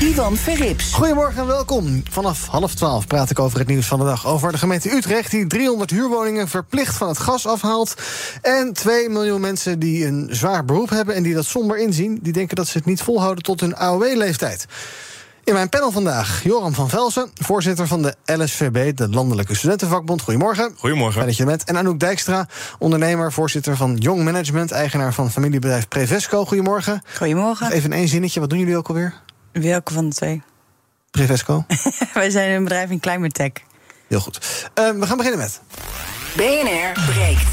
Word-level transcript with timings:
Ivan 0.00 0.36
Verrips. 0.36 0.92
Goedemorgen 0.92 1.40
en 1.40 1.46
welkom. 1.46 2.02
Vanaf 2.10 2.46
half 2.46 2.74
twaalf 2.74 3.06
praat 3.06 3.30
ik 3.30 3.38
over 3.38 3.58
het 3.58 3.68
nieuws 3.68 3.86
van 3.86 3.98
de 3.98 4.04
dag. 4.04 4.26
Over 4.26 4.52
de 4.52 4.58
gemeente 4.58 4.90
Utrecht 4.90 5.30
die 5.30 5.46
300 5.46 5.90
huurwoningen 5.90 6.48
verplicht 6.48 6.96
van 6.96 7.08
het 7.08 7.18
gas 7.18 7.46
afhaalt. 7.46 7.94
En 8.42 8.72
2 8.72 9.08
miljoen 9.08 9.40
mensen 9.40 9.78
die 9.78 10.06
een 10.06 10.28
zwaar 10.30 10.64
beroep 10.64 10.90
hebben 10.90 11.14
en 11.14 11.22
die 11.22 11.34
dat 11.34 11.44
somber 11.44 11.78
inzien. 11.78 12.18
Die 12.22 12.32
denken 12.32 12.56
dat 12.56 12.66
ze 12.66 12.78
het 12.78 12.86
niet 12.86 13.02
volhouden 13.02 13.44
tot 13.44 13.60
hun 13.60 13.76
AOW-leeftijd. 13.76 14.66
In 15.44 15.52
mijn 15.52 15.68
panel 15.68 15.90
vandaag 15.90 16.42
Joram 16.42 16.74
van 16.74 16.88
Velsen, 16.88 17.30
voorzitter 17.34 17.86
van 17.86 18.02
de 18.02 18.14
LSVB, 18.24 18.96
de 18.96 19.08
Landelijke 19.08 19.54
Studentenvakbond. 19.54 20.22
Goedemorgen. 20.22 20.74
Goedemorgen. 20.76 21.14
Fijn 21.14 21.26
dat 21.26 21.36
je 21.36 21.42
er 21.42 21.48
bent. 21.48 21.64
En 21.64 21.76
Anouk 21.76 22.00
Dijkstra, 22.00 22.48
ondernemer, 22.78 23.32
voorzitter 23.32 23.76
van 23.76 23.96
Young 23.96 24.24
Management, 24.24 24.70
eigenaar 24.70 25.14
van 25.14 25.30
familiebedrijf 25.30 25.88
Prevesco. 25.88 26.44
Goedemorgen. 26.44 27.02
Goedemorgen. 27.16 27.72
Even 27.72 27.92
in 27.92 27.96
één 27.96 28.08
zinnetje, 28.08 28.40
wat 28.40 28.50
doen 28.50 28.58
jullie 28.58 28.76
ook 28.76 28.88
alweer? 28.88 29.22
Welke 29.62 29.92
van 29.92 30.08
de 30.08 30.14
twee? 30.14 30.42
Prevesco. 31.10 31.64
Wij 32.14 32.30
zijn 32.30 32.50
een 32.50 32.62
bedrijf 32.62 32.90
in 32.90 33.00
climate 33.00 33.32
tech. 33.32 33.64
Heel 34.08 34.20
goed. 34.20 34.38
Uh, 34.78 34.90
we 34.90 35.06
gaan 35.06 35.16
beginnen 35.16 35.40
met. 35.40 35.60
BNR 36.36 37.04
breekt. 37.06 37.46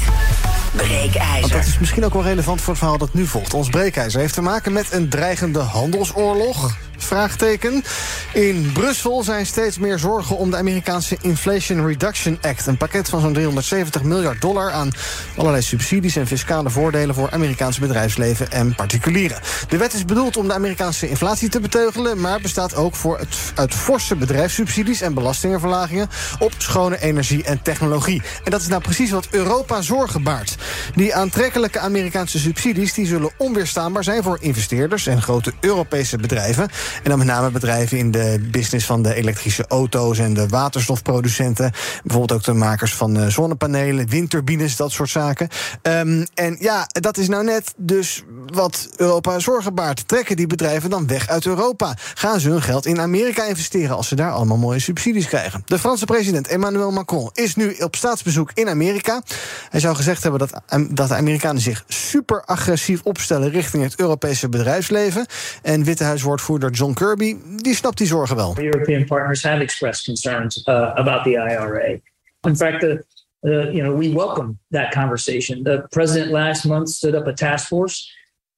Breekijzer. 0.76 1.40
Want 1.40 1.52
dat 1.52 1.64
is 1.64 1.78
misschien 1.78 2.04
ook 2.04 2.12
wel 2.12 2.22
relevant 2.22 2.60
voor 2.60 2.68
het 2.68 2.78
verhaal 2.78 2.98
dat 2.98 3.14
nu 3.14 3.26
volgt. 3.26 3.54
Ons 3.54 3.68
breekijzer 3.68 4.20
heeft 4.20 4.34
te 4.34 4.42
maken 4.42 4.72
met 4.72 4.92
een 4.92 5.08
dreigende 5.08 5.58
handelsoorlog. 5.58 6.76
Vraagteken. 7.04 7.84
In 8.32 8.70
Brussel 8.72 9.22
zijn 9.22 9.46
steeds 9.46 9.78
meer 9.78 9.98
zorgen 9.98 10.36
om 10.36 10.50
de 10.50 10.56
Amerikaanse 10.56 11.16
Inflation 11.20 11.86
Reduction 11.86 12.38
Act. 12.40 12.66
Een 12.66 12.76
pakket 12.76 13.08
van 13.08 13.20
zo'n 13.20 13.32
370 13.32 14.02
miljard 14.02 14.40
dollar 14.40 14.70
aan 14.70 14.90
allerlei 15.36 15.62
subsidies 15.62 16.16
en 16.16 16.26
fiscale 16.26 16.70
voordelen 16.70 17.14
voor 17.14 17.30
Amerikaanse 17.30 17.80
bedrijfsleven 17.80 18.50
en 18.50 18.74
particulieren. 18.74 19.40
De 19.68 19.76
wet 19.76 19.92
is 19.92 20.04
bedoeld 20.04 20.36
om 20.36 20.48
de 20.48 20.54
Amerikaanse 20.54 21.08
inflatie 21.08 21.48
te 21.48 21.60
beteugelen, 21.60 22.20
maar 22.20 22.40
bestaat 22.40 22.74
ook 22.74 22.94
voor 22.94 23.18
het, 23.18 23.36
uit 23.54 23.74
forse 23.74 24.16
bedrijfssubsidies 24.16 25.00
en 25.00 25.14
belastingenverlagingen 25.14 26.08
op 26.38 26.52
schone 26.58 27.00
energie 27.00 27.44
en 27.44 27.62
technologie. 27.62 28.22
En 28.44 28.50
dat 28.50 28.60
is 28.60 28.68
nou 28.68 28.82
precies 28.82 29.10
wat 29.10 29.28
Europa 29.30 29.82
zorgen 29.82 30.22
baart. 30.22 30.56
Die 30.94 31.14
aantrekkelijke 31.14 31.78
Amerikaanse 31.78 32.38
subsidies 32.38 32.94
die 32.94 33.06
zullen 33.06 33.30
onweerstaanbaar 33.36 34.04
zijn 34.04 34.22
voor 34.22 34.38
investeerders 34.40 35.06
en 35.06 35.22
grote 35.22 35.52
Europese 35.60 36.16
bedrijven. 36.16 36.68
En 37.02 37.10
dan 37.10 37.18
met 37.18 37.26
name 37.26 37.50
bedrijven 37.50 37.98
in 37.98 38.10
de 38.10 38.48
business 38.50 38.86
van 38.86 39.02
de 39.02 39.14
elektrische 39.14 39.66
auto's 39.68 40.18
en 40.18 40.34
de 40.34 40.48
waterstofproducenten. 40.48 41.72
Bijvoorbeeld 42.04 42.38
ook 42.38 42.44
de 42.44 42.52
makers 42.52 42.94
van 42.94 43.16
eh, 43.16 43.26
zonnepanelen, 43.26 44.08
windturbines, 44.08 44.76
dat 44.76 44.92
soort 44.92 45.10
zaken. 45.10 45.48
Um, 45.82 46.26
en 46.34 46.56
ja, 46.60 46.86
dat 46.86 47.16
is 47.16 47.28
nou 47.28 47.44
net 47.44 47.74
dus 47.76 48.22
wat 48.46 48.88
Europa 48.96 49.38
zorgen 49.38 49.74
baart. 49.74 50.08
Trekken 50.08 50.36
die 50.36 50.46
bedrijven 50.46 50.90
dan 50.90 51.06
weg 51.06 51.28
uit 51.28 51.46
Europa? 51.46 51.96
Gaan 52.14 52.40
ze 52.40 52.48
hun 52.48 52.62
geld 52.62 52.86
in 52.86 53.00
Amerika 53.00 53.44
investeren 53.44 53.96
als 53.96 54.08
ze 54.08 54.14
daar 54.14 54.32
allemaal 54.32 54.56
mooie 54.56 54.78
subsidies 54.78 55.26
krijgen? 55.26 55.62
De 55.66 55.78
Franse 55.78 56.04
president 56.04 56.48
Emmanuel 56.48 56.90
Macron 56.90 57.30
is 57.32 57.56
nu 57.56 57.74
op 57.78 57.96
staatsbezoek 57.96 58.50
in 58.54 58.68
Amerika. 58.68 59.22
Hij 59.68 59.80
zou 59.80 59.96
gezegd 59.96 60.22
hebben 60.22 60.40
dat, 60.40 60.62
dat 60.90 61.08
de 61.08 61.14
Amerikanen 61.14 61.62
zich 61.62 61.84
super 61.88 62.44
agressief 62.44 63.00
opstellen 63.02 63.50
richting 63.50 63.82
het 63.82 64.00
Europese 64.00 64.48
bedrijfsleven. 64.48 65.26
En 65.62 65.84
Witte 65.84 66.04
Huiswoordvoerder 66.04 66.70
John 66.72 66.94
Kirby, 66.94 67.40
die 67.56 67.74
snapt 67.74 67.98
die 67.98 68.06
zorgen 68.06 68.36
wel. 68.36 68.54
European 68.60 69.04
partners 69.04 69.42
have 69.42 69.62
expressed 69.62 70.04
concerns 70.04 70.66
uh, 70.66 70.92
about 70.94 71.24
the 71.24 71.36
IRA. 71.36 72.00
In 72.46 72.56
fact, 72.56 72.80
the, 72.80 73.04
uh, 73.44 73.70
you 73.70 73.82
know, 73.82 73.94
we 73.94 74.12
welcome 74.12 74.58
that 74.70 74.92
conversation. 74.92 75.62
The 75.64 75.86
president 75.90 76.32
last 76.32 76.64
month 76.64 76.88
stood 76.88 77.14
up 77.14 77.26
a 77.26 77.32
task 77.32 77.68
force, 77.68 78.10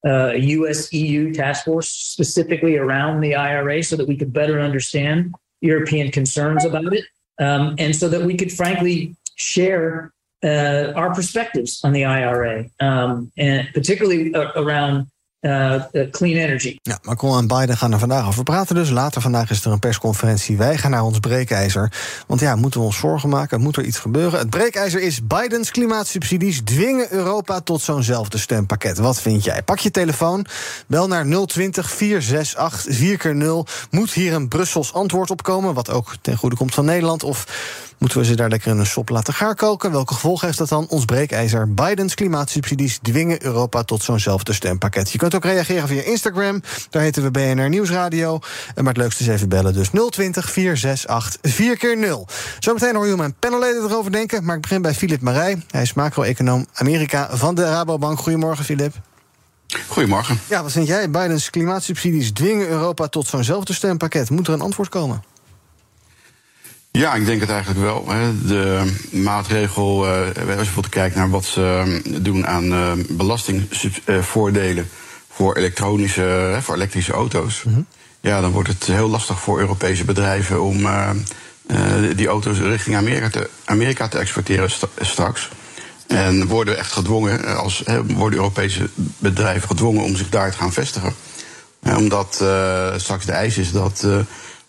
uh, 0.07 0.33
a 0.33 0.39
U.S. 0.39 0.93
EU 0.93 1.33
task 1.33 1.65
force, 1.65 1.89
specifically 1.89 2.77
around 2.77 3.21
the 3.21 3.35
IRA, 3.35 3.83
so 3.83 3.97
that 3.97 4.07
we 4.07 4.17
could 4.17 4.33
better 4.33 4.61
understand 4.61 5.35
European 5.61 6.11
concerns 6.11 6.65
about 6.65 6.93
it, 6.93 7.05
um, 7.41 7.75
and 7.79 7.97
so 7.97 8.09
that 8.09 8.23
we 8.23 8.37
could, 8.37 8.53
frankly, 8.53 9.17
share 9.37 10.13
uh, 10.45 10.93
our 10.95 11.15
perspectives 11.15 11.83
on 11.85 11.93
the 11.93 12.05
IRA, 12.05 12.67
um, 12.81 13.33
and 13.39 13.69
particularly 13.73 14.35
around 14.57 15.07
uh, 15.45 15.83
clean 16.11 16.37
energy. 16.37 16.79
Ja, 16.83 16.99
Macron 17.03 17.39
en 17.39 17.47
Biden 17.47 17.77
gaan 17.77 17.93
er 17.93 17.99
vandaag 17.99 18.27
over 18.27 18.43
praten. 18.43 18.75
Dus 18.75 18.91
later 18.91 19.21
vandaag 19.21 19.51
is 19.51 19.65
er 19.65 19.73
een 19.73 19.79
persconferentie. 19.79 20.57
Wij 20.57 20.79
gaan 20.79 20.91
naar 20.91 21.05
ons 21.05 21.19
breekijzer. 21.19 21.93
Want 22.27 22.41
ja, 22.41 22.57
moeten 22.57 22.81
we 22.81 22.87
ons 22.87 22.99
zorgen 22.99 23.29
maken? 23.29 23.61
Moet 23.61 23.77
er 23.77 23.85
iets 23.85 23.99
gebeuren? 23.99 24.39
Het 24.39 24.51
breekijzer 24.51 25.01
is 25.01 25.27
Bidens 25.27 25.71
klimaatsubsidies 25.71 26.61
dwingen 26.65 27.13
Europa 27.13 27.61
tot 27.61 27.81
zo'nzelfde 27.81 28.39
stempakket. 28.39 28.99
Wat 28.99 29.21
vind 29.21 29.45
jij? 29.45 29.63
Pak 29.63 29.79
je 29.79 29.91
telefoon, 29.91 30.47
bel 30.87 31.07
naar 31.07 31.27
020 31.47 31.91
468 31.91 32.73
4x0. 33.35 33.89
Moet 33.91 34.13
hier 34.13 34.33
een 34.33 34.49
Brussels 34.49 34.93
antwoord 34.93 35.31
op 35.31 35.43
komen, 35.43 35.75
wat 35.75 35.91
ook 35.91 36.15
ten 36.21 36.37
goede 36.37 36.57
komt 36.57 36.75
van 36.75 36.85
Nederland? 36.85 37.23
Of 37.23 37.47
Moeten 38.05 38.23
we 38.23 38.29
ze 38.29 38.37
daar 38.37 38.49
lekker 38.49 38.71
in 38.71 38.79
een 38.79 38.87
sop 38.87 39.09
laten 39.09 39.35
gaar 39.35 39.55
koken? 39.55 39.93
Welke 39.93 40.15
gevolgen 40.15 40.47
heeft 40.47 40.59
dat 40.59 40.69
dan? 40.69 40.87
Ons 40.89 41.05
breekijzer. 41.05 41.75
Bidens 41.75 42.15
klimaatsubsidies 42.15 42.99
dwingen 43.03 43.45
Europa 43.45 43.83
tot 43.83 44.03
zo'nzelfde 44.03 44.53
stempakket. 44.53 45.11
Je 45.11 45.19
kunt 45.19 45.35
ook 45.35 45.45
reageren 45.45 45.89
via 45.89 46.03
Instagram. 46.03 46.63
Daar 46.91 47.03
heten 47.03 47.23
we 47.23 47.31
BNR 47.31 47.69
Nieuwsradio. 47.69 48.39
Maar 48.75 48.85
het 48.85 48.97
leukste 48.97 49.23
is 49.23 49.29
even 49.29 49.49
bellen. 49.49 49.73
Dus 49.75 49.89
020 50.11 50.51
468 50.51 51.53
4 51.55 51.77
keer 51.77 51.99
0 51.99 52.27
Zometeen 52.59 52.95
hoor 52.95 53.07
je 53.07 53.17
mijn 53.17 53.35
panelleden 53.39 53.83
erover 53.83 54.13
denken. 54.13 54.45
Maar 54.45 54.57
ik 54.57 54.63
begin 54.63 54.83
bij 54.83 54.95
Filip 54.95 55.21
Marij. 55.21 55.63
Hij 55.71 55.83
is 55.83 55.93
macro-econoom 55.93 56.67
Amerika 56.75 57.37
van 57.37 57.55
de 57.55 57.65
Rabobank. 57.65 58.19
Goedemorgen, 58.19 58.65
Filip. 58.65 58.95
Goedemorgen. 59.89 60.41
Ja, 60.49 60.63
wat 60.63 60.73
vind 60.73 60.87
jij? 60.87 61.11
Bidens 61.11 61.51
klimaatsubsidies 61.51 62.33
dwingen 62.33 62.69
Europa 62.69 63.09
tot 63.09 63.27
zo'nzelfde 63.27 63.73
stempakket. 63.73 64.31
Moet 64.31 64.47
er 64.47 64.55
een 64.55 64.61
antwoord 64.61 64.89
komen? 64.89 65.33
Ja, 66.99 67.15
ik 67.15 67.27
denk 67.27 67.41
het 67.41 67.51
eigenlijk 67.51 67.81
wel. 67.81 68.05
De 68.47 68.93
maatregel, 69.11 70.07
als 70.07 70.27
je 70.35 70.45
bijvoorbeeld 70.45 70.89
kijkt 70.89 71.15
naar 71.15 71.31
wat 71.31 71.45
ze 71.45 72.01
doen 72.21 72.47
aan 72.47 72.97
belastingvoordelen 73.09 74.89
voor, 75.31 75.57
elektronische, 75.57 76.59
voor 76.63 76.75
elektrische 76.75 77.13
auto's. 77.13 77.63
Mm-hmm. 77.65 77.87
Ja, 78.21 78.41
dan 78.41 78.51
wordt 78.51 78.69
het 78.69 78.85
heel 78.85 79.09
lastig 79.09 79.41
voor 79.41 79.61
Europese 79.61 80.05
bedrijven 80.05 80.63
om 80.63 80.87
die 82.17 82.27
auto's 82.27 82.59
richting 82.59 82.97
Amerika 82.97 83.31
te, 83.31 83.51
Amerika 83.65 84.09
te 84.09 84.19
exporteren 84.19 84.71
straks. 85.01 85.51
En 86.07 86.47
worden 86.47 86.79
echt 86.79 86.93
gedwongen, 86.93 87.57
als, 87.57 87.83
worden 88.07 88.39
Europese 88.39 88.89
bedrijven 89.19 89.69
gedwongen 89.69 90.03
om 90.03 90.17
zich 90.17 90.29
daar 90.29 90.51
te 90.51 90.59
gaan 90.59 90.73
vestigen. 90.73 91.15
Omdat 91.97 92.45
straks 92.97 93.25
de 93.25 93.33
eis 93.33 93.59
is 93.59 93.73
dat 93.73 94.07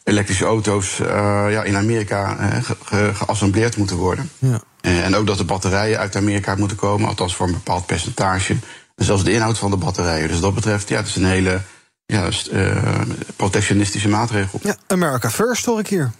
elektrische 0.05 0.45
auto's 0.45 0.99
uh, 0.99 1.07
ja, 1.49 1.63
in 1.63 1.75
Amerika 1.75 2.37
uh, 2.39 2.63
ge 2.63 3.13
geassembleerd 3.13 3.77
moeten 3.77 3.97
worden. 3.97 4.29
Ja. 4.39 4.61
En 4.81 5.15
ook 5.15 5.27
dat 5.27 5.37
de 5.37 5.43
batterijen 5.43 5.99
uit 5.99 6.15
Amerika 6.15 6.55
moeten 6.55 6.77
komen, 6.77 7.07
althans 7.07 7.35
voor 7.35 7.47
een 7.47 7.53
bepaald 7.53 7.85
percentage. 7.85 8.53
En 8.95 9.05
zelfs 9.05 9.23
de 9.23 9.31
inhoud 9.31 9.57
van 9.57 9.71
de 9.71 9.77
batterijen. 9.77 10.27
Dus 10.27 10.39
dat 10.39 10.53
betreft, 10.53 10.89
ja, 10.89 10.97
het 10.97 11.07
is 11.07 11.15
een 11.15 11.25
hele 11.25 11.61
ja, 12.05 12.29
protectionistische 13.35 14.09
maatregel. 14.09 14.59
Ja, 14.63 14.75
America 14.87 15.29
first 15.29 15.65
hoor 15.65 15.79
ik 15.79 15.87
hier. 15.87 16.11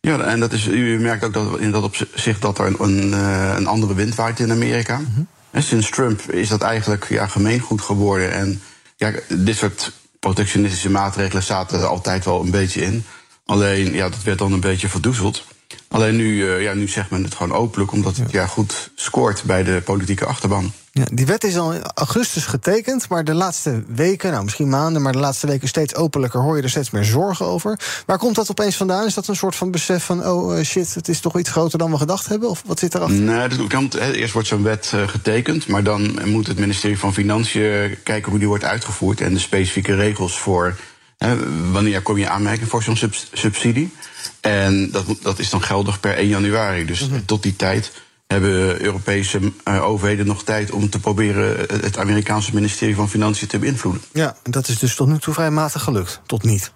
Ja, 0.00 0.20
en 0.20 0.40
dat 0.40 0.52
is, 0.52 0.66
u 0.66 0.98
merkt 0.98 1.24
ook 1.24 1.32
dat 1.32 1.58
in 1.58 1.70
dat 1.70 1.82
opzicht 1.82 2.42
dat 2.42 2.58
er 2.58 2.66
een, 2.66 2.76
een, 2.78 3.12
een 3.56 3.66
andere 3.66 3.94
wind 3.94 4.14
waait 4.14 4.40
in 4.40 4.50
Amerika. 4.50 4.98
Mm 4.98 5.12
-hmm. 5.14 5.62
Sinds 5.62 5.90
Trump 5.90 6.20
is 6.20 6.48
dat 6.48 6.62
eigenlijk 6.62 7.08
ja, 7.08 7.26
gemeengoed 7.26 7.80
geworden. 7.80 8.32
En 8.32 8.62
ja, 8.96 9.12
dit 9.28 9.56
soort 9.56 9.92
protectionistische 10.22 10.90
maatregelen 10.90 11.42
zaten 11.42 11.78
er 11.78 11.86
altijd 11.86 12.24
wel 12.24 12.40
een 12.40 12.50
beetje 12.50 12.80
in. 12.80 13.04
Alleen, 13.46 13.92
ja, 13.94 14.08
dat 14.08 14.22
werd 14.22 14.38
dan 14.38 14.52
een 14.52 14.60
beetje 14.60 14.88
verdoezeld. 14.88 15.44
Alleen 15.92 16.16
nu, 16.16 16.36
uh, 16.36 16.62
ja, 16.62 16.74
nu 16.74 16.88
zegt 16.88 17.10
men 17.10 17.24
het 17.24 17.34
gewoon 17.34 17.56
openlijk, 17.56 17.92
omdat 17.92 18.16
het 18.16 18.30
ja, 18.30 18.46
goed 18.46 18.90
scoort 18.94 19.42
bij 19.44 19.62
de 19.62 19.80
politieke 19.84 20.24
achterban. 20.24 20.72
Ja, 20.92 21.04
die 21.12 21.26
wet 21.26 21.44
is 21.44 21.56
al 21.56 21.72
in 21.72 21.82
augustus 21.94 22.46
getekend, 22.46 23.08
maar 23.08 23.24
de 23.24 23.34
laatste 23.34 23.84
weken, 23.86 24.30
nou 24.30 24.44
misschien 24.44 24.68
maanden, 24.68 25.02
maar 25.02 25.12
de 25.12 25.18
laatste 25.18 25.46
weken 25.46 25.68
steeds 25.68 25.94
openlijker 25.94 26.40
hoor 26.40 26.56
je 26.56 26.62
er 26.62 26.70
steeds 26.70 26.90
meer 26.90 27.04
zorgen 27.04 27.46
over. 27.46 27.78
Waar 28.06 28.18
komt 28.18 28.34
dat 28.34 28.50
opeens 28.50 28.76
vandaan? 28.76 29.06
Is 29.06 29.14
dat 29.14 29.28
een 29.28 29.36
soort 29.36 29.56
van 29.56 29.70
besef 29.70 30.04
van, 30.04 30.26
oh 30.26 30.62
shit, 30.62 30.94
het 30.94 31.08
is 31.08 31.20
toch 31.20 31.38
iets 31.38 31.50
groter 31.50 31.78
dan 31.78 31.90
we 31.90 31.98
gedacht 31.98 32.28
hebben? 32.28 32.48
Of 32.48 32.62
wat 32.66 32.78
zit 32.78 32.94
erachter? 32.94 33.20
Nee, 33.20 33.48
dat 33.48 33.66
komt, 33.66 33.94
eerst 33.94 34.32
wordt 34.32 34.48
zo'n 34.48 34.62
wet 34.62 34.92
getekend, 35.06 35.66
maar 35.66 35.82
dan 35.82 36.18
moet 36.24 36.46
het 36.46 36.58
ministerie 36.58 36.98
van 36.98 37.14
Financiën 37.14 37.96
kijken 38.02 38.30
hoe 38.30 38.38
die 38.38 38.48
wordt 38.48 38.64
uitgevoerd 38.64 39.20
en 39.20 39.34
de 39.34 39.40
specifieke 39.40 39.94
regels 39.94 40.38
voor 40.38 40.76
Hè, 41.22 41.36
wanneer 41.70 42.02
kom 42.02 42.18
je 42.18 42.28
aanmerking 42.28 42.68
voor 42.68 42.82
zo'n 42.82 42.96
subs- 42.96 43.30
subsidie? 43.32 43.92
En 44.40 44.90
dat, 44.90 45.04
dat 45.22 45.38
is 45.38 45.50
dan 45.50 45.62
geldig 45.62 46.00
per 46.00 46.14
1 46.16 46.28
januari. 46.28 46.84
Dus 46.84 47.08
tot 47.26 47.42
die 47.42 47.56
tijd 47.56 47.92
hebben 48.26 48.82
Europese 48.82 49.40
eh, 49.64 49.84
overheden 49.84 50.26
nog 50.26 50.44
tijd 50.44 50.70
om 50.70 50.90
te 50.90 50.98
proberen 51.00 51.56
het- 51.58 51.70
het 51.84 51.98
Amerikaanse 51.98 52.54
ministerie 52.54 52.94
van 52.94 53.08
Financiën 53.10 53.48
te 53.48 53.58
beïnvloeden. 53.58 54.02
Ja, 54.12 54.36
dat 54.42 54.68
is 54.68 54.78
dus 54.78 54.94
tot 54.94 55.08
nu 55.08 55.18
toe 55.18 55.34
vrij 55.34 55.50
matig 55.50 55.82
gelukt. 55.82 56.20
Tot 56.26 56.42
niet. 56.42 56.72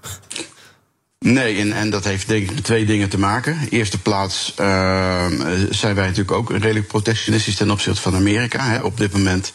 Nee, 1.18 1.58
en, 1.60 1.72
en 1.72 1.90
dat 1.90 2.04
heeft 2.04 2.28
denk 2.28 2.42
ik 2.48 2.54
met 2.54 2.64
twee 2.64 2.84
dingen 2.86 3.08
te 3.08 3.18
maken. 3.18 3.52
In 3.60 3.68
eerste 3.68 3.98
plaats 3.98 4.52
eh, 4.56 5.26
zijn 5.70 5.94
wij 5.94 6.04
natuurlijk 6.06 6.36
ook 6.36 6.50
redelijk 6.50 6.86
protectionistisch 6.86 7.54
ten 7.56 7.70
opzichte 7.70 8.00
van 8.00 8.14
Amerika. 8.14 8.64
Hè. 8.64 8.78
Op 8.80 8.96
dit 8.98 9.12
moment 9.12 9.52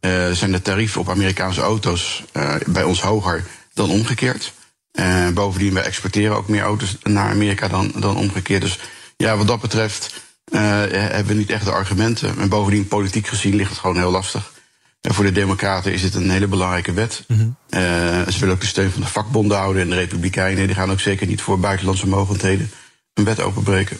eh, 0.00 0.30
zijn 0.30 0.52
de 0.52 0.62
tarieven 0.62 1.00
op 1.00 1.10
Amerikaanse 1.10 1.60
auto's 1.60 2.24
eh, 2.32 2.54
bij 2.66 2.82
ons 2.82 3.00
hoger 3.02 3.44
dan 3.74 3.90
omgekeerd. 3.90 4.52
Eh, 4.94 5.28
bovendien, 5.28 5.74
wij 5.74 5.82
exporteren 5.82 6.36
ook 6.36 6.48
meer 6.48 6.62
auto's 6.62 6.96
naar 7.02 7.30
Amerika 7.30 7.68
dan, 7.68 7.92
dan 7.96 8.16
omgekeerd. 8.16 8.62
Dus 8.62 8.78
ja, 9.16 9.36
wat 9.36 9.46
dat 9.46 9.60
betreft 9.60 10.22
eh, 10.44 10.60
hebben 10.90 11.26
we 11.26 11.34
niet 11.34 11.50
echt 11.50 11.64
de 11.64 11.70
argumenten. 11.70 12.38
En 12.38 12.48
bovendien, 12.48 12.88
politiek 12.88 13.26
gezien, 13.26 13.54
ligt 13.54 13.70
het 13.70 13.78
gewoon 13.78 13.96
heel 13.96 14.10
lastig. 14.10 14.52
En 15.00 15.14
voor 15.14 15.24
de 15.24 15.32
Democraten 15.32 15.92
is 15.92 16.02
dit 16.02 16.14
een 16.14 16.30
hele 16.30 16.46
belangrijke 16.46 16.92
wet. 16.92 17.24
Eh, 17.28 17.80
ze 18.28 18.38
willen 18.38 18.54
ook 18.54 18.60
de 18.60 18.66
steun 18.66 18.90
van 18.90 19.00
de 19.00 19.06
vakbonden 19.06 19.58
houden. 19.58 19.82
En 19.82 19.88
de 19.88 19.94
Republikeinen 19.94 20.66
die 20.66 20.76
gaan 20.76 20.90
ook 20.90 21.00
zeker 21.00 21.26
niet 21.26 21.42
voor 21.42 21.60
buitenlandse 21.60 22.08
mogendheden 22.08 22.70
een 23.14 23.24
wet 23.24 23.40
openbreken. 23.40 23.98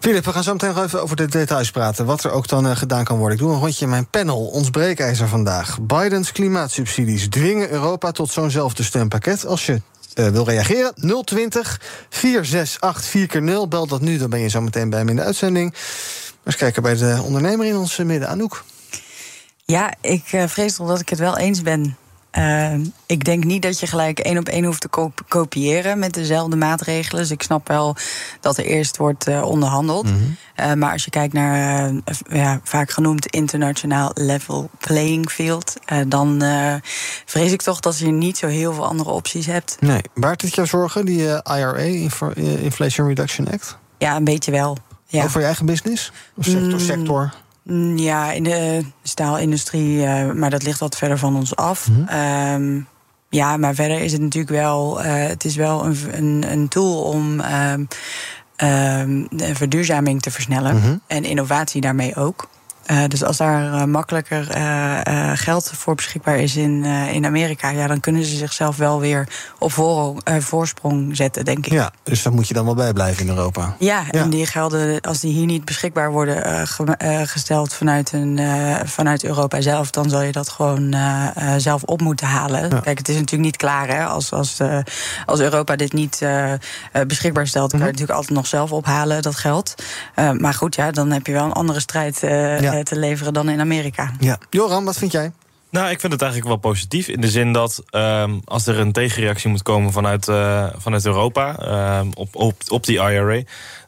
Filip, 0.00 0.24
we 0.24 0.32
gaan 0.32 0.42
zo 0.42 0.52
meteen 0.52 0.74
nog 0.74 0.84
even 0.84 1.02
over 1.02 1.16
de 1.16 1.26
details 1.26 1.70
praten. 1.70 2.06
Wat 2.06 2.24
er 2.24 2.30
ook 2.30 2.48
dan 2.48 2.76
gedaan 2.76 3.04
kan 3.04 3.18
worden. 3.18 3.38
Ik 3.38 3.42
doe 3.42 3.52
een 3.52 3.60
rondje 3.60 3.84
in 3.84 3.90
mijn 3.90 4.10
panel. 4.10 4.46
Ons 4.46 4.70
breekijzer 4.70 5.28
vandaag. 5.28 5.80
Bidens 5.80 6.32
klimaatsubsidies 6.32 7.28
dwingen 7.28 7.70
Europa 7.70 8.10
tot 8.10 8.30
zo'nzelfde 8.30 8.82
steunpakket. 8.82 9.46
Als 9.46 9.66
je 9.66 9.82
wil 10.14 10.44
reageren, 10.44 10.94
020 11.24 11.80
468 12.08 13.04
4 13.04 13.26
keer 13.26 13.42
0 13.42 13.68
Bel 13.68 13.86
dat 13.86 14.00
nu, 14.00 14.18
dan 14.18 14.30
ben 14.30 14.40
je 14.40 14.48
zo 14.48 14.60
meteen 14.60 14.90
bij 14.90 15.04
me 15.04 15.10
in 15.10 15.16
de 15.16 15.22
uitzending. 15.22 15.74
Eens 16.44 16.56
kijken 16.56 16.82
bij 16.82 16.96
de 16.96 17.20
ondernemer 17.24 17.66
in 17.66 17.76
ons 17.76 17.96
midden, 17.96 18.28
Anouk. 18.28 18.64
Ja, 19.64 19.94
ik 20.00 20.24
eh, 20.30 20.48
vrees 20.48 20.74
toch 20.74 20.88
dat 20.88 21.00
ik 21.00 21.08
het 21.08 21.18
wel 21.18 21.38
eens 21.38 21.62
ben. 21.62 21.96
Eh, 22.30 22.74
ik 23.06 23.24
denk 23.24 23.44
niet 23.44 23.62
dat 23.62 23.80
je 23.80 23.86
gelijk 23.86 24.18
één 24.18 24.38
op 24.38 24.48
één 24.48 24.64
hoeft 24.64 24.80
te 24.80 24.88
kop- 24.88 25.22
kopiëren 25.28 25.98
met 25.98 26.14
dezelfde 26.14 26.56
maatregelen. 26.56 27.20
Dus 27.22 27.30
ik 27.30 27.42
snap 27.42 27.68
wel 27.68 27.96
dat 28.40 28.56
er 28.58 28.64
eerst 28.64 28.96
wordt 28.96 29.26
eh, 29.26 29.42
onderhandeld. 29.42 30.06
Eh, 30.54 30.72
maar 30.72 30.92
als 30.92 31.04
je 31.04 31.10
kijkt 31.10 31.32
naar, 31.32 31.86
eh, 32.04 32.14
ja, 32.30 32.60
vaak 32.64 32.90
genoemd 32.90 33.26
internationaal 33.26 34.10
level 34.14 34.70
playing 34.78 35.30
field, 35.30 35.74
eh, 35.84 35.98
dan 36.06 36.42
vrees 37.24 37.52
ik 37.52 37.62
toch 37.62 37.80
dat 37.80 37.98
je 37.98 38.06
niet 38.06 38.38
zo 38.38 38.46
heel 38.46 38.72
veel 38.72 38.86
andere 38.86 39.10
opties 39.10 39.46
hebt. 39.46 39.76
Nee, 39.80 40.00
baart 40.14 40.42
het 40.42 40.54
jou 40.54 40.66
zorgen, 40.66 41.04
die 41.06 41.22
IRA, 41.44 41.74
Inflation 42.36 43.06
Reduction 43.08 43.48
Act? 43.52 43.78
Ja, 43.98 44.16
een 44.16 44.24
beetje 44.24 44.50
wel. 44.50 44.76
Ja. 45.06 45.22
Ook 45.22 45.30
voor 45.30 45.40
je 45.40 45.46
eigen 45.46 45.66
business? 45.66 46.12
Of 46.36 46.44
sector? 46.44 46.62
Mm. 46.72 46.78
sector? 46.78 47.34
Mm, 47.70 47.96
Ja, 47.98 48.32
in 48.32 48.42
de 48.42 48.84
staalindustrie, 49.02 50.04
eh, 50.04 50.30
maar 50.32 50.50
dat 50.50 50.62
ligt 50.62 50.80
wat 50.80 50.96
verder 50.96 51.18
van 51.18 51.36
ons 51.36 51.56
af. 51.56 51.88
Ehm, 52.06 52.80
ja, 53.28 53.56
maar 53.56 53.74
verder 53.74 54.00
is 54.00 54.12
het 54.12 54.20
natuurlijk 54.20 54.52
wel, 54.52 55.02
eh, 55.02 55.28
het 55.28 55.44
is 55.44 55.56
wel 55.56 55.84
een, 55.84 55.96
een, 56.12 56.44
een 56.52 56.68
tool 56.68 57.02
om 57.02 57.40
ehm, 57.40 57.84
ehm, 58.56 59.24
de 59.30 59.54
verduurzaming 59.54 60.22
te 60.22 60.30
versnellen 60.30 61.02
en 61.06 61.24
innovatie 61.24 61.80
daarmee 61.80 62.16
ook. 62.16 62.48
Eh, 62.90 63.04
dus 63.08 63.24
als 63.24 63.36
daar 63.36 63.72
eh, 63.72 63.84
makkelijker 63.84 64.50
eh, 64.50 65.30
geld 65.34 65.70
voor 65.74 65.94
beschikbaar 65.94 66.38
is 66.38 66.56
in, 66.56 66.84
in 66.84 67.26
Amerika, 67.26 67.68
ja, 67.68 67.86
dan 67.86 68.00
kunnen 68.00 68.24
ze 68.24 68.36
zichzelf 68.36 68.76
wel 68.76 69.00
weer 69.00 69.28
op 69.58 69.72
voor, 69.72 70.14
voorsprong 70.38 71.16
zetten, 71.16 71.44
denk 71.44 71.66
ik. 71.66 71.72
Ja, 71.72 71.92
dus 72.02 72.22
daar 72.22 72.32
moet 72.32 72.48
je 72.48 72.54
dan 72.54 72.64
wel 72.64 72.74
bij 72.74 72.92
blijven 72.92 73.22
in 73.22 73.28
Europa. 73.28 73.76
Ja, 73.78 74.02
en 74.10 74.30
die 74.30 74.46
gelden, 74.46 75.00
als 75.00 75.20
die 75.20 75.32
hier 75.32 75.46
niet 75.46 75.64
beschikbaar 75.64 76.10
worden 76.10 76.66
ge- 76.66 77.22
gesteld 77.26 77.74
vanuit, 77.74 78.12
een, 78.12 78.40
vanuit 78.84 79.24
Europa 79.24 79.60
zelf, 79.60 79.90
dan 79.90 80.10
zal 80.10 80.22
je 80.22 80.32
dat 80.32 80.48
gewoon 80.48 80.94
zelf 81.56 81.82
op 81.82 82.00
moeten 82.00 82.26
halen. 82.26 82.80
Kijk, 82.82 82.98
het 82.98 83.08
is 83.08 83.14
natuurlijk 83.14 83.42
niet 83.42 83.56
klaar. 83.56 83.88
Hè? 83.88 84.04
Als, 84.04 84.32
als, 84.32 84.58
als 85.26 85.40
Europa 85.40 85.76
dit 85.76 85.92
niet 85.92 86.22
beschikbaar 87.06 87.46
stelt, 87.46 87.70
kan 87.70 87.78
je 87.78 87.84
het 87.84 87.92
natuurlijk 87.92 88.18
altijd 88.18 88.36
nog 88.38 88.46
zelf 88.46 88.72
ophalen, 88.72 89.22
dat 89.22 89.36
geld. 89.36 89.74
Maar 90.38 90.54
goed, 90.54 90.74
ja, 90.74 90.90
dan 90.90 91.10
heb 91.10 91.26
je 91.26 91.32
wel 91.32 91.44
een 91.44 91.52
andere 91.52 91.80
strijd 91.80 92.18
Ja. 92.20 92.79
Eh, 92.80 92.86
te 92.86 92.98
leveren 92.98 93.32
dan 93.32 93.48
in 93.48 93.60
Amerika. 93.60 94.12
Ja. 94.18 94.38
Joram, 94.50 94.84
wat 94.84 94.98
vind 94.98 95.12
jij? 95.12 95.32
Nou, 95.70 95.90
ik 95.90 96.00
vind 96.00 96.12
het 96.12 96.22
eigenlijk 96.22 96.50
wel 96.50 96.70
positief. 96.70 97.08
In 97.08 97.20
de 97.20 97.28
zin 97.28 97.52
dat 97.52 97.82
ehm, 97.90 98.38
als 98.44 98.66
er 98.66 98.78
een 98.78 98.92
tegenreactie 98.92 99.50
moet 99.50 99.62
komen 99.62 99.92
vanuit, 99.92 100.28
eh, 100.28 100.66
vanuit 100.76 101.06
Europa 101.06 101.58
ehm, 101.58 102.08
op, 102.14 102.36
op, 102.36 102.54
op 102.68 102.84
die 102.84 102.96
IRA. 102.96 103.42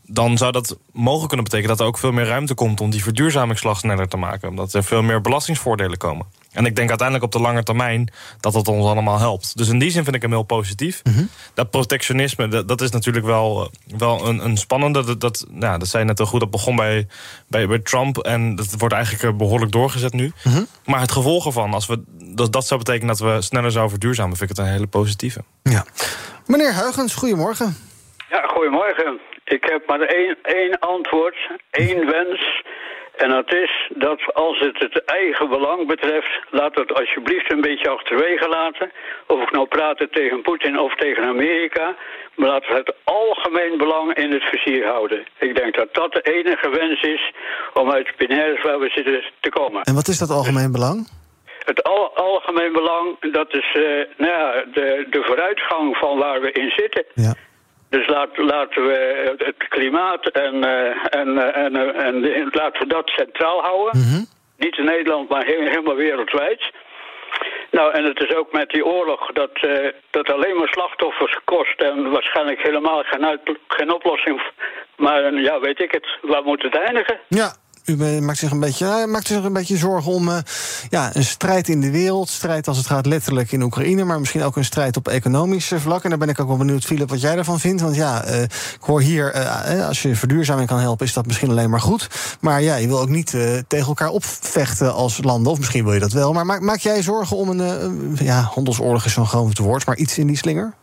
Dan 0.07 0.39
zou 0.39 0.53
dat 0.53 0.77
mogelijk 0.93 1.29
kunnen 1.29 1.45
betekenen 1.45 1.77
dat 1.77 1.81
er 1.81 1.87
ook 1.87 1.99
veel 1.99 2.13
meer 2.13 2.27
ruimte 2.27 2.55
komt 2.55 2.81
om 2.81 2.91
die 2.91 3.03
verduurzamingsslag 3.03 3.79
sneller 3.79 4.09
te 4.09 4.17
maken. 4.17 4.49
Omdat 4.49 4.75
er 4.75 4.85
veel 4.85 5.03
meer 5.03 5.21
belastingsvoordelen 5.21 5.99
komen. 5.99 6.27
En 6.53 6.67
ik 6.67 6.77
denk 6.77 6.89
uiteindelijk 6.89 7.27
op 7.27 7.41
de 7.41 7.47
lange 7.49 7.63
termijn 7.63 8.13
dat 8.41 8.53
dat 8.53 8.69
ons 8.69 8.87
allemaal 8.87 9.19
helpt. 9.19 9.57
Dus 9.57 9.69
in 9.69 9.79
die 9.79 9.91
zin 9.91 10.05
vind 10.05 10.17
ik 10.17 10.23
hem 10.23 10.31
heel 10.31 10.43
positief. 10.43 11.03
Dat 11.55 11.71
protectionisme, 11.71 12.49
dat, 12.49 12.69
dat 12.69 12.81
is 12.81 12.91
natuurlijk 12.91 13.27
wel, 13.27 13.61
eh, 13.63 13.99
wel 13.99 14.27
een, 14.27 14.45
een 14.45 14.57
spannende. 14.57 15.05
Dat, 15.05 15.21
dat, 15.21 15.47
nou, 15.51 15.79
dat 15.79 15.89
zei 15.89 16.03
je 16.03 16.09
net 16.09 16.21
al 16.21 16.27
goed, 16.27 16.41
dat 16.41 16.51
begon 16.51 16.77
bij, 16.77 17.07
bij, 17.49 17.67
bij 17.67 17.79
Trump. 17.79 18.19
En 18.19 18.55
dat 18.55 18.75
wordt 18.79 18.95
eigenlijk 18.95 19.25
eh, 19.25 19.37
behoorlijk 19.39 19.73
doorgezet 19.73 20.13
nu. 20.13 20.33
Maar 20.85 21.01
het 21.01 21.13
gevolg 21.13 21.47
ervan, 21.47 21.75
als 21.75 21.87
we, 21.87 22.03
dat, 22.35 22.53
dat 22.53 22.67
zou 22.67 22.81
betekenen 22.81 23.17
dat 23.17 23.19
we 23.19 23.43
sneller 23.43 23.71
zouden 23.71 23.91
verduurzamen, 23.91 24.37
vind 24.37 24.51
ik 24.51 24.57
het 24.57 24.67
een 24.67 24.73
hele 24.73 24.87
positieve. 24.87 25.45
Ja. 25.63 25.85
Meneer 26.47 26.73
Huigens, 26.73 27.15
goedemorgen. 27.15 27.77
Ja, 28.31 28.47
goedemorgen. 28.47 29.21
Ik 29.45 29.65
heb 29.65 29.87
maar 29.87 30.01
één, 30.01 30.37
één 30.43 30.79
antwoord, 30.79 31.37
één 31.71 32.07
wens. 32.07 32.63
En 33.25 33.31
dat 33.31 33.55
is 33.55 33.91
dat 33.95 34.35
als 34.35 34.59
het 34.59 34.79
het 34.79 35.05
eigen 35.05 35.49
belang 35.49 35.87
betreft, 35.87 36.33
laat 36.51 36.75
het 36.75 36.95
alsjeblieft 36.95 37.53
een 37.53 37.61
beetje 37.61 37.89
achterwege 37.89 38.49
laten. 38.49 38.93
Of 39.27 39.43
ik 39.43 39.51
nou 39.51 39.67
praten 39.67 40.11
tegen 40.11 40.43
Poetin 40.43 40.79
of 40.79 40.95
tegen 40.95 41.25
Amerika. 41.25 41.97
Maar 42.35 42.49
laten 42.49 42.69
we 42.69 42.77
het 42.77 42.95
algemeen 43.05 43.79
belang 43.79 44.15
in 44.15 44.31
het 44.33 44.43
vizier 44.43 44.87
houden. 44.87 45.27
Ik 45.39 45.57
denk 45.57 45.75
dat 45.75 45.95
dat 45.95 46.13
de 46.13 46.23
enige 46.23 46.71
wens 46.71 47.01
is 47.01 47.33
om 47.75 47.91
uit 47.91 48.07
de 48.07 48.15
binaires 48.17 48.63
waar 48.63 48.79
we 48.79 48.89
zitten 48.89 49.23
te 49.41 49.51
komen. 49.51 49.83
En 49.83 49.95
wat 49.95 50.09
is 50.09 50.19
dat 50.19 50.31
algemeen 50.31 50.73
belang? 50.73 51.09
Het 51.65 51.83
al, 51.83 52.17
algemeen 52.17 52.73
belang, 52.73 53.33
dat 53.33 53.55
is 53.55 53.69
eh, 53.75 53.83
nou 54.17 54.33
ja, 54.39 54.65
de, 54.73 55.07
de 55.11 55.23
vooruitgang 55.23 55.97
van 55.97 56.19
waar 56.19 56.41
we 56.41 56.53
in 56.53 56.71
zitten. 56.71 57.05
Ja. 57.15 57.35
Dus 57.95 58.07
laat, 58.07 58.37
laten 58.37 58.87
we 58.87 58.97
het- 59.39 59.69
klimaat 59.69 60.27
en, 60.27 60.65
eh, 60.65 61.21
en, 61.21 61.29
eh, 61.39 61.65
en, 61.65 61.77
eh, 61.77 62.05
en, 62.07 62.49
laten 62.51 62.81
we 62.81 62.87
dat 62.87 63.09
centraal 63.09 63.61
houden. 63.63 64.01
Niet 64.57 64.77
in 64.79 64.85
Nederland, 64.85 65.29
maar 65.29 65.45
he- 65.45 65.69
helemaal 65.71 65.95
wereldwijd. 65.95 66.63
Nou, 67.71 67.93
en 67.93 68.05
het 68.05 68.21
is 68.21 68.35
ook 68.35 68.53
met 68.53 68.69
die 68.71 68.85
oorlog 68.87 69.33
dat, 69.33 69.51
dat 70.11 70.31
alleen 70.31 70.57
maar 70.57 70.69
slachtoffers 70.69 71.39
kost 71.45 71.81
en 71.81 72.11
waarschijnlijk 72.11 72.63
helemaal 72.63 73.03
geen, 73.03 73.27
uit- 73.27 73.59
geen 73.69 73.93
oplossing. 73.93 74.43
Maar 74.97 75.35
ja, 75.35 75.61
weet 75.61 75.81
ik 75.81 75.93
het, 75.93 76.07
waar 76.23 76.43
moet 76.43 76.63
het 76.63 76.79
eindigen? 76.79 77.19
Ja, 77.29 77.55
u 77.85 78.21
maakt 78.21 78.39
zich 78.39 78.51
een 78.51 78.61
beetje, 78.61 78.85
nou, 78.87 79.07
maakt 79.07 79.27
zich 79.27 79.45
een 79.45 79.53
beetje 79.53 79.77
zorgen 79.77 80.13
om 80.13 80.29
eh, 80.29 80.39
ja, 80.91 81.11
een 81.13 81.25
strijd 81.25 81.69
in 81.69 81.81
de 81.81 81.91
wereld. 81.91 82.29
Strijd 82.29 82.69
als 82.69 82.77
het 82.77 82.87
gaat 82.87 83.07
letterlijk 83.07 83.53
in 83.53 83.63
Oekraïne, 83.63 84.05
maar 84.05 84.19
misschien 84.19 84.43
ook 84.43 84.57
een 84.57 84.65
strijd 84.65 84.97
op 84.97 85.09
economisch 85.09 85.71
eh, 85.71 85.79
vlak. 85.81 86.03
En 86.05 86.11
daar 86.11 86.19
ben 86.19 86.29
ik 86.29 86.41
ook 86.41 86.49
wel 86.49 86.57
benieuwd, 86.57 86.85
Philip, 86.85 87.09
wat 87.09 87.21
jij 87.21 87.35
daarvan 87.35 87.61
vindt. 87.61 87.83
Want 87.83 87.95
ja, 87.95 88.25
eh, 88.25 88.43
ik 88.43 88.79
hoor 88.81 89.01
hier, 89.01 89.33
eh, 89.33 89.79
eh, 89.79 89.87
als 89.87 90.03
je 90.03 90.17
verduurzaming 90.17 90.69
kan 90.69 90.79
helpen, 90.79 91.07
is 91.07 91.13
dat 91.13 91.27
misschien 91.27 91.51
alleen 91.51 91.71
maar 91.71 91.81
goed. 91.81 92.09
Maar 92.41 92.63
ja, 92.63 92.77
je 92.77 92.87
wil 92.87 93.01
ook 93.01 93.09
niet 93.09 93.35
eh, 93.35 93.59
tegen 93.67 93.87
elkaar 93.87 94.09
opvechten 94.09 94.95
als 94.95 95.23
landen. 95.23 95.53
Of 95.53 95.59
misschien 95.59 95.85
wil 95.85 95.93
je 95.93 96.01
dat 96.01 96.13
wel. 96.13 96.33
Maar 96.33 96.47
maak, 96.47 96.61
maak 96.61 96.79
jij 96.79 97.03
zorgen 97.03 97.37
om 97.37 97.49
een, 97.49 97.61
eh, 97.61 98.27
ja, 98.27 98.41
handelsoorlog 98.41 99.05
is 99.05 99.13
zo'n 99.13 99.27
groot 99.27 99.59
woord, 99.59 99.87
maar 99.87 99.97
iets 99.97 100.19
in 100.19 100.27
die 100.27 100.37
slinger? 100.37 100.75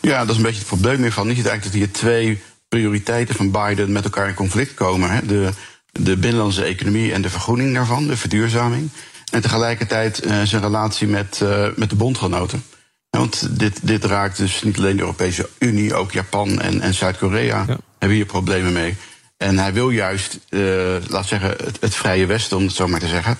Ja, 0.00 0.20
dat 0.20 0.30
is 0.30 0.36
een 0.36 0.42
beetje 0.42 0.58
het 0.58 0.66
probleem 0.66 1.02
hiervan. 1.02 1.28
Je 1.28 1.34
ziet 1.34 1.46
eigenlijk 1.46 1.64
dat 1.64 1.82
hier 1.82 1.92
twee 1.92 2.42
prioriteiten 2.68 3.34
van 3.34 3.50
Biden 3.50 3.92
met 3.92 4.04
elkaar 4.04 4.28
in 4.28 4.34
conflict 4.34 4.74
komen. 4.74 5.10
Hè? 5.10 5.26
De, 5.26 5.50
de 5.98 6.16
binnenlandse 6.16 6.64
economie 6.64 7.12
en 7.12 7.22
de 7.22 7.30
vergroening 7.30 7.74
daarvan, 7.74 8.06
de 8.06 8.16
verduurzaming. 8.16 8.90
En 9.32 9.40
tegelijkertijd 9.40 10.20
eh, 10.20 10.42
zijn 10.42 10.62
relatie 10.62 11.08
met, 11.08 11.40
eh, 11.42 11.66
met 11.76 11.90
de 11.90 11.96
bondgenoten. 11.96 12.64
Want 13.10 13.58
dit, 13.58 13.78
dit 13.82 14.04
raakt 14.04 14.36
dus 14.36 14.62
niet 14.62 14.78
alleen 14.78 14.96
de 14.96 15.02
Europese 15.02 15.48
Unie, 15.58 15.94
ook 15.94 16.12
Japan 16.12 16.60
en, 16.60 16.80
en 16.80 16.94
Zuid-Korea 16.94 17.64
hebben 17.98 18.16
hier 18.16 18.26
problemen 18.26 18.72
mee. 18.72 18.96
En 19.36 19.58
hij 19.58 19.72
wil 19.72 19.90
juist, 19.90 20.38
eh, 20.48 20.60
laat 21.08 21.26
zeggen, 21.26 21.50
het, 21.50 21.76
het 21.80 21.94
Vrije 21.94 22.26
Westen, 22.26 22.56
om 22.56 22.62
het 22.62 22.74
zo 22.74 22.88
maar 22.88 23.00
te 23.00 23.08
zeggen, 23.08 23.38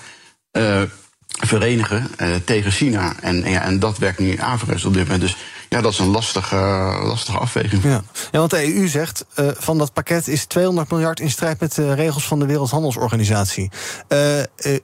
verenigen 1.36 2.08
eh, 2.16 2.28
tegen 2.44 2.70
China. 2.70 3.14
En, 3.20 3.42
en 3.42 3.50
ja, 3.50 3.62
en 3.62 3.78
dat 3.78 3.98
werkt 3.98 4.18
nu 4.18 4.38
averechts 4.38 4.84
op 4.84 4.92
dit 4.94 5.02
moment. 5.02 5.20
Dus 5.20 5.36
ja, 5.68 5.80
dat 5.80 5.92
is 5.92 5.98
een 5.98 6.06
lastige, 6.10 6.56
lastige 7.02 7.38
afweging. 7.38 7.82
Ja. 7.82 8.02
ja, 8.30 8.38
want 8.38 8.50
de 8.50 8.74
EU 8.76 8.88
zegt 8.88 9.24
eh, 9.34 9.46
van 9.56 9.78
dat 9.78 9.92
pakket 9.92 10.28
is 10.28 10.44
200 10.44 10.90
miljard 10.90 11.20
in 11.20 11.30
strijd 11.30 11.60
met 11.60 11.74
de 11.74 11.94
regels 11.94 12.24
van 12.26 12.38
de 12.38 12.46
Wereldhandelsorganisatie. 12.46 13.70
Eh, 14.08 14.18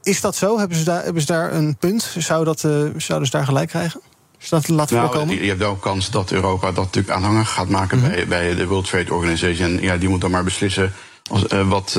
is 0.02 0.20
dat 0.20 0.36
zo? 0.36 0.58
Hebben 0.58 0.76
ze, 0.78 0.84
daar, 0.84 1.04
hebben 1.04 1.22
ze 1.22 1.32
daar 1.32 1.52
een 1.52 1.76
punt? 1.76 2.14
Zou 2.18 2.44
dat, 2.44 2.60
zouden 2.96 3.26
ze 3.26 3.30
daar 3.30 3.44
gelijk 3.44 3.68
krijgen? 3.68 4.00
Dat 4.48 4.68
laat 4.68 4.90
Nou, 4.90 5.06
voorkomen? 5.06 5.42
je 5.42 5.48
hebt 5.48 5.58
wel 5.58 5.74
kans 5.74 6.10
dat 6.10 6.30
Europa 6.30 6.66
dat 6.72 6.84
natuurlijk 6.84 7.14
aanhangig 7.14 7.50
gaat 7.50 7.68
maken 7.68 7.98
Mhm. 7.98 8.10
bij, 8.10 8.26
bij 8.26 8.54
de 8.54 8.66
World 8.66 8.88
Trade 8.88 9.14
Organization. 9.14 9.76
En 9.76 9.82
ja, 9.82 9.96
die 9.96 10.08
moet 10.08 10.20
dan 10.20 10.30
maar 10.30 10.44
beslissen 10.44 10.92
als, 11.30 11.44
wat, 11.64 11.98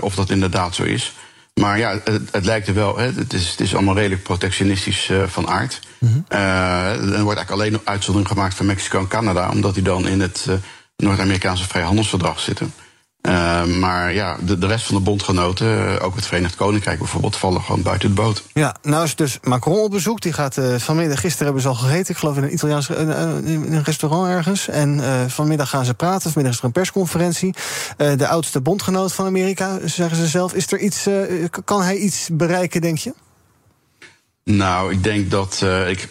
of 0.00 0.14
dat 0.14 0.30
inderdaad 0.30 0.74
zo 0.74 0.82
is. 0.82 1.12
Maar 1.58 1.78
ja, 1.78 2.00
het, 2.04 2.22
het 2.30 2.44
lijkt 2.44 2.68
er 2.68 2.74
wel. 2.74 2.98
Hè, 2.98 3.12
het, 3.12 3.32
is, 3.32 3.50
het 3.50 3.60
is 3.60 3.74
allemaal 3.74 3.94
redelijk 3.94 4.22
protectionistisch 4.22 5.08
eh, 5.10 5.22
van 5.26 5.48
aard. 5.48 5.80
Eh, 6.28 6.38
er 6.92 7.22
wordt 7.22 7.38
eigenlijk 7.38 7.50
alleen 7.50 7.74
een 7.74 7.80
uitzondering 7.84 8.30
gemaakt 8.30 8.54
van 8.54 8.66
Mexico 8.66 8.98
en 8.98 9.08
Canada, 9.08 9.50
omdat 9.50 9.74
die 9.74 9.82
dan 9.82 10.08
in 10.08 10.20
het 10.20 10.46
eh, 10.48 10.54
Noord-Amerikaanse 10.96 11.68
vrijhandelsverdrag 11.68 12.40
zitten. 12.40 12.72
Eh, 13.28 13.64
maar 13.64 14.12
ja, 14.12 14.36
de, 14.40 14.58
de 14.58 14.66
rest 14.66 14.86
van 14.86 14.94
de 14.94 15.00
bondgenoten, 15.00 15.98
eh, 15.98 16.04
ook 16.04 16.14
het 16.14 16.26
Verenigd 16.26 16.54
Koninkrijk 16.54 16.98
bijvoorbeeld, 16.98 17.36
vallen 17.36 17.62
gewoon 17.62 17.82
buiten 17.82 18.08
de 18.08 18.14
boot. 18.14 18.42
Ja, 18.52 18.76
nou 18.82 19.04
is 19.04 19.14
dus 19.14 19.38
Macron 19.42 19.78
op 19.78 19.90
bezoek. 19.90 20.20
Die 20.20 20.32
gaat 20.32 20.56
eh, 20.56 20.74
vanmiddag, 20.74 21.20
gisteren 21.20 21.44
hebben 21.44 21.62
ze 21.62 21.68
al 21.68 21.74
gegeten. 21.74 22.14
Ik 22.14 22.20
geloof 22.20 22.36
in 22.36 22.42
een 22.42 22.52
Italiaans 22.52 22.88
in 22.88 23.08
een 23.08 23.84
restaurant 23.84 24.28
ergens. 24.28 24.68
En 24.68 25.00
vanmiddag 25.30 25.68
gaan 25.68 25.84
ze 25.84 25.94
praten. 25.94 26.32
Vanmiddag 26.32 26.52
is 26.52 26.58
er 26.58 26.64
een 26.64 26.72
persconferentie. 26.72 27.54
De 27.96 28.28
oudste 28.28 28.60
bondgenoot 28.60 29.12
van 29.12 29.26
Amerika, 29.26 29.78
zeggen 29.84 30.16
ze 30.16 30.26
zelf. 30.26 30.54
Is 30.54 30.72
er 30.72 30.78
iets, 30.78 31.06
kan 31.64 31.82
hij 31.82 31.96
iets 31.96 32.28
bereiken, 32.32 32.80
denk 32.80 32.98
je? 32.98 33.14
Nou, 34.44 34.92
ik 34.92 35.02
denk 35.02 35.30
dat 35.30 35.64
ik, 35.88 36.08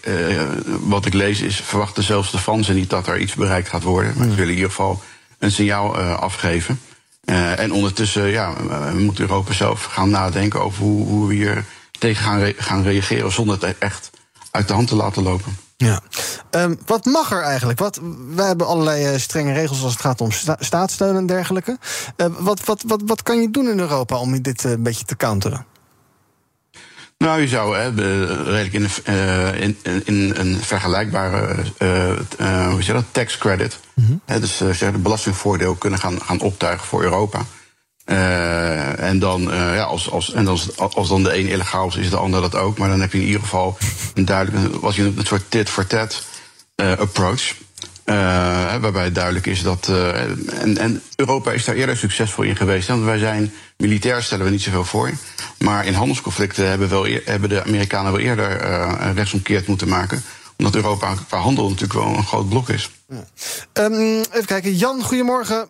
wat 0.81 1.05
ik 1.05 1.13
lees 1.13 1.41
is, 1.41 1.55
verwachten 1.55 2.03
zelfs 2.03 2.31
de 2.31 2.37
Fransen 2.37 2.75
niet 2.75 2.89
dat 2.89 3.07
er 3.07 3.19
iets 3.19 3.33
bereikt 3.33 3.69
gaat 3.69 3.83
worden. 3.83 4.13
Maar 4.17 4.27
ze 4.27 4.35
willen 4.35 4.49
in 4.49 4.55
ieder 4.55 4.69
geval 4.69 5.01
een 5.39 5.51
signaal 5.51 5.97
afgeven. 5.97 6.79
Eh, 7.27 7.59
en 7.59 7.71
ondertussen 7.71 8.27
ja, 8.27 8.53
eh, 8.69 8.91
moet 8.91 9.19
Europa 9.19 9.53
zelf 9.53 9.83
gaan 9.83 10.09
nadenken 10.09 10.61
over 10.61 10.83
hoe, 10.83 11.05
hoe 11.07 11.27
we 11.27 11.33
hier 11.33 11.65
tegen 11.99 12.23
gaan, 12.23 12.53
gaan 12.57 12.83
reageren 12.83 13.31
zonder 13.31 13.61
het 13.61 13.77
echt 13.77 14.09
uit 14.51 14.67
de 14.67 14.73
hand 14.73 14.87
te 14.87 14.95
laten 14.95 15.23
lopen. 15.23 15.57
Ja. 15.77 16.01
Ehm, 16.49 16.75
wat 16.85 17.05
mag 17.05 17.31
er 17.31 17.41
eigenlijk? 17.41 17.79
Wat, 17.79 17.99
wij 18.29 18.47
hebben 18.47 18.67
allerlei 18.67 19.05
eh, 19.05 19.19
strenge 19.19 19.53
regels 19.53 19.83
als 19.83 19.91
het 19.91 20.01
gaat 20.01 20.21
om 20.21 20.31
sta- 20.31 20.57
staatssteun 20.59 21.15
en 21.15 21.25
dergelijke. 21.25 21.77
Eh, 22.15 22.27
wat, 22.39 22.65
wat, 22.65 22.83
wat, 22.87 23.01
wat 23.05 23.23
kan 23.23 23.41
je 23.41 23.51
doen 23.51 23.69
in 23.69 23.79
Europa 23.79 24.17
om 24.17 24.41
dit 24.41 24.63
een 24.63 24.83
beetje 24.83 25.05
te 25.05 25.15
counteren? 25.15 25.65
Nou, 27.17 27.41
je 27.41 27.47
zou 27.47 27.77
hè, 27.77 27.93
de- 27.93 28.43
redelijk 28.43 28.73
in, 28.73 28.83
een- 28.83 29.03
eh, 29.15 29.61
in, 29.61 29.77
in 30.05 30.33
een 30.35 30.57
vergelijkbare 30.61 31.55
eh, 31.77 32.11
eh, 32.37 32.69
hoe 32.69 32.81
zeg 32.83 32.95
dat, 32.95 33.03
tax 33.11 33.37
credit, 33.37 33.79
hè, 34.25 34.39
dus 34.39 34.57
zeg, 34.57 34.91
de 34.91 34.97
belastingvoordeel 34.97 35.75
kunnen 35.75 35.99
gaan, 35.99 36.21
gaan 36.21 36.39
optuigen 36.41 36.87
voor 36.87 37.03
Europa. 37.03 37.41
En 38.97 39.19
dan, 39.19 39.41
ja, 39.51 39.83
als, 39.83 40.09
als, 40.11 40.33
en 40.33 40.47
als, 40.47 40.77
als 40.77 41.07
dan 41.09 41.23
de 41.23 41.37
een 41.37 41.47
illegaal 41.47 41.87
is, 41.87 41.95
is 41.95 42.09
de 42.09 42.17
ander 42.17 42.41
dat 42.41 42.55
ook. 42.55 42.77
Maar 42.77 42.89
dan 42.89 43.01
heb 43.01 43.11
je 43.11 43.19
in 43.19 43.25
ieder 43.25 43.41
geval 43.41 43.77
een 44.13 44.25
duidelijk, 44.25 44.75
was 44.75 44.95
je 44.95 45.03
een 45.03 45.19
soort 45.25 45.43
tit-for-tat 45.51 46.23
eh, 46.75 46.91
approach. 46.97 47.53
Eh, 48.07 48.75
waarbij 48.75 49.03
het 49.03 49.15
duidelijk 49.15 49.45
is 49.45 49.63
dat. 49.63 49.87
eh, 49.87 50.21
en, 50.61 50.77
en 50.77 51.01
Europa 51.15 51.51
is 51.51 51.65
daar 51.65 51.75
eerder 51.75 51.97
succesvol 51.97 52.43
in 52.43 52.55
geweest. 52.55 52.87
Want 52.87 53.03
wij 53.03 53.17
zijn 53.17 53.51
militair 53.77 54.21
stellen 54.23 54.45
we 54.45 54.51
niet 54.51 54.61
zoveel 54.61 54.83
voor. 54.83 55.11
Maar 55.59 55.85
in 55.85 55.93
handelsconflicten 55.93 56.69
hebben, 56.69 56.89
wel, 56.89 57.07
hebben 57.25 57.49
de 57.49 57.63
Amerikanen 57.63 58.11
wel 58.11 58.21
eerder 58.21 58.51
eh 58.59 59.09
rechtsomkeerd 59.15 59.67
moeten 59.67 59.87
maken. 59.87 60.21
Omdat 60.57 60.75
Europa 60.75 61.13
qua 61.27 61.37
handel 61.37 61.63
natuurlijk 61.69 61.99
wel 61.99 62.07
een 62.07 62.23
groot 62.23 62.49
blok 62.49 62.69
is. 62.69 62.89
Ehm, 63.73 63.93
even 64.31 64.45
kijken. 64.45 64.73
Jan, 64.73 65.01
goedemorgen. 65.01 65.69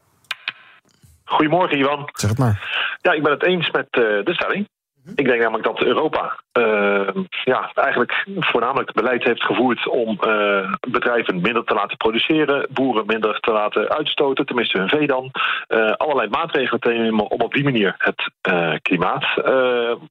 Goedemorgen, 1.26 1.80
Ivan. 1.80 2.10
Zeg 2.14 2.30
het 2.30 2.40
maar. 2.40 2.86
Ja, 3.02 3.12
ik 3.12 3.24
ben 3.24 3.32
het 3.32 3.44
eens 3.44 3.72
met 3.72 3.88
eh, 3.92 4.02
de 4.02 4.34
stelling. 4.34 4.70
Ik 5.16 5.26
denk 5.26 5.42
namelijk 5.42 5.64
dat 5.64 5.82
Europa 5.82 6.40
eh, 6.52 7.08
ja, 7.44 7.72
eigenlijk 7.74 8.26
voornamelijk 8.40 8.94
beleid 8.94 9.24
heeft 9.24 9.44
gevoerd 9.44 9.88
om 9.88 10.18
eh, 10.20 10.74
bedrijven 10.90 11.42
minder 11.42 11.64
te 11.64 11.74
laten 11.74 11.98
produceren, 11.98 12.68
boeren 12.72 13.06
minder 13.06 13.40
te 13.40 13.52
laten 13.52 13.90
uitstoten, 13.90 14.46
tenminste 14.46 14.78
hun 14.78 14.90
vee 14.90 15.08
dan. 15.08 15.32
Eh, 15.68 15.92
allerlei 15.92 16.30
maatregelen 16.30 16.80
te 16.80 16.90
nemen 16.90 17.32
om 17.32 17.42
op 17.42 17.54
die 17.54 17.64
manier 17.64 17.96
het, 17.98 18.32
eh, 18.42 18.74
klimaat, 18.82 19.26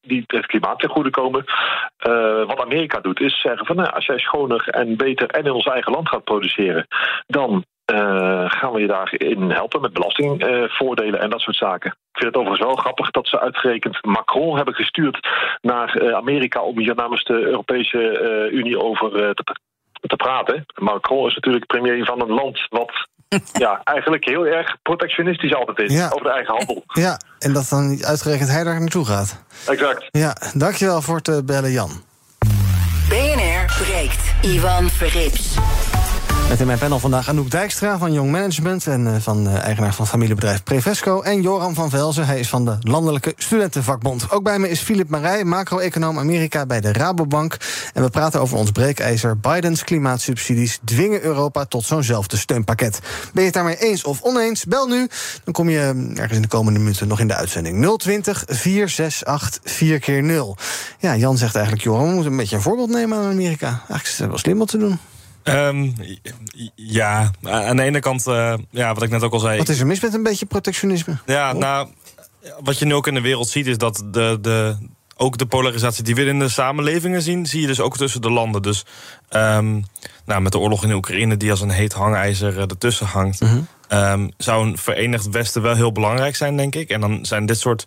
die, 0.00 0.24
het 0.26 0.46
klimaat 0.46 0.78
ten 0.78 0.88
goede 0.88 1.10
komen. 1.10 1.44
Wat 2.46 2.60
Amerika 2.60 3.00
doet 3.00 3.20
is 3.20 3.40
zeggen 3.40 3.66
van 3.66 3.76
nou, 3.76 3.90
als 3.90 4.06
jij 4.06 4.18
schoner 4.18 4.68
en 4.68 4.96
beter 4.96 5.30
en 5.30 5.44
in 5.44 5.50
ons 5.50 5.66
eigen 5.66 5.92
land 5.92 6.08
gaat 6.08 6.24
produceren, 6.24 6.86
dan 7.26 7.64
eh, 7.86 8.44
gaan 8.50 8.72
we 8.72 8.80
je 8.80 8.86
daarin 8.86 9.50
helpen 9.50 9.80
met 9.80 9.92
belastingvoordelen 9.92 11.20
en 11.20 11.30
dat 11.30 11.40
soort 11.40 11.56
zaken. 11.56 11.90
Ik 11.90 12.22
vind 12.22 12.34
het 12.34 12.42
overigens 12.42 12.66
wel 12.66 12.76
grappig 12.76 13.10
dat 13.10 13.26
ze 13.28 13.40
uitgerekend 13.40 14.04
Macron 14.04 14.56
hebben 14.56 14.74
gestuurd 14.74 15.28
naar 15.62 15.96
eh, 15.96 16.14
Amerika 16.14 16.60
om 16.60 16.78
hier 16.78 16.94
namens 16.94 17.24
de 17.24 17.32
Europese 17.32 17.98
eh, 18.18 18.58
Unie 18.58 18.78
over 18.80 19.06
eh, 19.24 19.30
te, 19.30 19.56
te 20.00 20.16
praten. 20.16 20.66
Macron 20.74 21.26
is 21.28 21.34
natuurlijk 21.34 21.66
premier 21.66 22.04
van 22.04 22.20
een 22.20 22.32
land 22.32 22.66
wat 22.70 22.92
ja, 23.52 23.80
eigenlijk 23.84 24.24
heel 24.28 24.46
erg 24.46 24.76
protectionistisch 24.82 25.54
altijd 25.54 25.78
is 25.78 25.92
Ja. 25.92 26.06
over 26.10 26.22
de 26.22 26.32
eigen 26.32 26.54
handel. 26.56 26.82
Ja, 26.86 27.20
en 27.38 27.52
dat 27.52 27.68
dan 27.68 27.88
niet 27.88 28.04
uitgerekend 28.04 28.50
hij 28.50 28.64
daar 28.64 28.80
naartoe 28.80 29.04
gaat. 29.04 29.44
Exact. 29.66 30.08
Ja, 30.10 30.36
dankjewel 30.54 31.02
voor 31.02 31.20
het 31.22 31.46
bellen, 31.46 31.70
Jan. 31.70 31.90
BNR 33.08 33.64
breekt. 33.84 34.34
Ivan 34.42 34.88
Verrips. 34.88 35.58
Met 36.48 36.60
in 36.60 36.66
mijn 36.66 36.78
panel 36.78 36.98
vandaag 36.98 37.28
Anouk 37.28 37.50
Dijkstra 37.50 37.98
van 37.98 38.12
Young 38.12 38.30
Management... 38.30 38.86
en 38.86 39.06
eh, 39.06 39.20
van 39.20 39.48
eh, 39.48 39.54
eigenaar 39.54 39.94
van 39.94 40.06
familiebedrijf 40.06 40.62
Prevesco... 40.62 41.20
en 41.20 41.42
Joram 41.42 41.74
van 41.74 41.90
Velzen, 41.90 42.26
hij 42.26 42.38
is 42.38 42.48
van 42.48 42.64
de 42.64 42.76
Landelijke 42.80 43.32
Studentenvakbond. 43.36 44.30
Ook 44.30 44.42
bij 44.42 44.58
me 44.58 44.68
is 44.68 44.80
Filip 44.80 45.08
Marij, 45.08 45.44
macro-econoom 45.44 46.18
Amerika 46.18 46.66
bij 46.66 46.80
de 46.80 46.92
Rabobank. 46.92 47.56
En 47.94 48.02
we 48.02 48.10
praten 48.10 48.40
over 48.40 48.56
ons 48.56 48.70
breekijzer. 48.70 49.38
Bidens 49.38 49.84
klimaatsubsidies 49.84 50.78
dwingen 50.84 51.22
Europa 51.22 51.64
tot 51.64 51.84
zo'nzelfde 51.84 52.36
steunpakket. 52.36 53.00
Ben 53.32 53.42
je 53.42 53.48
het 53.48 53.54
daarmee 53.54 53.78
eens 53.78 54.04
of 54.04 54.22
oneens? 54.22 54.64
Bel 54.64 54.86
nu, 54.86 55.08
dan 55.44 55.52
kom 55.52 55.68
je 55.68 55.78
eh, 55.78 56.18
ergens 56.18 56.36
in 56.36 56.42
de 56.42 56.48
komende 56.48 56.78
minuten 56.78 57.08
nog 57.08 57.20
in 57.20 57.28
de 57.28 57.34
uitzending. 57.34 57.96
020 57.98 58.44
468 58.46 59.72
4 59.72 59.98
keer 59.98 60.22
0 60.22 60.56
Ja, 60.98 61.16
Jan 61.16 61.36
zegt 61.36 61.54
eigenlijk, 61.54 61.84
Joram, 61.84 62.06
we 62.06 62.12
moeten 62.12 62.30
een 62.30 62.38
beetje 62.38 62.56
een 62.56 62.62
voorbeeld 62.62 62.90
nemen 62.90 63.18
aan 63.18 63.30
Amerika. 63.30 63.66
Eigenlijk 63.66 64.04
is 64.04 64.18
het 64.18 64.28
wel 64.28 64.38
slim 64.38 64.58
wat 64.58 64.68
te 64.68 64.78
doen. 64.78 64.98
Ehm, 65.46 65.90
ja, 66.74 67.30
aan 67.42 67.76
de 67.76 67.82
ene 67.82 68.00
kant, 68.00 68.26
eh, 68.26 68.54
ja, 68.70 68.94
wat 68.94 69.02
ik 69.02 69.10
net 69.10 69.22
ook 69.22 69.32
al 69.32 69.38
zei. 69.38 69.58
Wat 69.58 69.68
is 69.68 69.80
er 69.80 69.86
mis 69.86 70.00
met 70.00 70.14
een 70.14 70.22
beetje 70.22 70.46
protectionisme? 70.46 71.18
Ja, 71.26 71.52
nou, 71.52 71.88
wat 72.62 72.78
je 72.78 72.84
nu 72.84 72.94
ook 72.94 73.06
in 73.06 73.14
de 73.14 73.20
wereld 73.20 73.48
ziet, 73.48 73.66
is 73.66 73.78
dat 73.78 74.02
de, 74.10 74.38
de, 74.40 74.76
ook 75.16 75.38
de 75.38 75.46
polarisatie 75.46 76.04
die 76.04 76.14
we 76.14 76.24
in 76.24 76.38
de 76.38 76.48
samenlevingen 76.48 77.22
zien, 77.22 77.46
zie 77.46 77.60
je 77.60 77.66
dus 77.66 77.80
ook 77.80 77.96
tussen 77.96 78.22
de 78.22 78.30
landen. 78.30 78.62
Dus 78.62 78.84
ehm, 79.28 79.80
nou, 80.24 80.40
met 80.40 80.52
de 80.52 80.58
oorlog 80.58 80.82
in 80.82 80.88
de 80.88 80.94
Oekraïne, 80.94 81.36
die 81.36 81.50
als 81.50 81.60
een 81.60 81.70
heet 81.70 81.92
hangijzer 81.92 82.56
eh, 82.56 82.62
ertussen 82.62 83.06
hangt, 83.06 83.42
ehm, 83.88 84.28
zou 84.36 84.66
een 84.66 84.78
verenigd 84.78 85.30
Westen 85.30 85.62
wel 85.62 85.74
heel 85.74 85.92
belangrijk 85.92 86.36
zijn, 86.36 86.56
denk 86.56 86.74
ik. 86.74 86.90
En 86.90 87.00
dan 87.00 87.24
zijn 87.24 87.46
dit 87.46 87.58
soort 87.58 87.86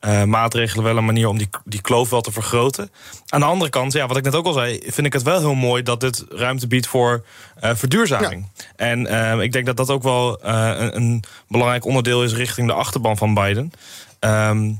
eh, 0.00 0.24
maatregelen 0.24 0.84
wel 0.84 0.96
een 0.96 1.04
manier 1.04 1.28
om 1.28 1.38
die, 1.38 1.48
die 1.64 1.80
kloof 1.80 2.10
wel 2.10 2.20
te 2.20 2.32
vergroten. 2.32 2.90
Aan 3.28 3.40
de 3.40 3.46
andere 3.46 3.70
kant, 3.70 3.92
ja, 3.92 4.06
wat 4.06 4.16
ik 4.16 4.24
net 4.24 4.34
ook 4.34 4.46
al 4.46 4.52
zei, 4.52 4.80
vind 4.86 5.06
ik 5.06 5.12
het 5.12 5.22
wel 5.22 5.38
heel 5.38 5.54
mooi 5.54 5.82
dat 5.82 6.00
dit 6.00 6.24
ruimte 6.28 6.66
biedt 6.66 6.86
voor 6.86 7.24
eh, 7.60 7.70
verduurzaming. 7.74 8.48
En 8.76 9.06
eh, 9.06 9.40
ik 9.40 9.52
denk 9.52 9.66
dat 9.66 9.76
dat 9.76 9.90
ook 9.90 10.02
wel 10.02 10.44
een, 10.44 10.96
een 10.96 11.24
belangrijk 11.48 11.84
onderdeel 11.84 12.24
is 12.24 12.34
richting 12.34 12.66
de 12.66 12.72
achterban 12.72 13.16
van 13.16 13.34
Biden. 13.34 13.72
Ehm, 14.18 14.72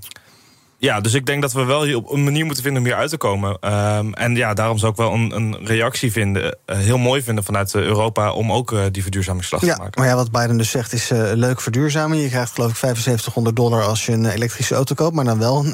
ja, 0.81 1.01
dus 1.01 1.15
ik 1.15 1.27
denk 1.27 1.43
dat 1.43 1.53
we 1.53 1.65
wel 1.65 1.83
hier 1.85 1.97
op 1.97 2.11
een 2.11 2.25
manier 2.25 2.45
moeten 2.45 2.63
vinden 2.63 2.83
om 2.83 2.89
hier 2.89 2.97
uit 2.97 3.11
te 3.11 3.17
komen. 3.17 3.57
Ehm, 3.61 4.13
en 4.13 4.37
ja, 4.37 4.55
daarom 4.55 4.79
zou 4.79 4.91
ik 4.93 4.99
wel 4.99 5.13
een, 5.13 5.37
een 5.37 5.57
reactie 5.67 6.13
vinden, 6.13 6.57
eh, 6.67 6.77
heel 6.79 6.99
mooi 6.99 7.23
vinden 7.23 7.45
vanuit 7.45 7.75
eh, 7.75 7.83
Europa 7.83 8.33
om 8.33 8.53
ook 8.53 8.73
eh, 8.73 8.83
die 8.91 9.03
verduurzamingsslag 9.03 9.61
te 9.61 9.67
Ja, 9.67 9.77
maken. 9.77 10.01
maar 10.01 10.09
ja, 10.11 10.15
wat 10.17 10.31
Biden 10.31 10.57
dus 10.57 10.71
zegt 10.71 10.93
is 10.93 11.09
leuk 11.35 11.61
verduurzamen. 11.61 12.17
Je 12.19 12.29
krijgt 12.29 12.53
geloof 12.53 12.71
ik 12.71 12.77
7500 12.77 13.57
dollar 13.57 13.83
als 13.83 14.07
je 14.07 14.13
een 14.13 14.27
elektrische 14.27 14.75
auto 14.75 14.95
koopt... 14.95 15.15
maar 15.15 15.25
dan 15.25 15.39
wel 15.39 15.65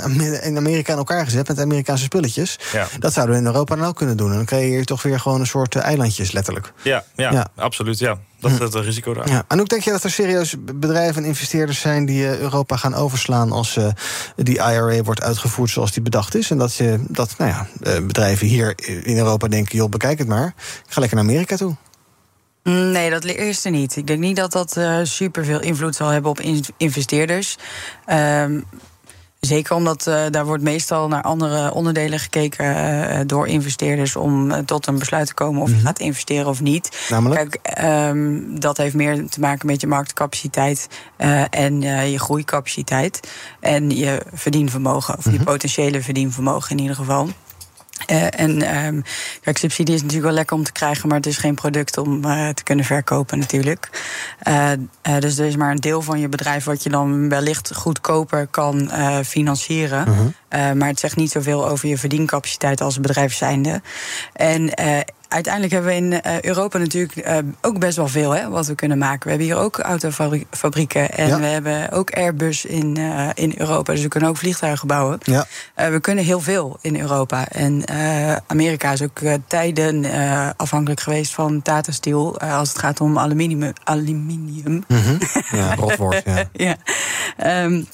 in 0.43 0.57
Amerika 0.57 0.93
in 0.93 0.99
elkaar 0.99 1.25
gezet 1.25 1.49
met 1.49 1.61
Amerikaanse 1.61 2.05
spulletjes. 2.05 2.59
Ja. 2.73 2.87
Dat 2.99 3.13
zouden 3.13 3.35
we 3.35 3.41
in 3.41 3.47
Europa 3.47 3.77
dan 3.77 3.87
ook 3.87 3.97
kunnen 3.97 4.17
doen. 4.17 4.31
En 4.31 4.37
dan 4.37 4.45
creëer 4.45 4.79
je 4.79 4.85
toch 4.85 5.03
weer 5.03 5.21
gewoon 5.21 5.41
een 5.41 5.47
soort 5.47 5.77
eilandjes, 5.77 6.33
letterlijk. 6.33 6.73
Ja, 6.83 7.05
ja, 7.17 7.33
Ja. 7.33 7.49
absoluut. 7.57 7.99
Ja. 7.99 8.19
Dat 8.41 8.51
is 8.51 8.59
het 8.59 8.75
risico 8.75 9.15
daar. 9.15 9.29
Ja. 9.29 9.45
En 9.49 9.61
ook 9.61 9.69
denk 9.69 9.83
je 9.83 9.91
dat 9.91 10.05
er 10.05 10.11
serieus 10.11 10.55
bedrijven 10.61 11.23
en 11.23 11.29
investeerders 11.29 11.81
zijn... 11.81 12.07
die 12.07 12.29
eh, 12.29 12.39
Europa 12.39 12.77
gaan 12.77 12.95
overslaan 12.95 13.53
als 13.53 13.77
eh, 13.77 13.89
die 14.37 14.55
IRA 14.55 15.03
wordt 15.03 15.23
uitgevoerd 15.23 15.71
zoals 15.71 15.93
die 15.93 16.03
bedacht 16.03 16.35
is? 16.35 16.51
En 16.51 16.59
dat, 16.59 16.75
je, 16.75 17.05
dat 17.09 17.35
nou 17.39 17.51
ja, 17.51 17.67
eh, 17.83 18.07
bedrijven 18.07 18.47
hier 18.47 18.75
in 19.05 19.17
Europa 19.17 19.49
denken... 19.49 19.77
joh, 19.77 19.89
bekijk 19.89 20.19
het 20.19 20.29
maar, 20.29 20.55
ik 20.87 20.93
ga 20.93 21.01
lekker 21.01 21.19
naar 21.19 21.27
Amerika 21.27 21.57
toe. 21.57 21.77
Nee, 22.63 23.11
dat 23.11 23.25
eerste 23.25 23.69
niet. 23.69 23.97
Ik 23.97 24.07
denk 24.07 24.21
niet 24.21 24.37
dat 24.37 24.53
dat 24.53 24.77
uh, 24.77 24.99
super 25.03 25.45
veel 25.45 25.61
invloed 25.61 25.95
zal 25.95 26.09
hebben 26.09 26.31
op 26.31 26.41
in 26.41 26.65
investeerders. 26.77 27.57
Um, 28.11 28.65
Zeker 29.47 29.77
omdat 29.77 30.07
uh, 30.07 30.21
daar 30.31 30.45
wordt 30.45 30.63
meestal 30.63 31.09
naar 31.09 31.23
andere 31.23 31.73
onderdelen 31.75 32.19
gekeken 32.19 32.65
uh, 32.65 33.21
door 33.27 33.47
investeerders 33.47 34.17
om 34.17 34.51
uh, 34.51 34.59
tot 34.59 34.87
een 34.87 34.99
besluit 34.99 35.27
te 35.27 35.35
komen 35.35 35.63
of 35.63 35.71
je 35.71 35.77
gaat 35.77 35.99
investeren 35.99 36.47
of 36.47 36.61
niet. 36.61 37.07
Namelijk? 37.09 37.59
Kijk, 37.63 37.85
um, 38.11 38.61
dat 38.61 38.77
heeft 38.77 38.95
meer 38.95 39.29
te 39.29 39.41
maken 39.41 39.67
met 39.67 39.81
je 39.81 39.87
marktcapaciteit 39.87 40.89
en 41.51 41.81
je 42.11 42.19
groeicapaciteit 42.19 43.21
en 43.61 43.91
je 43.91 44.23
verdienvermogen, 44.33 45.19
of 45.19 45.33
je 45.33 45.43
potentiële 45.45 46.03
verdienvermogen 46.03 46.71
in 46.71 46.79
ieder 46.79 46.97
geval. 46.97 47.29
Uh, 48.11 48.41
en 48.41 48.77
um, 48.87 49.03
kijk, 49.43 49.59
subsidie 49.59 49.95
is 49.95 50.01
natuurlijk 50.01 50.29
wel 50.29 50.37
lekker 50.37 50.57
om 50.57 50.63
te 50.63 50.73
krijgen, 50.73 51.09
maar 51.09 51.17
het 51.17 51.27
is 51.27 51.37
geen 51.37 51.55
product 51.55 51.99
om 51.99 52.25
uh, 52.25 52.49
te 52.49 52.63
kunnen 52.63 52.85
verkopen 52.85 53.39
natuurlijk. 53.39 53.91
Uh, 54.49 54.71
dus 55.19 55.39
er 55.39 55.47
is 55.47 55.57
maar 55.57 55.71
een 55.71 55.77
deel 55.77 56.03
van 56.03 56.21
je 56.21 56.29
bedrijf 56.29 56.65
wat 56.65 56.83
je 56.83 56.91
dan 56.91 57.29
wellicht 57.29 57.75
goedkoper 57.75 58.47
kan 58.47 58.91
financieren. 59.25 60.05
-huh. 60.49 60.73
maar 60.73 60.89
het 60.89 60.99
zegt 60.99 61.17
niet 61.17 61.31
zoveel 61.31 61.69
over 61.69 61.89
je 61.89 61.99
verdiencapaciteit 61.99 62.81
als 62.81 63.01
bedrijf 63.01 63.35
zijnde. 63.35 63.83
En 64.33 64.71
uiteindelijk 65.29 65.73
hebben 65.73 65.91
we 65.91 65.97
in 65.97 66.13
uh, 66.13 66.41
Europa 66.41 66.79
natuurlijk 66.79 67.17
uh, 67.17 67.39
ook 67.61 67.79
best 67.79 67.97
wel 67.97 68.09
veel 68.09 68.31
hè, 68.31 68.49
wat 68.49 68.67
we 68.67 68.75
kunnen 68.75 68.99
maken. 68.99 69.23
We 69.23 69.29
hebben 69.29 69.47
hier 69.47 69.57
ook 69.57 69.79
autofabrieken 69.79 71.11
en 71.11 71.29
ja. 71.29 71.39
we 71.39 71.47
hebben 71.47 71.91
ook 71.91 72.11
Airbus 72.11 72.65
in, 72.65 72.99
uh, 72.99 73.29
in 73.35 73.55
Europa. 73.57 73.93
Dus 73.93 74.03
we 74.03 74.09
kunnen 74.09 74.29
ook 74.29 74.37
vliegtuigen 74.37 74.87
bouwen. 74.87 75.19
Ja. 75.23 75.47
we 75.75 76.01
kunnen 76.01 76.25
heel 76.25 76.41
veel 76.41 76.79
in 76.81 77.01
Europa. 77.01 77.49
En 77.49 77.85
Amerika 78.47 78.93
is 78.93 79.03
ook 79.03 79.21
tijden 79.47 80.05
afhankelijk 80.57 81.01
geweest 81.01 81.35
van 81.35 81.63
Tata 81.63 81.93
Steel 81.93 82.41
als 82.41 82.69
het 82.69 82.79
gaat 82.79 83.01
om 83.01 83.19
aluminium. 83.19 83.73
aluminium. 83.85 84.85
Mm 84.89 85.03
-hmm. 85.03 85.19
Ja, 85.51 85.75
rotwoord. 85.85 86.23
ja. 86.53 86.77
ja. 87.37 87.65
Um, 87.65 87.87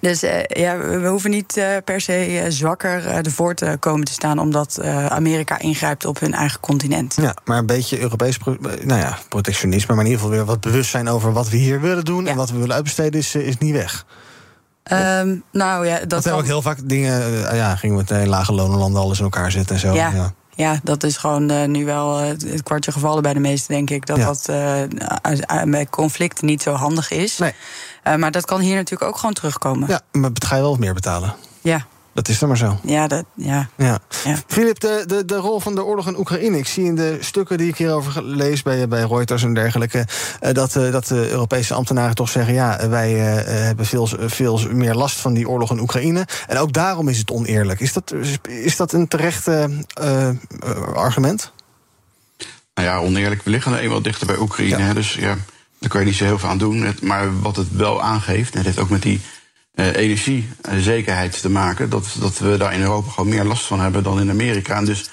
dus 0.00 0.24
uh, 0.24 0.42
ja, 0.44 0.78
we 0.78 1.08
hoeven 1.08 1.30
niet 1.30 1.56
uh, 1.56 1.66
per 1.84 2.00
se 2.00 2.32
uh, 2.32 2.44
zwakker 2.48 3.06
ervoor 3.06 3.54
te 3.54 3.76
komen 3.80 4.04
te 4.04 4.12
staan, 4.12 4.38
omdat 4.38 4.80
Amerika 5.08 5.58
ingrijpt 5.58 6.04
op 6.04 6.20
hun 6.20 6.34
eigen 6.34 6.60
continent. 6.60 7.16
Ja, 7.20 7.34
maar 7.44 7.58
een 7.58 7.66
beetje 7.66 8.00
Europees 8.00 8.38
nou 8.82 9.00
ja, 9.00 9.18
protectionisme, 9.28 9.94
maar 9.94 10.04
in 10.04 10.10
ieder 10.10 10.24
geval 10.24 10.36
weer 10.36 10.46
wat 10.46 10.60
bewustzijn 10.60 11.08
over 11.08 11.32
wat 11.32 11.48
we 11.48 11.56
hier 11.56 11.80
willen 11.80 12.04
doen 12.04 12.24
ja. 12.24 12.30
en 12.30 12.36
wat 12.36 12.50
we 12.50 12.58
willen 12.58 12.74
uitbesteden, 12.74 13.20
is, 13.20 13.34
is 13.34 13.58
niet 13.58 13.72
weg. 13.72 14.06
Um, 14.92 15.42
nou 15.52 15.86
ja, 15.86 16.00
dat. 16.06 16.22
Kan... 16.22 16.32
ook 16.32 16.44
heel 16.44 16.62
vaak 16.62 16.78
dingen. 16.84 17.30
ja, 17.56 17.76
gingen 17.76 17.96
we 17.96 18.02
meteen 18.08 18.28
lage 18.28 18.52
lonenlanden 18.52 19.02
alles 19.02 19.18
in 19.18 19.24
elkaar 19.24 19.50
zetten 19.50 19.74
en 19.74 19.80
zo. 19.80 19.94
Ja. 19.94 20.10
ja. 20.10 20.32
Ja, 20.58 20.80
dat 20.82 21.02
is 21.02 21.16
gewoon 21.16 21.50
uh, 21.52 21.64
nu 21.64 21.84
wel 21.84 22.20
uh, 22.20 22.26
het 22.26 22.62
kwartje 22.62 22.92
gevallen 22.92 23.22
bij 23.22 23.32
de 23.32 23.40
meesten, 23.40 23.74
denk 23.74 23.90
ik. 23.90 24.06
Dat 24.06 24.16
ja. 24.16 24.24
dat 24.24 24.46
uh, 24.50 25.62
bij 25.64 25.86
conflicten 25.86 26.46
niet 26.46 26.62
zo 26.62 26.72
handig 26.72 27.10
is. 27.10 27.38
Nee. 27.38 27.52
Maar 28.02 28.30
dat 28.30 28.44
kan 28.44 28.60
hier 28.60 28.74
natuurlijk 28.74 29.10
ook 29.10 29.18
gewoon 29.18 29.34
terugkomen. 29.34 29.88
Ja, 29.88 30.00
maar 30.12 30.30
ga 30.34 30.56
je 30.56 30.62
wel 30.62 30.76
meer 30.76 30.94
betalen. 30.94 31.34
Ja. 31.60 31.86
Dat 32.18 32.28
is 32.28 32.40
er 32.40 32.48
maar 32.48 32.56
zo. 32.56 32.78
Ja, 32.82 33.06
dat, 33.06 33.24
ja. 33.34 33.68
ja. 33.76 34.00
Filip, 34.46 34.80
de, 34.80 35.04
de, 35.06 35.24
de 35.24 35.36
rol 35.36 35.60
van 35.60 35.74
de 35.74 35.84
oorlog 35.84 36.06
in 36.06 36.18
Oekraïne. 36.18 36.58
Ik 36.58 36.66
zie 36.66 36.84
in 36.84 36.94
de 36.94 37.16
stukken 37.20 37.58
die 37.58 37.68
ik 37.68 37.76
hierover 37.76 38.22
lees 38.22 38.62
bij, 38.62 38.88
bij 38.88 39.04
Reuters 39.04 39.42
en 39.42 39.54
dergelijke. 39.54 40.06
dat, 40.52 40.72
dat 40.72 41.06
de 41.06 41.30
Europese 41.30 41.74
ambtenaren 41.74 42.14
toch 42.14 42.28
zeggen: 42.28 42.54
ja, 42.54 42.88
wij 42.88 43.12
hebben 43.12 43.86
veel, 43.86 44.08
veel 44.26 44.60
meer 44.72 44.94
last 44.94 45.18
van 45.18 45.34
die 45.34 45.48
oorlog 45.48 45.70
in 45.70 45.80
Oekraïne. 45.80 46.26
En 46.46 46.58
ook 46.58 46.72
daarom 46.72 47.08
is 47.08 47.18
het 47.18 47.30
oneerlijk. 47.30 47.80
Is 47.80 47.92
dat, 47.92 48.14
is 48.42 48.76
dat 48.76 48.92
een 48.92 49.08
terecht 49.08 49.48
uh, 49.48 49.64
argument? 50.94 51.52
Nou 52.74 52.88
ja, 52.88 52.98
oneerlijk. 52.98 53.42
We 53.42 53.50
liggen 53.50 53.78
eenmaal 53.78 54.02
dichter 54.02 54.26
bij 54.26 54.38
Oekraïne. 54.38 54.82
Hè, 54.82 54.94
dus 54.94 55.14
ja, 55.14 55.36
daar 55.78 55.90
kan 55.90 56.00
je 56.00 56.06
niet 56.06 56.16
zo 56.16 56.24
heel 56.24 56.38
veel 56.38 56.48
aan 56.48 56.58
doen. 56.58 56.94
Maar 57.02 57.40
wat 57.40 57.56
het 57.56 57.76
wel 57.76 58.02
aangeeft, 58.02 58.54
het 58.54 58.64
heeft 58.64 58.78
ook 58.78 58.90
met 58.90 59.02
die 59.02 59.20
uh, 59.74 59.96
energiezekerheid 59.96 61.40
te 61.40 61.50
maken. 61.50 61.90
Dat, 61.90 62.16
dat 62.20 62.38
we 62.38 62.56
daar 62.56 62.74
in 62.74 62.80
Europa 62.80 63.10
gewoon 63.10 63.28
meer 63.28 63.44
last 63.44 63.64
van 63.64 63.80
hebben 63.80 64.02
dan 64.02 64.20
in 64.20 64.30
Amerika. 64.30 64.76
En 64.76 64.84
dus, 64.84 65.10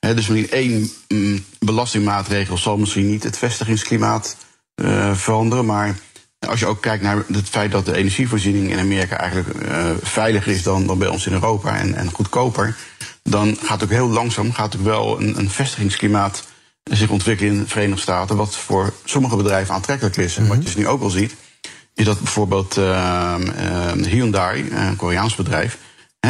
hè, 0.00 0.14
dus 0.14 0.26
misschien 0.26 0.50
één 0.50 0.90
mm, 1.08 1.44
belastingmaatregel 1.58 2.58
zal 2.58 2.76
misschien 2.76 3.10
niet 3.10 3.22
het 3.22 3.38
vestigingsklimaat 3.38 4.36
uh, 4.82 5.14
veranderen. 5.14 5.66
Maar 5.66 5.96
als 6.38 6.60
je 6.60 6.66
ook 6.66 6.80
kijkt 6.80 7.02
naar 7.02 7.24
het 7.32 7.48
feit 7.48 7.72
dat 7.72 7.84
de 7.84 7.96
energievoorziening 7.96 8.70
in 8.70 8.78
Amerika 8.78 9.18
eigenlijk 9.18 9.62
uh, 9.62 9.90
veiliger 10.02 10.52
is 10.52 10.62
dan, 10.62 10.86
dan 10.86 10.98
bij 10.98 11.08
ons 11.08 11.26
in 11.26 11.32
Europa 11.32 11.76
en, 11.76 11.94
en 11.94 12.10
goedkoper. 12.10 12.76
Dan 13.22 13.56
gaat 13.62 13.82
ook 13.82 13.90
heel 13.90 14.08
langzaam 14.08 14.52
gaat 14.52 14.76
ook 14.76 14.82
wel 14.82 15.20
een, 15.20 15.38
een 15.38 15.50
vestigingsklimaat 15.50 16.44
zich 16.90 17.10
ontwikkelen 17.10 17.52
in 17.52 17.58
de 17.58 17.68
Verenigde 17.68 18.00
Staten. 18.00 18.36
Wat 18.36 18.56
voor 18.56 18.92
sommige 19.04 19.36
bedrijven 19.36 19.74
aantrekkelijk 19.74 20.16
is. 20.16 20.36
En 20.36 20.42
mm 20.42 20.48
-hmm. 20.48 20.56
wat 20.56 20.68
je 20.68 20.74
dus 20.74 20.84
nu 20.84 20.88
ook 20.88 21.02
al 21.02 21.10
ziet 21.10 21.34
is 21.94 22.04
dat 22.04 22.18
bijvoorbeeld 22.18 22.76
uh, 22.76 23.34
uh, 23.38 23.92
Hyundai, 23.92 24.70
een 24.70 24.96
Koreaans 24.96 25.34
bedrijf, 25.34 25.78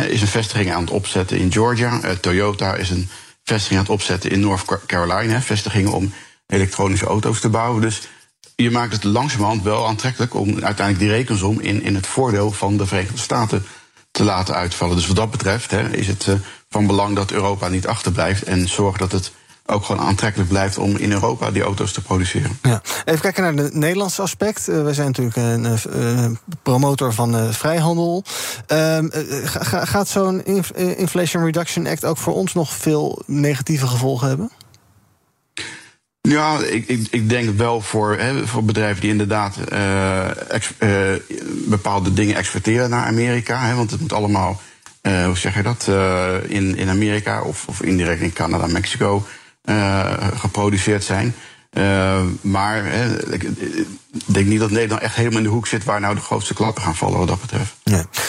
is 0.09 0.21
een 0.21 0.27
vestiging 0.27 0.73
aan 0.73 0.81
het 0.81 0.90
opzetten 0.90 1.38
in 1.38 1.53
Georgia. 1.53 2.01
Uh, 2.05 2.11
Toyota 2.11 2.75
is 2.75 2.90
een 2.90 3.09
vestiging 3.45 3.79
aan 3.79 3.85
het 3.85 3.95
opzetten 3.95 4.31
in 4.31 4.40
North 4.40 4.64
Carolina. 4.87 5.40
Vestigingen 5.40 5.93
om 5.93 6.12
elektronische 6.47 7.07
auto's 7.07 7.40
te 7.40 7.49
bouwen. 7.49 7.81
Dus 7.81 8.09
je 8.57 8.71
maakt 8.71 8.93
het 8.93 9.05
langzamerhand 9.05 9.62
wel 9.62 9.87
aantrekkelijk 9.87 10.35
om 10.35 10.49
uiteindelijk 10.49 10.99
die 10.99 11.09
rekensom 11.09 11.61
in, 11.61 11.83
in 11.83 11.95
het 11.95 12.07
voordeel 12.07 12.53
van 12.53 12.77
de 12.77 12.87
Verenigde 12.87 13.19
Staten 13.19 13.67
te 14.11 14.25
laten 14.25 14.55
uitvallen. 14.55 14.97
Dus 14.97 15.07
wat 15.07 15.17
dat 15.17 15.31
betreft 15.31 15.71
hè, 15.71 15.97
is 15.97 16.07
het 16.07 16.29
van 16.69 16.87
belang 16.87 17.17
dat 17.17 17.31
Europa 17.31 17.69
niet 17.69 17.87
achterblijft 17.87 18.43
en 18.43 18.69
zorgt 18.69 18.99
dat 18.99 19.12
het 19.12 19.33
ook 19.66 19.85
gewoon 19.85 20.07
aantrekkelijk 20.07 20.50
blijft 20.50 20.79
om 20.79 20.96
in 20.96 21.12
Europa 21.12 21.50
die 21.50 21.62
auto's 21.62 21.92
te 21.92 22.03
produceren. 22.03 22.59
Ja. 22.62 22.83
Even 23.05 23.20
kijken 23.20 23.42
naar 23.42 23.64
het 23.64 23.74
Nederlandse 23.74 24.22
aspect. 24.22 24.68
Uh, 24.68 24.83
wij 24.83 24.94
zijn 24.94 25.07
natuurlijk 25.07 25.37
een 25.37 25.79
uh, 25.96 26.31
promotor 26.62 27.12
van 27.12 27.37
uh, 27.37 27.50
vrijhandel. 27.50 28.24
Ehm, 28.66 29.09
ga, 29.44 29.85
gaat 29.85 30.09
zo'n 30.09 30.44
inf 30.44 30.70
Inflation 30.70 31.44
Reduction 31.44 31.87
Act 31.87 32.05
ook 32.05 32.16
voor 32.16 32.35
ons 32.35 32.55
nog 32.55 32.72
veel 32.72 33.22
negatieve 33.27 33.87
gevolgen 33.87 34.29
hebben? 34.29 34.50
Ja, 36.20 36.59
ik, 36.59 36.88
ik, 36.88 37.07
ik 37.11 37.29
denk 37.29 37.57
wel 37.57 37.81
voor, 37.81 38.16
hè, 38.18 38.46
voor 38.46 38.64
bedrijven 38.64 39.00
die 39.00 39.11
inderdaad 39.11 39.57
bepaalde 41.68 42.12
dingen 42.12 42.37
exporteren 42.37 42.90
naar 42.90 43.07
Amerika. 43.07 43.66
Hè, 43.66 43.74
want 43.74 43.90
het 43.90 44.00
moet 44.00 44.12
allemaal, 44.12 44.61
hoe 45.03 45.37
zeg 45.37 45.55
je 45.55 45.62
dat, 45.62 45.88
in, 46.48 46.77
in 46.77 46.88
Amerika 46.88 47.42
of, 47.42 47.68
of 47.68 47.83
indirect 47.83 48.20
in 48.20 48.33
Canada, 48.33 48.66
Mexico 48.66 49.27
geproduceerd 50.35 51.05
zijn. 51.05 51.35
Uh, 51.74 52.20
maar 52.40 52.87
ik 53.31 53.48
denk 54.27 54.46
niet 54.46 54.61
dat 54.61 54.70
Nederland 54.70 55.03
echt 55.03 55.14
helemaal 55.14 55.38
in 55.38 55.44
de 55.44 55.50
hoek 55.50 55.66
zit 55.66 55.85
waar 55.85 56.00
nou 56.00 56.14
de 56.14 56.20
grootste 56.20 56.55
klappen 56.55 56.83
gaan 56.83 56.96
vallen 56.96 57.18
wat 57.18 57.29
dat 57.29 57.40
betreft. 57.40 57.74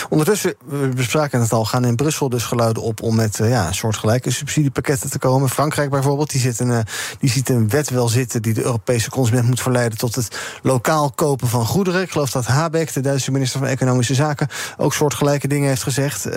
Ondertussen, 0.09 0.55
we 0.65 0.87
bespraken 0.95 1.39
het 1.39 1.51
al, 1.51 1.65
gaan 1.65 1.85
in 1.85 1.95
Brussel 1.95 2.29
dus 2.29 2.43
geluiden 2.43 2.83
op 2.83 3.01
om 3.01 3.15
met 3.15 3.39
uh, 3.39 3.49
ja, 3.49 3.71
soortgelijke 3.71 4.31
subsidiepakketten 4.31 5.09
te 5.09 5.19
komen. 5.19 5.49
Frankrijk 5.49 5.89
bijvoorbeeld, 5.89 6.31
die, 6.31 6.41
zit 6.41 6.59
een, 6.59 6.69
uh, 6.69 6.79
die 7.19 7.29
ziet 7.29 7.49
een 7.49 7.69
wet 7.69 7.89
wel 7.89 8.07
zitten 8.07 8.41
die 8.41 8.53
de 8.53 8.63
Europese 8.63 9.09
consument 9.09 9.47
moet 9.47 9.61
verleiden 9.61 9.97
tot 9.97 10.15
het 10.15 10.37
lokaal 10.61 11.11
kopen 11.11 11.47
van 11.47 11.65
goederen. 11.65 12.01
Ik 12.01 12.11
geloof 12.11 12.31
dat 12.31 12.45
Habeck, 12.45 12.93
de 12.93 13.01
Duitse 13.01 13.31
minister 13.31 13.59
van 13.59 13.67
Economische 13.67 14.13
Zaken, 14.13 14.47
ook 14.77 14.93
soortgelijke 14.93 15.47
dingen 15.47 15.69
heeft 15.69 15.83
gezegd. 15.83 16.29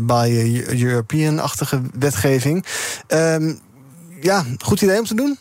bij 0.00 0.64
European-achtige 0.68 1.80
wetgeving. 1.98 2.64
Um, 3.08 3.60
ja, 4.20 4.44
goed 4.58 4.82
idee 4.82 4.98
om 4.98 5.04
te 5.04 5.14
doen? 5.14 5.38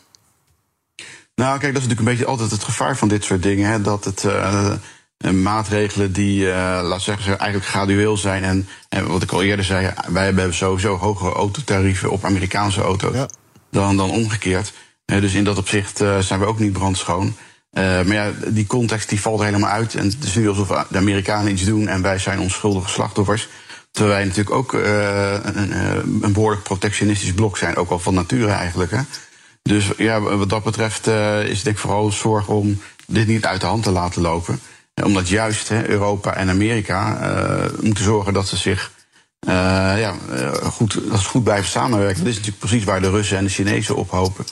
Nou, 1.36 1.60
kijk, 1.60 1.74
dat 1.74 1.82
is 1.82 1.88
natuurlijk 1.88 2.00
een 2.00 2.16
beetje 2.18 2.26
altijd 2.26 2.52
het 2.52 2.63
gevaar 2.63 2.98
van 2.98 3.08
dit 3.08 3.24
soort 3.24 3.44
dingen. 3.44 3.70
Hè, 3.70 3.82
dat 3.82 4.06
het 4.06 4.24
uh, 4.24 5.32
maatregelen 5.32 6.12
die, 6.12 6.42
uh, 6.42 6.80
laat 6.84 7.02
zeggen, 7.02 7.38
eigenlijk 7.38 7.70
gradueel 7.70 8.18
zijn. 8.18 8.44
En, 8.44 8.68
en, 8.90 9.08
wat 9.08 9.24
ik 9.24 9.32
al 9.32 9.44
eerder 9.44 9.66
zei, 9.66 9.94
wij 10.08 10.24
hebben 10.24 10.54
sowieso 10.54 10.98
hogere 10.98 11.34
autotarieven 11.34 12.12
op 12.12 12.26
Amerikaanse 12.26 12.82
auto's 12.82 13.16
ja. 13.16 13.30
dan, 13.72 13.98
dan 13.98 14.10
omgekeerd. 14.10 14.74
Uh, 15.06 15.22
dus 15.22 15.34
in 15.34 15.44
dat 15.44 15.58
opzicht 15.58 15.98
zijn 16.20 16.40
we 16.40 16.46
ook 16.46 16.60
niet 16.60 16.74
brandschoon. 16.74 17.36
maar 17.72 18.13
ja, 18.13 18.32
die 18.48 18.68
context 18.68 19.10
die 19.10 19.22
valt 19.22 19.42
helemaal 19.42 19.70
uit. 19.70 19.96
En 19.96 20.06
het 20.06 20.24
is 20.24 20.36
nu 20.36 20.50
alsof 20.50 20.86
de 20.90 20.98
Amerikanen 20.98 21.52
iets 21.52 21.63
doen 21.63 21.88
en 21.88 22.02
wij 22.02 22.18
zijn 22.18 22.40
onschuldige 22.40 22.90
slachtoffers. 22.90 23.48
Terwijl 23.98 24.18
wij 24.18 24.26
natuurlijk 24.26 24.56
ook 24.56 24.74
uh, 24.74 25.34
een, 25.44 25.72
een 26.24 26.34
behoorlijk 26.34 26.64
protectionistisch 26.64 27.34
blok 27.34 27.58
zijn, 27.58 27.76
ook 27.76 27.90
al 27.90 28.00
van 28.00 28.14
nature 28.14 28.52
eigenlijk. 28.52 28.92
Hè. 28.92 29.00
Dus 29.62 29.92
ja, 29.98 30.22
wat 30.22 30.50
dat 30.50 30.64
betreft 30.64 31.08
uh, 31.08 31.44
is 31.44 31.64
denk 31.64 31.76
ik 31.76 31.82
vooral 31.82 32.12
zorg 32.12 32.48
om 32.48 32.82
dit 33.08 33.28
niet 33.28 33.46
uit 33.46 33.62
de 33.62 33.68
hand 33.68 33.84
te 33.84 33.92
laten 33.92 34.22
lopen. 34.22 34.60
Omdat 35.04 35.28
juist 35.28 35.70
hè, 35.70 35.90
Europa 35.90 36.36
en 36.36 36.50
Amerika 36.50 37.18
moeten 37.82 38.04
zorgen 38.04 38.34
dat 38.34 38.48
ze 38.48 38.58
zich 38.58 38.92
ja, 39.98 40.14
goed, 40.64 41.10
dat 41.10 41.20
ze 41.20 41.28
goed 41.28 41.44
blijven 41.44 41.70
samenwerken. 41.70 42.18
Dat 42.18 42.28
is 42.28 42.36
natuurlijk 42.36 42.66
precies 42.66 42.84
waar 42.84 43.02
de 43.02 43.10
Russen 43.10 43.38
en 43.38 43.44
de 43.44 43.50
Chinezen 43.50 43.96
op 43.96 44.10
hopen. 44.10 44.46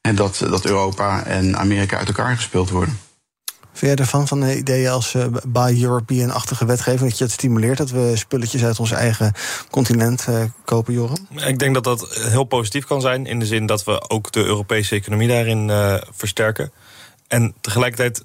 En 0.00 0.14
dat, 0.14 0.38
dat 0.38 0.64
Europa 0.64 1.24
en 1.24 1.56
Amerika 1.56 1.98
uit 1.98 2.08
elkaar 2.08 2.36
gespeeld 2.36 2.70
worden. 2.70 2.98
Vind 3.80 3.98
jij 3.98 4.26
van 4.26 4.48
ideeën 4.48 4.90
als 4.90 5.14
uh, 5.14 5.24
Buy 5.46 5.82
European-achtige 5.82 6.64
wetgeving... 6.64 7.08
dat 7.08 7.18
je 7.18 7.24
het 7.24 7.32
stimuleert 7.32 7.78
dat 7.78 7.90
we 7.90 8.12
spulletjes 8.14 8.64
uit 8.64 8.80
ons 8.80 8.90
eigen 8.90 9.32
continent 9.70 10.26
uh, 10.28 10.42
kopen, 10.64 10.92
Joram? 10.92 11.26
Ik 11.36 11.58
denk 11.58 11.74
dat 11.74 11.84
dat 11.84 12.14
heel 12.14 12.44
positief 12.44 12.84
kan 12.84 13.00
zijn... 13.00 13.26
in 13.26 13.38
de 13.38 13.46
zin 13.46 13.66
dat 13.66 13.84
we 13.84 14.10
ook 14.10 14.32
de 14.32 14.44
Europese 14.44 14.94
economie 14.94 15.28
daarin 15.28 15.68
uh, 15.68 15.94
versterken. 16.10 16.72
En 17.28 17.54
tegelijkertijd 17.60 18.24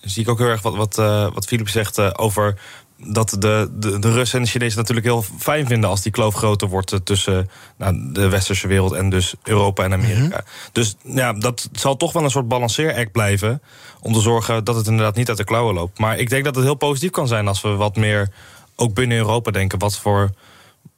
zie 0.00 0.22
ik 0.22 0.28
ook 0.28 0.38
heel 0.38 0.48
erg 0.48 0.62
wat, 0.62 0.74
wat, 0.74 0.94
wat 1.34 1.46
Philip 1.46 1.68
zegt 1.68 2.18
over 2.18 2.60
dat 3.02 3.36
de, 3.38 3.70
de, 3.72 3.98
de 3.98 4.12
Russen 4.12 4.38
en 4.38 4.44
de 4.44 4.50
Chinezen 4.50 4.78
natuurlijk 4.78 5.06
heel 5.06 5.24
fijn 5.38 5.66
vinden 5.66 5.90
als 5.90 6.02
die 6.02 6.12
kloof 6.12 6.34
groter 6.34 6.68
wordt 6.68 7.00
tussen 7.04 7.50
nou, 7.76 8.12
de 8.12 8.28
westerse 8.28 8.68
wereld 8.68 8.92
en 8.92 9.10
dus 9.10 9.34
Europa 9.42 9.84
en 9.84 9.92
Amerika. 9.92 10.20
Mm 10.20 10.30
-hmm. 10.30 10.72
Dus 10.72 10.96
ja, 11.02 11.32
dat 11.32 11.68
zal 11.72 11.96
toch 11.96 12.12
wel 12.12 12.24
een 12.24 12.30
soort 12.30 12.48
balanceeract 12.48 13.12
blijven. 13.12 13.62
Om 14.00 14.12
te 14.12 14.20
zorgen 14.20 14.64
dat 14.64 14.74
het 14.74 14.86
inderdaad 14.86 15.16
niet 15.16 15.28
uit 15.28 15.38
de 15.38 15.44
klauwen 15.44 15.74
loopt. 15.74 15.98
Maar 15.98 16.18
ik 16.18 16.30
denk 16.30 16.44
dat 16.44 16.54
het 16.54 16.64
heel 16.64 16.74
positief 16.74 17.10
kan 17.10 17.28
zijn 17.28 17.48
als 17.48 17.60
we 17.60 17.68
wat 17.68 17.96
meer 17.96 18.28
ook 18.76 18.94
binnen 18.94 19.16
Europa 19.16 19.50
denken. 19.50 19.78
Wat 19.78 19.98
voor 19.98 20.30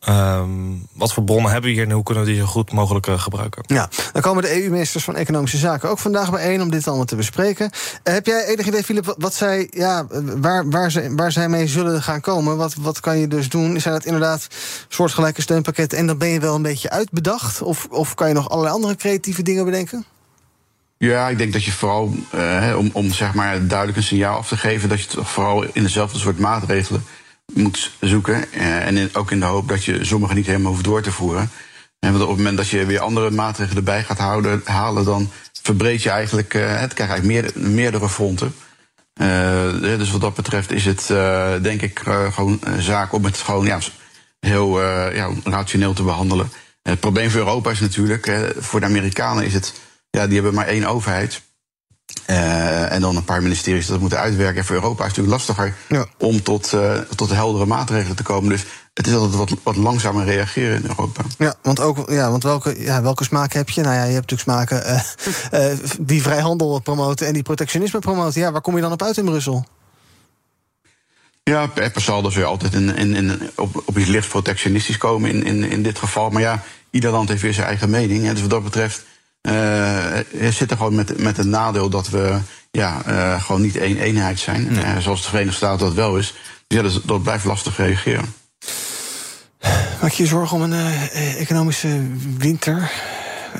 Ehm, 0.03 0.51
wat 0.93 1.13
voor 1.13 1.25
bronnen 1.25 1.53
hebben 1.53 1.71
we 1.71 1.77
hier 1.77 1.87
en 1.87 1.93
hoe 1.93 2.03
kunnen 2.03 2.25
we 2.25 2.31
die 2.31 2.41
zo 2.41 2.47
goed 2.47 2.73
mogelijk 2.73 3.07
eh, 3.07 3.21
gebruiken? 3.21 3.63
Ja, 3.67 3.89
dan 4.13 4.23
komen 4.23 4.43
de 4.43 4.63
EU-ministers 4.63 5.05
van 5.05 5.17
Economische 5.17 5.57
Zaken 5.57 5.91
ook 5.91 5.99
vandaag 5.99 6.31
bijeen 6.31 6.63
om 6.63 6.71
dit 6.71 6.87
allemaal 6.87 7.05
te 7.05 7.17
bespreken. 7.17 7.71
Uh, 7.73 8.15
heb 8.15 8.27
jij 8.27 8.45
enig 8.45 8.67
idee, 8.67 8.83
Filip, 8.83 9.15
wat 9.19 9.35
zij, 9.35 9.69
ja, 9.71 10.07
waar, 10.37 10.71
waar, 10.71 10.91
ze, 10.91 11.13
waar 11.15 11.33
zij 11.33 11.49
mee 11.49 11.67
zullen 11.67 12.03
gaan 12.03 12.21
komen? 12.21 12.57
Wat, 12.57 12.75
wat 12.75 13.01
kan 13.01 13.19
je 13.19 13.29
dus 13.29 13.49
doen? 13.49 13.81
Zijn 13.81 13.95
dat 13.95 14.05
inderdaad 14.05 14.47
soortgelijke 14.89 15.43
steunpakketten 15.43 15.99
en 15.99 16.07
dan 16.07 16.19
ben 16.19 16.29
je 16.29 16.41
wel 16.41 16.55
een 16.55 16.63
beetje 16.63 16.91
uitbedacht? 16.91 17.63
Of, 17.63 17.87
of 17.91 18.15
kan 18.15 18.29
je 18.29 18.35
nog 18.35 18.49
allerlei 18.49 18.75
andere 18.75 18.97
creatieve 18.97 19.43
dingen 19.43 19.65
bedenken? 19.65 20.05
Ja, 20.99 21.29
ik 21.29 21.39
denk 21.39 21.53
dat 21.53 21.65
je 21.65 21.73
vooral, 21.73 22.15
uh, 22.35 22.75
om, 22.79 22.91
om 22.93 23.13
zeg 23.13 23.35
maar 23.35 23.67
duidelijk 23.67 23.99
een 23.99 24.05
signaal 24.05 24.37
af 24.37 24.49
te 24.49 24.57
geven, 24.57 24.89
dat 24.89 25.01
je 25.01 25.07
het 25.19 25.29
vooral 25.29 25.65
in 25.73 25.83
dezelfde 25.83 26.19
soort 26.19 26.39
maatregelen 26.39 27.05
moet 27.53 27.93
zoeken. 28.01 28.45
Uh, 28.55 28.87
en 28.87 29.15
ook 29.15 29.31
in 29.31 29.41
de 29.41 29.47
hoop 29.47 29.69
dat 29.69 29.85
je 29.85 30.05
sommige 30.05 30.35
niet 30.35 30.47
helemaal 30.47 30.73
hoeft 30.73 30.85
door 30.85 31.03
te 31.03 31.13
voeren. 31.13 31.51
En 31.99 32.15
op 32.15 32.29
het 32.29 32.37
moment 32.37 32.57
dat 32.57 32.69
je 32.69 32.87
weer 32.87 33.01
andere 33.01 33.31
maatregelen 33.31 33.77
erbij 33.77 34.03
gaat 34.05 34.19
houden, 34.19 34.61
halen, 34.65 35.05
dan 35.05 35.31
verbreed 35.63 36.03
je 36.03 36.11
eigenlijk, 36.11 36.55
uh, 36.55 36.81
het 36.81 36.95
krijgt 36.95 37.13
eigenlijk 37.13 37.55
meer, 37.55 37.71
meerdere 37.71 38.09
fronten. 38.09 38.55
dus 39.81 40.11
wat 40.11 40.21
dat 40.21 40.35
betreft 40.35 40.73
is 40.73 40.85
het, 40.85 41.07
denk 41.63 41.83
ik, 41.83 42.01
gewoon 42.33 42.59
een 42.61 42.83
zaak 42.83 43.13
om 43.13 43.25
het 43.25 43.37
gewoon 43.37 43.67
ja, 43.67 43.79
heel 44.41 44.81
ja, 45.13 45.31
rationeel 45.45 45.93
te 45.93 46.03
behandelen. 46.03 46.51
het 46.83 47.01
probleem 47.01 47.31
voor 47.31 47.41
Europa 47.41 47.71
is 47.71 47.81
natuurlijk, 47.81 48.55
voor 48.59 48.81
de 48.81 48.87
Amerikanen 48.87 49.45
is 49.45 49.55
het 49.55 49.81
ja, 50.11 50.27
die 50.27 50.35
hebben 50.35 50.55
maar 50.55 50.67
één 50.67 50.85
overheid. 50.85 51.43
Uh, 52.93 52.99
en 52.99 53.01
dan 53.01 53.17
een 53.17 53.25
paar 53.25 53.43
ministeries 53.43 53.87
dat 53.87 54.01
moeten 54.01 54.19
uitwerken. 54.19 54.57
En 54.57 54.65
voor 54.65 54.75
Europa 54.75 55.05
is 55.05 55.17
het 55.17 55.17
natuurlijk 55.17 55.47
lastiger 55.47 55.75
ja. 55.89 56.07
om 56.19 56.43
tot, 56.43 56.73
uh, 56.73 56.99
tot 57.17 57.31
heldere 57.31 57.67
maatregelen 57.67 58.17
te 58.17 58.23
komen. 58.23 58.49
Dus 58.49 58.65
het 58.95 59.07
is 59.07 59.15
altijd 59.15 59.35
wat, 59.35 59.53
wat 59.63 59.77
langzamer 59.77 60.25
reageren 60.25 60.77
in 60.77 60.89
Europa. 60.89 61.23
Ja, 61.39 61.55
want, 61.63 61.81
ook, 61.81 62.11
ja, 62.11 62.31
want 62.31 62.43
welke, 62.43 62.83
ja, 62.83 63.03
welke 63.03 63.25
smaak 63.25 63.53
heb 63.53 63.69
je? 63.69 63.81
Nou 63.81 63.95
ja, 63.95 64.05
je 64.05 64.13
hebt 64.13 64.31
natuurlijk 64.31 64.69
smaken 64.69 65.03
uh, 65.53 65.79
die 66.09 66.23
vrijhandel 66.23 66.81
promoten 66.81 67.27
en 67.27 67.33
die 67.33 67.43
protectionisme 67.43 67.99
promoten. 67.99 68.41
Ja, 68.41 68.53
waar 68.53 68.61
kom 68.61 68.77
je 68.77 68.83
dan 68.83 68.93
op 68.93 69.03
uit 69.03 69.17
in 69.17 69.25
Brussel? 69.25 69.65
Ja, 71.43 71.67
per 71.67 71.93
saldo 71.95 72.31
zul 72.31 72.41
je 72.41 72.47
altijd 72.47 72.75
in, 72.75 72.97
in, 72.97 73.15
in, 73.15 73.51
op, 73.57 73.83
op 73.85 73.99
iets 73.99 74.09
licht 74.09 74.29
protectionistisch 74.29 74.99
komen 74.99 75.31
in, 75.31 75.45
in, 75.45 75.65
in 75.65 75.83
dit 75.83 75.99
geval. 75.99 76.31
Maar 76.31 76.43
ja, 76.43 76.63
ieder 76.91 77.11
land 77.11 77.29
heeft 77.29 77.43
weer 77.43 77.55
zijn 77.55 77.67
eigen 77.67 77.91
mening. 77.91 78.27
En 78.27 78.33
dus 78.33 78.41
wat 78.41 78.51
dat 78.51 78.65
betreft 78.65 79.05
uh, 79.43 80.51
zitten 80.51 80.77
gewoon 80.77 80.95
met, 80.95 81.19
met 81.19 81.37
het 81.37 81.47
nadeel 81.47 81.89
dat 81.89 82.09
we 82.09 82.39
ja, 82.79 83.03
uh, 83.09 83.43
gewoon 83.43 83.61
niet 83.61 83.77
één 83.77 83.97
eenheid 83.97 84.39
zijn. 84.39 84.73
Nee. 84.73 84.85
Uh, 84.85 84.99
zoals 84.99 85.23
de 85.23 85.29
Verenigde 85.29 85.57
Staten 85.57 85.87
dat 85.87 85.95
wel 85.95 86.17
is. 86.17 86.35
Dus 86.67 86.79
ja, 86.79 86.83
dat, 86.83 87.01
dat 87.05 87.23
blijft 87.23 87.45
lastig 87.45 87.77
reageren. 87.77 88.35
Maak 90.01 90.11
je 90.11 90.23
je 90.23 90.29
zorgen 90.29 90.57
om 90.57 90.63
een 90.63 91.09
economische 91.37 92.07
winter, 92.39 92.91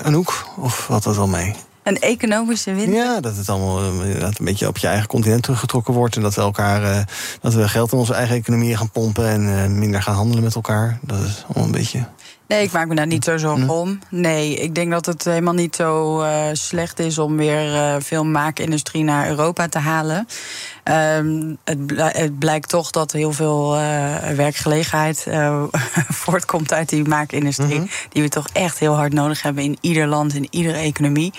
Anouk? 0.03 0.47
Of 0.57 0.77
valt 0.77 1.03
dat 1.03 1.17
wel 1.17 1.27
mee? 1.27 1.55
Een 1.83 1.99
economische 1.99 2.75
winter? 2.75 2.95
Ja, 2.95 3.21
dat 3.21 3.37
het 3.37 3.49
allemaal 3.49 3.77
dat 4.19 4.39
een 4.39 4.45
beetje 4.45 4.69
op 4.69 4.79
je 4.79 4.87
eigen 4.87 5.07
continent 5.07 5.43
teruggetrokken 5.43 5.95
wordt. 5.95 6.17
En 6.17 6.23
dat 6.23 6.35
we 6.35 6.41
elkaar 6.41 7.07
dat 7.41 7.55
we 7.55 7.69
geld 7.69 7.93
in 7.93 7.99
onze 7.99 8.15
eigen 8.15 8.37
economie 8.37 8.77
gaan 8.77 8.91
pompen 8.91 9.29
en 9.29 9.79
minder 9.79 10.03
gaan 10.03 10.15
handelen 10.15 10.45
met 10.45 10.55
elkaar. 10.55 10.99
Dat 11.03 11.19
is 11.19 11.45
allemaal 11.47 11.65
een 11.65 11.73
beetje. 11.73 12.07
Nee, 12.53 12.63
ik 12.63 12.73
maak 12.73 12.89
me 12.89 12.95
daar 12.95 13.07
niet 13.07 13.25
zo 13.25 13.37
zorgen 13.37 13.69
om. 13.69 13.99
Nee, 14.09 14.55
ik 14.55 14.75
denk 14.75 14.91
dat 14.91 15.07
het 15.07 15.25
helemaal 15.25 15.55
niet 15.55 15.77
zo 15.77 16.21
uh, 16.23 16.45
slecht 16.53 16.99
is 16.99 17.19
om 17.19 17.37
weer 17.37 17.75
uh, 17.75 17.97
veel 17.99 18.25
maakindustrie 18.25 19.05
naar 19.05 19.29
Europa 19.29 19.69
te 19.69 19.79
halen. 19.79 20.27
Um, 21.17 21.59
het, 21.65 21.87
bl 21.87 22.03
het, 22.03 22.39
blijkt 22.39 22.69
toch 22.69 22.91
dat 22.91 23.13
heel 23.13 23.33
veel 23.33 23.77
uh, 23.77 23.81
werkgelegenheid 24.37 25.27
voortkomt 26.25 26.73
uit 26.73 26.89
die 26.89 27.05
maakindustrie. 27.05 27.75
Mm 27.75 27.77
-hmm. 27.77 28.09
Die 28.09 28.23
we 28.23 28.29
toch 28.29 28.49
echt 28.53 28.79
heel 28.79 28.95
hard 28.95 29.13
nodig 29.13 29.43
hebben 29.43 29.65
in 29.65 29.79
ieder 29.81 30.07
land, 30.07 30.35
in 30.35 30.47
iedere 30.51 30.79
economie. 30.79 31.33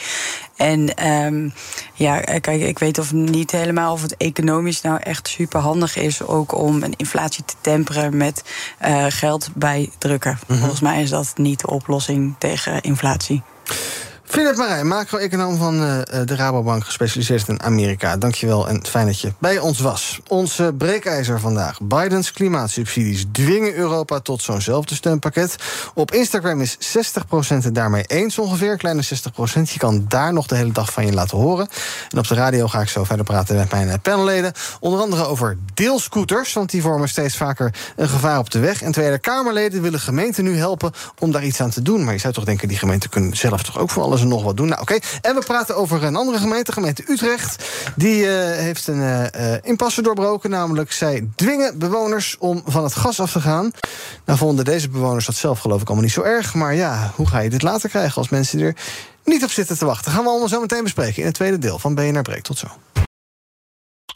En 0.55 1.07
um, 1.07 1.53
ja, 1.93 2.19
kijk, 2.19 2.61
ik 2.61 2.79
weet 2.79 2.97
of 2.97 3.13
niet 3.13 3.51
helemaal 3.51 3.93
of 3.93 4.01
het 4.01 4.17
economisch 4.17 4.81
nou 4.81 4.99
echt 4.99 5.27
super 5.27 5.59
handig 5.59 5.95
is 5.95 6.21
ook 6.21 6.57
om 6.57 6.83
een 6.83 6.93
inflatie 6.97 7.45
te 7.45 7.53
temperen 7.61 8.17
met 8.17 8.43
uh, 8.85 9.05
geld 9.09 9.49
bijdrukken. 9.55 10.31
Mm 10.31 10.39
-hmm. 10.47 10.57
Volgens 10.57 10.81
mij 10.81 11.01
is 11.01 11.09
dat 11.09 11.33
niet 11.35 11.59
de 11.59 11.69
oplossing 11.69 12.35
tegen 12.37 12.81
inflatie. 12.81 13.41
Philip 14.25 14.55
Marijn, 14.55 14.88
macro-econoom 14.88 15.57
van 15.57 15.75
uh, 15.75 15.97
de 16.25 16.36
Rabobank, 16.36 16.86
gespecialiseerd 16.86 17.47
in 17.47 17.63
Amerika. 17.63 18.17
Dankjewel 18.17 18.67
en 18.67 18.86
fijn 18.86 19.05
dat 19.05 19.19
je 19.19 19.33
bij 19.39 19.59
ons 19.59 19.79
was. 19.79 20.19
Onze 20.27 20.73
breekijzer 20.77 21.39
vandaag. 21.39 21.81
Bidens 21.81 22.31
klimaatsubsidies 22.31 23.25
dwingen 23.31 23.75
Europa 23.75 24.19
tot 24.19 24.41
zo'nzelfde 24.41 24.95
steunpakket. 24.95 25.55
Op 25.93 26.12
Instagram 26.12 26.62
is 26.62 26.77
60% 26.77 26.77
het 27.47 27.75
daarmee 27.75 28.03
eens 28.03 28.39
ongeveer, 28.39 28.77
kleine 28.77 29.03
60%. 29.03 29.07
Je 29.71 29.77
kan 29.77 30.05
daar 30.07 30.33
nog 30.33 30.47
de 30.47 30.55
hele 30.55 30.71
dag 30.71 30.91
van 30.91 31.05
je 31.05 31.13
laten 31.13 31.38
horen. 31.38 31.67
En 32.09 32.17
op 32.17 32.27
de 32.27 32.36
radio 32.36 32.67
ga 32.67 32.81
ik 32.81 32.89
zo 32.89 33.03
verder 33.03 33.25
praten 33.25 33.55
met 33.55 33.71
mijn 33.71 34.01
panelleden. 34.01 34.53
Onder 34.79 34.99
andere 34.99 35.25
over 35.25 35.57
deelscooters, 35.73 36.53
want 36.53 36.71
die 36.71 36.81
vormen 36.81 37.09
steeds 37.09 37.38
vaker 37.38 37.73
een 37.95 38.09
gevaar 38.09 38.39
op 38.39 38.49
de 38.49 38.59
weg. 38.59 38.81
En 38.81 38.91
Tweede 38.91 39.19
Kamerleden 39.19 39.81
willen 39.81 39.99
gemeenten 39.99 40.43
nu 40.43 40.57
helpen 40.57 40.91
om 41.19 41.31
daar 41.31 41.43
iets 41.43 41.62
aan 41.62 41.69
te 41.69 41.81
doen. 41.81 42.03
Maar 42.03 42.13
je 42.13 42.19
zou 42.19 42.33
toch 42.33 42.45
denken, 42.45 42.67
die 42.67 42.77
gemeenten 42.77 43.09
kunnen 43.09 43.38
zelf 43.38 43.63
toch 43.63 43.77
ook 43.77 43.89
voor 43.89 44.03
alles 44.13 44.26
nog 44.26 44.43
wat 44.43 44.58
doen. 44.58 44.67
Nou, 44.67 44.82
oké. 44.82 44.97
En 45.21 45.36
we 45.36 45.41
praten 45.45 45.76
over 45.76 46.04
een 46.04 46.15
andere 46.15 46.38
gemeente, 46.38 46.71
gemeente 46.71 47.04
Utrecht. 47.08 47.65
Die 47.95 48.23
uh, 48.23 48.30
heeft 48.52 48.88
een 48.88 48.99
uh, 48.99 49.56
impasse 49.62 50.02
doorbroken. 50.02 50.49
Namelijk, 50.49 50.91
zij 50.91 51.28
dwingen 51.36 51.80
bewoners 51.80 52.36
om 52.39 52.62
van 52.65 52.84
het 52.84 52.95
gas 52.95 53.19
af 53.19 53.32
te 53.32 53.41
gaan. 53.41 53.71
Nou, 54.26 54.38
vonden 54.38 54.65
deze 54.65 54.89
bewoners 54.89 55.26
dat 55.26 55.36
zelf 55.36 55.60
geloof 55.60 55.82
ik 55.82 55.88
allemaal 55.88 56.06
niet 56.06 56.13
zo 56.13 56.21
erg. 56.21 56.54
Maar 56.54 56.76
ja, 56.76 57.12
hoe 57.15 57.28
ga 57.28 57.39
je 57.39 57.49
dit 57.49 57.62
later 57.62 57.89
krijgen 57.89 58.15
als 58.15 58.30
mensen 58.30 58.60
er 58.60 58.76
niet 59.23 59.43
op 59.43 59.52
zitten 59.52 59.78
te 59.78 59.86
wachten? 59.86 60.12
Gaan 60.12 60.23
we 60.23 60.30
allemaal 60.30 60.47
zo 60.47 60.62
meteen 60.62 60.84
bespreken 60.84 61.19
in 61.19 61.26
het 61.26 61.36
tweede 61.36 61.60
deel 61.60 61.80
van 61.80 61.95
BNR 61.95 62.21
Breek. 62.21 62.43
Tot 62.43 62.58
zo. 62.58 62.67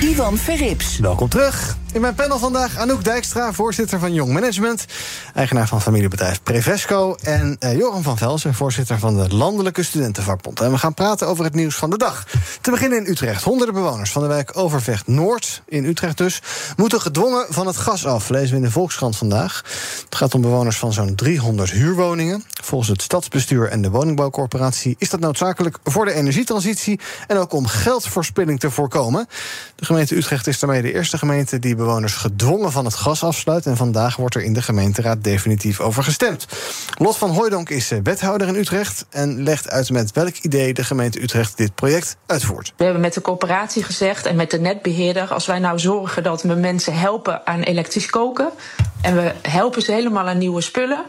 Ivan 0.00 0.36
Verrips. 0.36 0.98
Welkom 0.98 1.28
terug. 1.28 1.76
In 1.92 2.00
mijn 2.00 2.14
panel 2.14 2.38
vandaag 2.38 2.76
Anouk 2.76 3.04
Dijkstra, 3.04 3.52
voorzitter 3.52 3.98
van 3.98 4.12
Jong 4.12 4.32
Management, 4.32 4.84
eigenaar 5.34 5.68
van 5.68 5.82
familiebedrijf 5.82 6.42
Prevesco, 6.42 7.14
en 7.22 7.56
uh, 7.60 7.76
Joram 7.76 8.02
van 8.02 8.16
Velsen, 8.16 8.54
voorzitter 8.54 8.98
van 8.98 9.16
de 9.16 9.34
Landelijke 9.34 9.82
Studentenvakbond. 9.82 10.60
En 10.60 10.70
we 10.70 10.78
gaan 10.78 10.94
praten 10.94 11.26
over 11.26 11.44
het 11.44 11.54
nieuws 11.54 11.74
van 11.74 11.90
de 11.90 11.98
dag. 11.98 12.26
Te 12.60 12.70
beginnen 12.70 12.98
in 12.98 13.10
Utrecht. 13.10 13.42
Honderden 13.42 13.74
bewoners 13.74 14.12
van 14.12 14.22
de 14.22 14.28
wijk 14.28 14.56
Overvecht 14.56 15.06
Noord, 15.06 15.62
in 15.66 15.84
Utrecht 15.84 16.16
dus, 16.16 16.42
moeten 16.76 17.00
gedwongen 17.00 17.46
van 17.48 17.66
het 17.66 17.76
gas 17.76 18.06
af, 18.06 18.28
lezen 18.28 18.50
we 18.50 18.56
in 18.56 18.62
de 18.62 18.70
Volkskrant 18.70 19.16
vandaag. 19.16 19.62
Het 20.04 20.14
gaat 20.14 20.34
om 20.34 20.40
bewoners 20.40 20.78
van 20.78 20.92
zo'n 20.92 21.14
300 21.14 21.70
huurwoningen. 21.70 22.44
Volgens 22.62 22.90
het 22.90 23.02
stadsbestuur 23.02 23.68
en 23.68 23.82
de 23.82 23.90
woningbouwcorporatie 23.90 24.96
is 24.98 25.10
dat 25.10 25.20
noodzakelijk 25.20 25.78
voor 25.84 26.04
de 26.04 26.12
energietransitie 26.12 27.00
en 27.26 27.36
ook 27.36 27.52
om 27.52 27.66
geldverspilling 27.66 28.60
te 28.60 28.70
voorkomen. 28.70 29.28
De 29.74 29.84
gemeente 29.84 30.16
Utrecht 30.16 30.46
is 30.46 30.58
daarmee 30.58 30.82
de 30.82 30.92
eerste 30.92 31.18
gemeente 31.18 31.58
die 31.58 31.76
bewoners 31.78 32.14
gedwongen 32.14 32.72
van 32.72 32.84
het 32.84 32.94
gas 32.94 33.22
afsluit. 33.22 33.66
En 33.66 33.76
vandaag 33.76 34.16
wordt 34.16 34.34
er 34.34 34.42
in 34.42 34.52
de 34.52 34.62
gemeenteraad 34.62 35.24
definitief 35.24 35.80
over 35.80 36.02
gestemd. 36.02 36.46
Lot 36.98 37.16
van 37.16 37.30
Hooijdonk 37.30 37.68
is 37.68 37.92
wethouder 38.02 38.48
in 38.48 38.54
Utrecht 38.54 39.06
en 39.10 39.42
legt 39.42 39.70
uit 39.70 39.90
met 39.90 40.12
welk 40.12 40.36
idee 40.36 40.74
de 40.74 40.84
gemeente 40.84 41.22
Utrecht 41.22 41.56
dit 41.56 41.74
project 41.74 42.16
uitvoert. 42.26 42.72
We 42.76 42.84
hebben 42.84 43.02
met 43.02 43.14
de 43.14 43.20
coöperatie 43.20 43.82
gezegd 43.82 44.26
en 44.26 44.36
met 44.36 44.50
de 44.50 44.60
netbeheerder: 44.60 45.32
als 45.32 45.46
wij 45.46 45.58
nou 45.58 45.78
zorgen 45.78 46.22
dat 46.22 46.42
we 46.42 46.54
mensen 46.54 46.98
helpen 46.98 47.46
aan 47.46 47.60
elektrisch 47.60 48.10
koken 48.10 48.50
en 49.00 49.14
we 49.14 49.32
helpen 49.42 49.82
ze 49.82 49.92
helemaal 49.92 50.28
aan 50.28 50.38
nieuwe 50.38 50.60
spullen. 50.60 51.04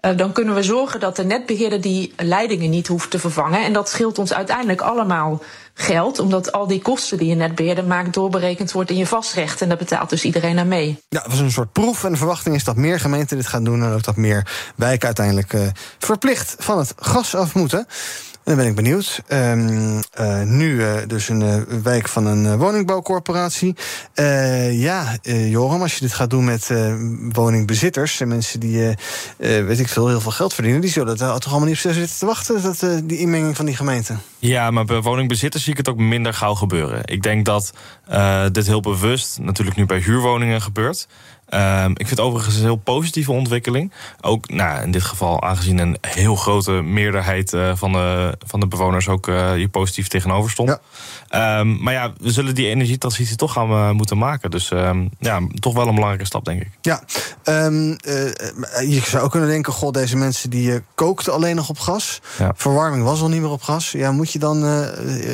Uh, 0.00 0.16
dan 0.16 0.32
kunnen 0.32 0.54
we 0.54 0.62
zorgen 0.62 1.00
dat 1.00 1.16
de 1.16 1.24
netbeheerder 1.24 1.80
die 1.80 2.12
leidingen 2.16 2.70
niet 2.70 2.86
hoeft 2.86 3.10
te 3.10 3.18
vervangen. 3.18 3.64
En 3.64 3.72
dat 3.72 3.88
scheelt 3.88 4.18
ons 4.18 4.32
uiteindelijk 4.32 4.80
allemaal 4.80 5.42
geld, 5.80 6.18
omdat 6.18 6.52
al 6.52 6.66
die 6.66 6.82
kosten 6.82 7.18
die 7.18 7.28
je 7.28 7.34
netbeheerder 7.34 7.84
maakt 7.84 8.14
doorberekend 8.14 8.72
wordt 8.72 8.90
in 8.90 8.96
je 8.96 9.06
vastrecht. 9.06 9.62
En 9.62 9.68
daar 9.68 9.76
betaalt 9.76 10.10
dus 10.10 10.24
iedereen 10.24 10.58
aan 10.58 10.68
mee. 10.68 10.98
Ja, 11.08 11.22
het 11.22 11.30
was 11.30 11.40
een 11.40 11.50
soort 11.50 11.72
proef. 11.72 12.04
En 12.04 12.12
de 12.12 12.18
verwachting 12.18 12.54
is 12.54 12.64
dat 12.64 12.76
meer 12.76 13.00
gemeenten 13.00 13.36
dit 13.36 13.46
gaan 13.46 13.64
doen. 13.64 13.82
En 13.82 13.92
ook 13.92 14.04
dat 14.04 14.16
meer 14.16 14.72
wijken 14.76 15.06
uiteindelijk 15.06 15.52
uh, 15.52 15.66
verplicht 15.98 16.54
van 16.58 16.78
het 16.78 16.92
gas 16.96 17.34
af 17.34 17.54
moeten. 17.54 17.86
Dan 18.50 18.58
ben 18.58 18.68
ik 18.68 18.74
benieuwd. 18.74 19.22
Ehm, 19.26 20.00
eh, 20.12 20.42
nu 20.42 20.84
eh, 20.84 20.96
dus 21.06 21.28
een 21.28 21.42
eh, 21.42 21.56
wijk 21.82 22.08
van 22.08 22.26
een 22.26 22.58
woningbouwcorporatie. 22.58 23.76
Ja, 24.70 25.16
Joram, 25.22 25.82
als 25.82 25.94
je 25.94 26.00
dit 26.00 26.12
gaat 26.12 26.30
doen 26.30 26.44
met 26.44 26.70
woningbezitters... 27.32 28.20
en 28.20 28.28
mensen 28.28 28.60
die, 28.60 28.96
weet 29.38 29.80
ik 29.80 29.88
veel, 29.88 30.08
heel 30.08 30.20
veel 30.20 30.30
geld 30.30 30.54
verdienen... 30.54 30.80
die 30.80 30.90
zullen 30.90 31.18
er 31.18 31.40
toch 31.40 31.50
allemaal 31.50 31.68
niet 31.68 31.84
op 31.84 31.92
zitten 31.92 32.18
te 32.18 32.26
wachten... 32.26 32.62
Dat, 32.62 32.84
die 33.04 33.18
inmenging 33.18 33.56
van 33.56 33.66
die 33.66 33.76
gemeente. 33.76 34.14
Ja, 34.38 34.70
maar 34.70 34.84
bij 34.84 35.00
woningbezitters 35.00 35.62
zie 35.62 35.72
ik 35.72 35.78
het 35.78 35.88
ook 35.88 35.98
minder 35.98 36.34
gauw 36.34 36.54
gebeuren. 36.54 37.00
Ik 37.04 37.22
denk 37.22 37.44
dat 37.44 37.72
dit 38.52 38.66
heel 38.66 38.80
bewust 38.80 39.38
natuurlijk 39.40 39.76
nu 39.76 39.86
bij 39.86 39.98
huurwoningen 39.98 40.62
gebeurt. 40.62 41.06
Ehm, 41.50 41.90
ik 41.90 42.06
vind 42.06 42.10
het 42.10 42.20
overigens 42.20 42.56
een 42.56 42.62
heel 42.62 42.76
positieve 42.76 43.32
ontwikkeling. 43.32 43.92
Ook 44.20 44.48
nou, 44.48 44.82
in 44.82 44.90
dit 44.90 45.02
geval 45.02 45.42
aangezien 45.42 45.78
een 45.78 45.96
heel 46.00 46.36
grote 46.36 46.72
meerderheid 46.72 47.52
eh, 47.52 47.72
van, 47.74 47.92
de, 47.92 48.34
van 48.46 48.60
de 48.60 48.66
bewoners 48.66 49.08
ook 49.08 49.28
eh, 49.28 49.52
hier 49.52 49.68
positief 49.68 50.08
tegenover 50.08 50.50
stond. 50.50 50.78
Ehm, 51.28 51.82
maar 51.82 51.92
ja, 51.92 52.12
we 52.20 52.30
zullen 52.30 52.54
die 52.54 52.68
energietransitie 52.68 53.36
toch 53.36 53.52
gaan 53.52 53.70
eh, 53.70 53.90
moeten 53.90 54.18
maken. 54.18 54.50
Dus 54.50 54.70
ehm, 54.70 55.06
ja, 55.18 55.40
toch 55.60 55.74
wel 55.74 55.86
een 55.86 55.94
belangrijke 55.94 56.26
stap, 56.26 56.44
denk 56.44 56.60
ik. 56.60 56.70
Ja, 56.80 57.02
je 58.80 59.02
zou 59.04 59.24
ook 59.24 59.30
kunnen 59.30 59.48
denken... 59.48 59.72
goh, 59.72 59.90
deze 59.90 60.16
mensen 60.16 60.50
die 60.50 60.80
kookten 60.94 61.32
alleen 61.32 61.56
nog 61.56 61.68
op 61.68 61.78
gas. 61.78 62.20
Ja. 62.38 62.52
Verwarming 62.56 63.04
was 63.04 63.20
al 63.20 63.28
niet 63.28 63.40
meer 63.40 63.50
op 63.50 63.62
gas. 63.62 63.90
Ja, 63.90 64.12
moet 64.12 64.32
je 64.32 64.38
dan 64.38 64.60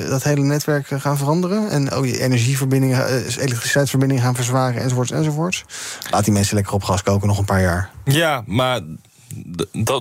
dat 0.08 0.22
hele 0.22 0.42
netwerk 0.42 0.86
gaan 0.86 1.16
veranderen? 1.16 1.70
En 1.70 1.90
ook 1.90 2.06
je 2.06 2.20
energieverbindingen, 2.20 3.06
elektriciteitsverbindingen 3.38 4.22
gaan 4.22 4.34
verzwaren... 4.34 4.82
enzovoorts, 4.82 5.10
enzovoorts. 5.10 5.64
Laat 6.10 6.24
die 6.24 6.32
mensen 6.32 6.54
lekker 6.54 6.72
op 6.74 6.84
gas 6.84 7.02
koken 7.02 7.28
nog 7.28 7.38
een 7.38 7.44
paar 7.44 7.60
jaar. 7.60 7.90
Ja, 8.04 8.42
maar 8.46 8.80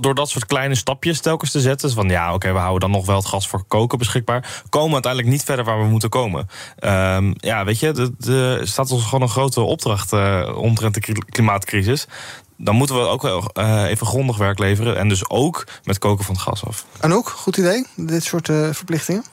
door 0.01 0.15
dat 0.15 0.29
soort 0.29 0.45
kleine 0.45 0.75
stapjes 0.75 1.19
telkens 1.19 1.51
te 1.51 1.59
zetten... 1.59 1.87
dus 1.87 1.95
van 1.95 2.09
ja, 2.09 2.33
oké, 2.33 2.51
we 2.51 2.59
houden 2.59 2.79
dan 2.79 2.97
nog 2.97 3.05
wel 3.05 3.15
het 3.15 3.25
gas 3.25 3.47
voor 3.47 3.63
koken 3.67 3.97
beschikbaar... 3.97 4.61
komen 4.69 4.87
we 4.87 4.93
uiteindelijk 4.93 5.31
niet 5.33 5.43
verder 5.43 5.65
waar 5.65 5.79
we 5.79 5.85
moeten 5.85 6.09
komen. 6.09 6.49
Ehm, 6.79 7.33
ja, 7.37 7.65
weet 7.65 7.79
je, 7.79 8.13
er 8.27 8.67
staat 8.67 8.91
ons 8.91 9.03
gewoon 9.03 9.21
een 9.21 9.29
grote 9.29 9.61
opdracht... 9.61 10.13
eh 10.13 10.53
omtrent 10.55 10.93
de 10.93 10.99
kli- 10.99 11.23
klimaatcrisis. 11.29 12.07
Dan 12.57 12.75
moeten 12.75 12.95
we 12.95 13.01
ook 13.01 13.21
wel 13.21 13.49
eh, 13.53 13.83
even 13.83 14.07
grondig 14.07 14.37
werk 14.37 14.59
leveren... 14.59 14.97
en 14.97 15.09
dus 15.09 15.29
ook 15.29 15.67
met 15.83 15.97
koken 15.97 16.25
van 16.25 16.35
het 16.35 16.43
gas 16.43 16.65
af. 16.65 16.85
Anouk, 16.99 17.29
goed 17.29 17.57
idee, 17.57 17.85
dit 17.95 18.23
soort 18.23 18.49
eh, 18.49 18.69
verplichtingen? 18.71 19.23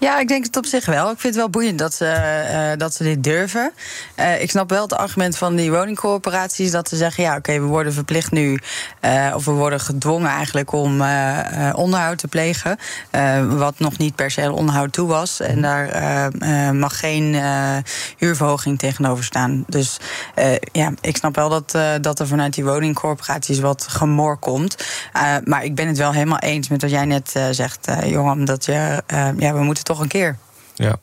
Ja, 0.00 0.18
ik 0.18 0.28
denk 0.28 0.44
het 0.44 0.56
op 0.56 0.66
zich 0.66 0.86
wel. 0.86 1.04
Ik 1.10 1.20
vind 1.20 1.22
het 1.22 1.42
wel 1.42 1.50
boeiend 1.50 1.78
dat 1.78 1.94
ze, 1.94 2.06
eh, 2.06 2.78
dat 2.78 2.94
ze 2.94 3.02
dit 3.02 3.24
durven. 3.24 3.72
Eh, 4.14 4.42
ik 4.42 4.50
snap 4.50 4.70
wel 4.70 4.82
het 4.82 4.92
argument 4.92 5.36
van 5.36 5.56
die 5.56 5.70
woningcorporaties 5.70 6.70
dat 6.70 6.88
ze 6.88 6.96
zeggen: 6.96 7.22
ja, 7.24 7.36
oké, 7.36 7.52
we 7.52 7.66
worden 7.66 7.92
verplicht 7.92 8.30
nu, 8.32 8.58
eh, 9.00 9.32
of 9.34 9.44
we 9.44 9.50
worden 9.50 9.80
gedwongen 9.80 10.30
eigenlijk 10.30 10.72
om 10.72 11.00
eh, 11.00 11.68
eh, 11.68 11.76
onderhoud 11.76 12.18
te 12.18 12.28
plegen. 12.28 12.78
eh, 13.10 13.46
wat 13.48 13.78
nog 13.78 13.98
niet 13.98 14.14
per 14.14 14.30
se 14.30 14.52
onderhoud 14.52 14.92
toe 14.92 15.08
was. 15.08 15.40
En 15.40 15.62
daar 15.62 15.88
eh, 15.88 16.68
eh, 16.68 16.74
mag 16.74 16.98
geen 16.98 17.34
eh, 17.34 17.76
huurverhoging 18.16 18.78
tegenover 18.78 19.24
staan. 19.24 19.64
Dus 19.66 19.96
eh, 20.34 20.52
ja, 20.72 20.92
ik 21.00 21.16
snap 21.16 21.34
wel 21.34 21.48
dat, 21.48 21.74
eh, 21.74 21.90
dat 22.00 22.18
er 22.20 22.26
vanuit 22.26 22.54
die 22.54 22.64
woningcorporaties 22.64 23.58
wat 23.58 23.86
gemor 23.88 24.36
komt. 24.36 24.84
Eh, 25.12 25.34
maar 25.44 25.64
ik 25.64 25.74
ben 25.74 25.86
het 25.88 25.98
wel 25.98 26.12
helemaal 26.12 26.38
eens 26.38 26.68
met 26.68 26.82
wat 26.82 26.90
jij 26.90 27.04
net 27.04 27.30
eh, 27.34 27.44
zegt, 27.50 27.86
eh 27.86 28.10
Johan. 28.10 28.44
Dat 28.44 28.64
je, 28.64 29.02
eh, 29.06 29.28
ja, 29.38 29.52
we 29.52 29.62
moeten 29.62 29.84
toch 29.88 30.00
een 30.00 30.08
keer. 30.08 30.38
Ja. 30.74 30.96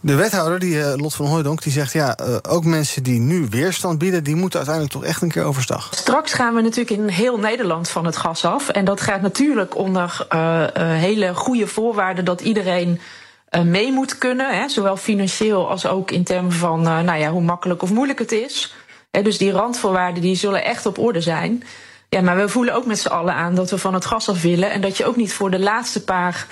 De 0.00 0.14
wethouder, 0.14 0.58
die, 0.58 0.82
eh, 0.82 0.96
Lot 0.96 1.14
van 1.14 1.26
Hooijdonk, 1.26 1.62
die 1.62 1.72
zegt... 1.72 1.92
ja, 1.92 2.16
eh, 2.16 2.36
ook 2.48 2.64
mensen 2.64 3.02
die 3.02 3.20
nu 3.20 3.46
weerstand 3.50 3.98
bieden... 3.98 4.24
die 4.24 4.36
moeten 4.36 4.58
uiteindelijk 4.58 4.96
toch 4.96 5.04
echt 5.04 5.22
een 5.22 5.30
keer 5.30 5.44
overstag. 5.44 5.88
Straks 5.94 6.32
gaan 6.32 6.54
we 6.54 6.60
natuurlijk 6.60 6.90
in 6.90 7.08
heel 7.08 7.38
Nederland 7.38 7.88
van 7.88 8.04
het 8.04 8.16
gas 8.16 8.44
af. 8.44 8.68
En 8.68 8.84
dat 8.84 9.00
gaat 9.00 9.20
natuurlijk 9.20 9.76
onder 9.76 10.26
eh, 10.28 10.62
eh, 10.64 10.70
hele 11.00 11.34
goede 11.34 11.66
voorwaarden 11.66 12.24
dat 12.24 12.40
iedereen 12.40 13.00
eh, 13.48 13.62
mee 13.62 13.92
moet 13.92 14.18
kunnen. 14.18 14.60
Hè, 14.60 14.68
zowel 14.68 14.96
financieel 14.96 15.68
als 15.68 15.86
ook 15.86 16.10
in 16.10 16.24
termen 16.24 16.52
van 16.52 16.86
eh, 16.86 17.00
nou 17.00 17.18
ja, 17.18 17.30
hoe 17.30 17.42
makkelijk 17.42 17.82
of 17.82 17.92
moeilijk 17.92 18.18
het 18.18 18.32
is. 18.32 18.74
Hè, 19.10 19.22
dus 19.22 19.38
die 19.38 19.50
randvoorwaarden 19.50 20.22
die 20.22 20.36
zullen 20.36 20.64
echt 20.64 20.86
op 20.86 20.98
orde 20.98 21.20
zijn. 21.20 21.62
Ja, 22.08 22.20
maar 22.20 22.36
we 22.36 22.48
voelen 22.48 22.74
ook 22.74 22.86
met 22.86 22.98
z'n 22.98 23.08
allen 23.08 23.34
aan 23.34 23.54
dat 23.54 23.70
we 23.70 23.78
van 23.78 23.94
het 23.94 24.06
gas 24.06 24.28
af 24.28 24.42
willen. 24.42 24.70
En 24.70 24.80
dat 24.80 24.96
je 24.96 25.04
ook 25.04 25.16
niet 25.16 25.32
voor 25.32 25.50
de 25.50 25.58
laatste 25.58 26.04
paar 26.04 26.46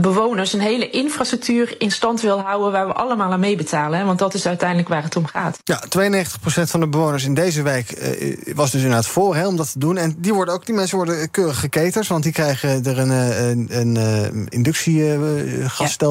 bewoners 0.00 0.52
een 0.52 0.60
hele 0.60 0.90
infrastructuur 0.90 1.74
in 1.78 1.90
stand 1.90 2.20
wil 2.20 2.40
houden 2.40 2.72
waar 2.72 2.86
we 2.86 2.92
allemaal 2.92 3.32
aan 3.32 3.40
meebetalen. 3.40 3.98
Hè, 3.98 4.04
want 4.04 4.18
dat 4.18 4.34
is 4.34 4.46
uiteindelijk 4.46 4.88
waar 4.88 5.02
het 5.02 5.16
om 5.16 5.26
gaat. 5.26 5.58
Ja, 5.64 5.82
92% 5.88 6.70
van 6.70 6.80
de 6.80 6.88
bewoners 6.88 7.24
in 7.24 7.34
deze 7.34 7.62
wijk 7.62 7.90
eh, 7.90 8.54
was 8.54 8.70
dus 8.70 8.80
inderdaad 8.80 9.06
voor 9.06 9.36
hè, 9.36 9.46
om 9.46 9.56
dat 9.56 9.72
te 9.72 9.78
doen. 9.78 9.96
En 9.96 10.14
die, 10.18 10.34
worden 10.34 10.54
ook, 10.54 10.66
die 10.66 10.74
mensen 10.74 10.96
worden 10.96 11.30
keurig 11.30 11.60
geketerd, 11.60 12.06
want 12.06 12.22
die 12.22 12.32
krijgen 12.32 12.84
er 12.84 12.98
een, 12.98 13.10
eh, 13.10 13.48
een, 13.48 13.68
een 13.70 13.96
eh, 13.96 14.26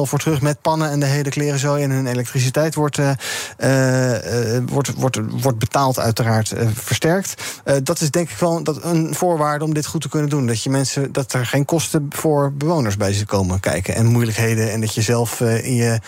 voor 0.02 0.18
terug 0.18 0.40
met 0.40 0.60
pannen 0.60 0.90
en 0.90 1.00
de 1.00 1.06
hele 1.06 1.28
kleren 1.28 1.58
zo. 1.58 1.74
En 1.74 1.90
hun 1.90 2.06
elektriciteit 2.06 2.74
wordt, 2.74 2.98
eh, 2.98 3.10
eh, 3.56 4.56
eh, 4.56 4.62
wordt, 4.66 4.94
wordt, 4.94 5.18
wordt 5.30 5.58
betaald, 5.58 5.98
uiteraard 5.98 6.52
eh, 6.52 6.68
versterkt. 6.74 7.42
Eh, 7.64 7.76
dat 7.82 8.00
is 8.00 8.10
denk 8.10 8.30
ik 8.30 8.36
wel 8.36 8.62
dat 8.62 8.84
een 8.84 9.14
voorwaarde 9.14 9.64
om 9.64 9.74
dit 9.74 9.86
goed 9.86 10.00
te 10.00 10.08
kunnen 10.08 10.28
doen. 10.28 10.46
Dat, 10.46 10.62
je 10.62 10.70
mensen, 10.70 11.12
dat 11.12 11.32
er 11.32 11.46
geen 11.46 11.64
kosten 11.64 12.06
voor 12.10 12.52
bewoners 12.52 12.96
bij 12.96 13.08
zitten 13.08 13.26
komen 13.26 13.60
kijken 13.70 13.94
en 13.94 14.06
moeilijkheden. 14.06 14.72
En 14.72 14.80
dat 14.80 14.94
je 14.94 15.02
zelf 15.02 15.40
eh, 15.40 15.64
in 15.64 15.74
je 15.74 15.98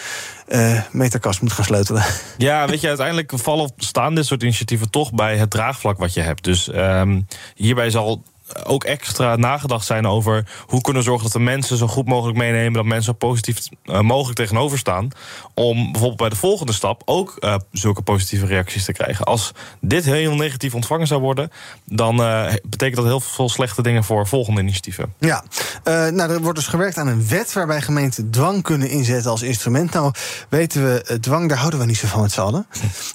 eh, 0.46 0.80
meterkast 0.92 1.40
moet 1.40 1.52
gaan 1.52 1.64
sleutelen. 1.64 2.04
Ja, 2.38 2.66
weet 2.66 2.80
je, 2.80 2.88
uiteindelijk 2.88 3.32
vallen 3.34 3.72
staan 3.76 4.14
dit 4.14 4.26
soort 4.26 4.42
initiatieven 4.42 4.90
toch 4.90 5.12
bij 5.12 5.36
het 5.36 5.50
draagvlak 5.50 5.98
wat 5.98 6.14
je 6.14 6.20
hebt. 6.20 6.44
Dus 6.44 6.68
ehm, 6.70 7.20
hierbij 7.54 7.90
zal 7.90 8.22
ook 8.64 8.84
extra 8.84 9.36
nagedacht 9.36 9.86
zijn 9.86 10.06
over 10.06 10.46
hoe 10.66 10.80
kunnen 10.80 11.02
we 11.02 11.08
zorgen 11.08 11.24
dat 11.24 11.32
de 11.32 11.40
mensen 11.40 11.76
zo 11.76 11.86
goed 11.86 12.06
mogelijk 12.06 12.38
meenemen, 12.38 12.72
dat 12.72 12.84
mensen 12.84 13.04
zo 13.04 13.12
positief 13.12 13.68
eh, 13.84 14.00
mogelijk 14.00 14.38
tegenover 14.38 14.78
staan. 14.78 15.08
Om 15.54 15.82
bijvoorbeeld 15.82 16.16
bij 16.16 16.28
de 16.28 16.36
volgende 16.36 16.72
stap 16.72 17.02
ook 17.04 17.36
eh, 17.38 17.54
zulke 17.72 18.02
positieve 18.02 18.46
reacties 18.46 18.84
te 18.84 18.92
krijgen. 18.92 19.24
Als 19.24 19.52
dit 19.80 20.04
heel 20.04 20.34
negatief 20.34 20.74
ontvangen 20.74 21.06
zou 21.06 21.20
worden, 21.20 21.50
dan 21.84 22.22
eh, 22.22 22.52
betekent 22.64 22.96
dat 22.96 23.04
heel 23.04 23.20
veel 23.20 23.48
slechte 23.48 23.82
dingen 23.82 24.04
voor 24.04 24.26
volgende 24.26 24.60
initiatieven. 24.60 25.14
Ja, 25.18 25.44
nou, 25.84 26.20
er 26.20 26.40
wordt 26.40 26.58
dus 26.58 26.66
gewerkt 26.66 26.98
aan 26.98 27.06
een 27.06 27.28
wet 27.28 27.52
waarbij 27.52 27.82
gemeenten 27.82 28.30
dwang 28.30 28.62
kunnen 28.62 28.90
inzetten 28.90 29.30
als 29.30 29.42
instrument. 29.42 29.92
Nou, 29.92 30.12
weten 30.48 30.84
we, 30.84 31.18
dwang, 31.20 31.48
daar 31.48 31.58
houden 31.58 31.80
we 31.80 31.86
niet 31.86 31.96
zo 31.96 32.06
van 32.06 32.20
met 32.20 32.32
z'n. 32.32 32.66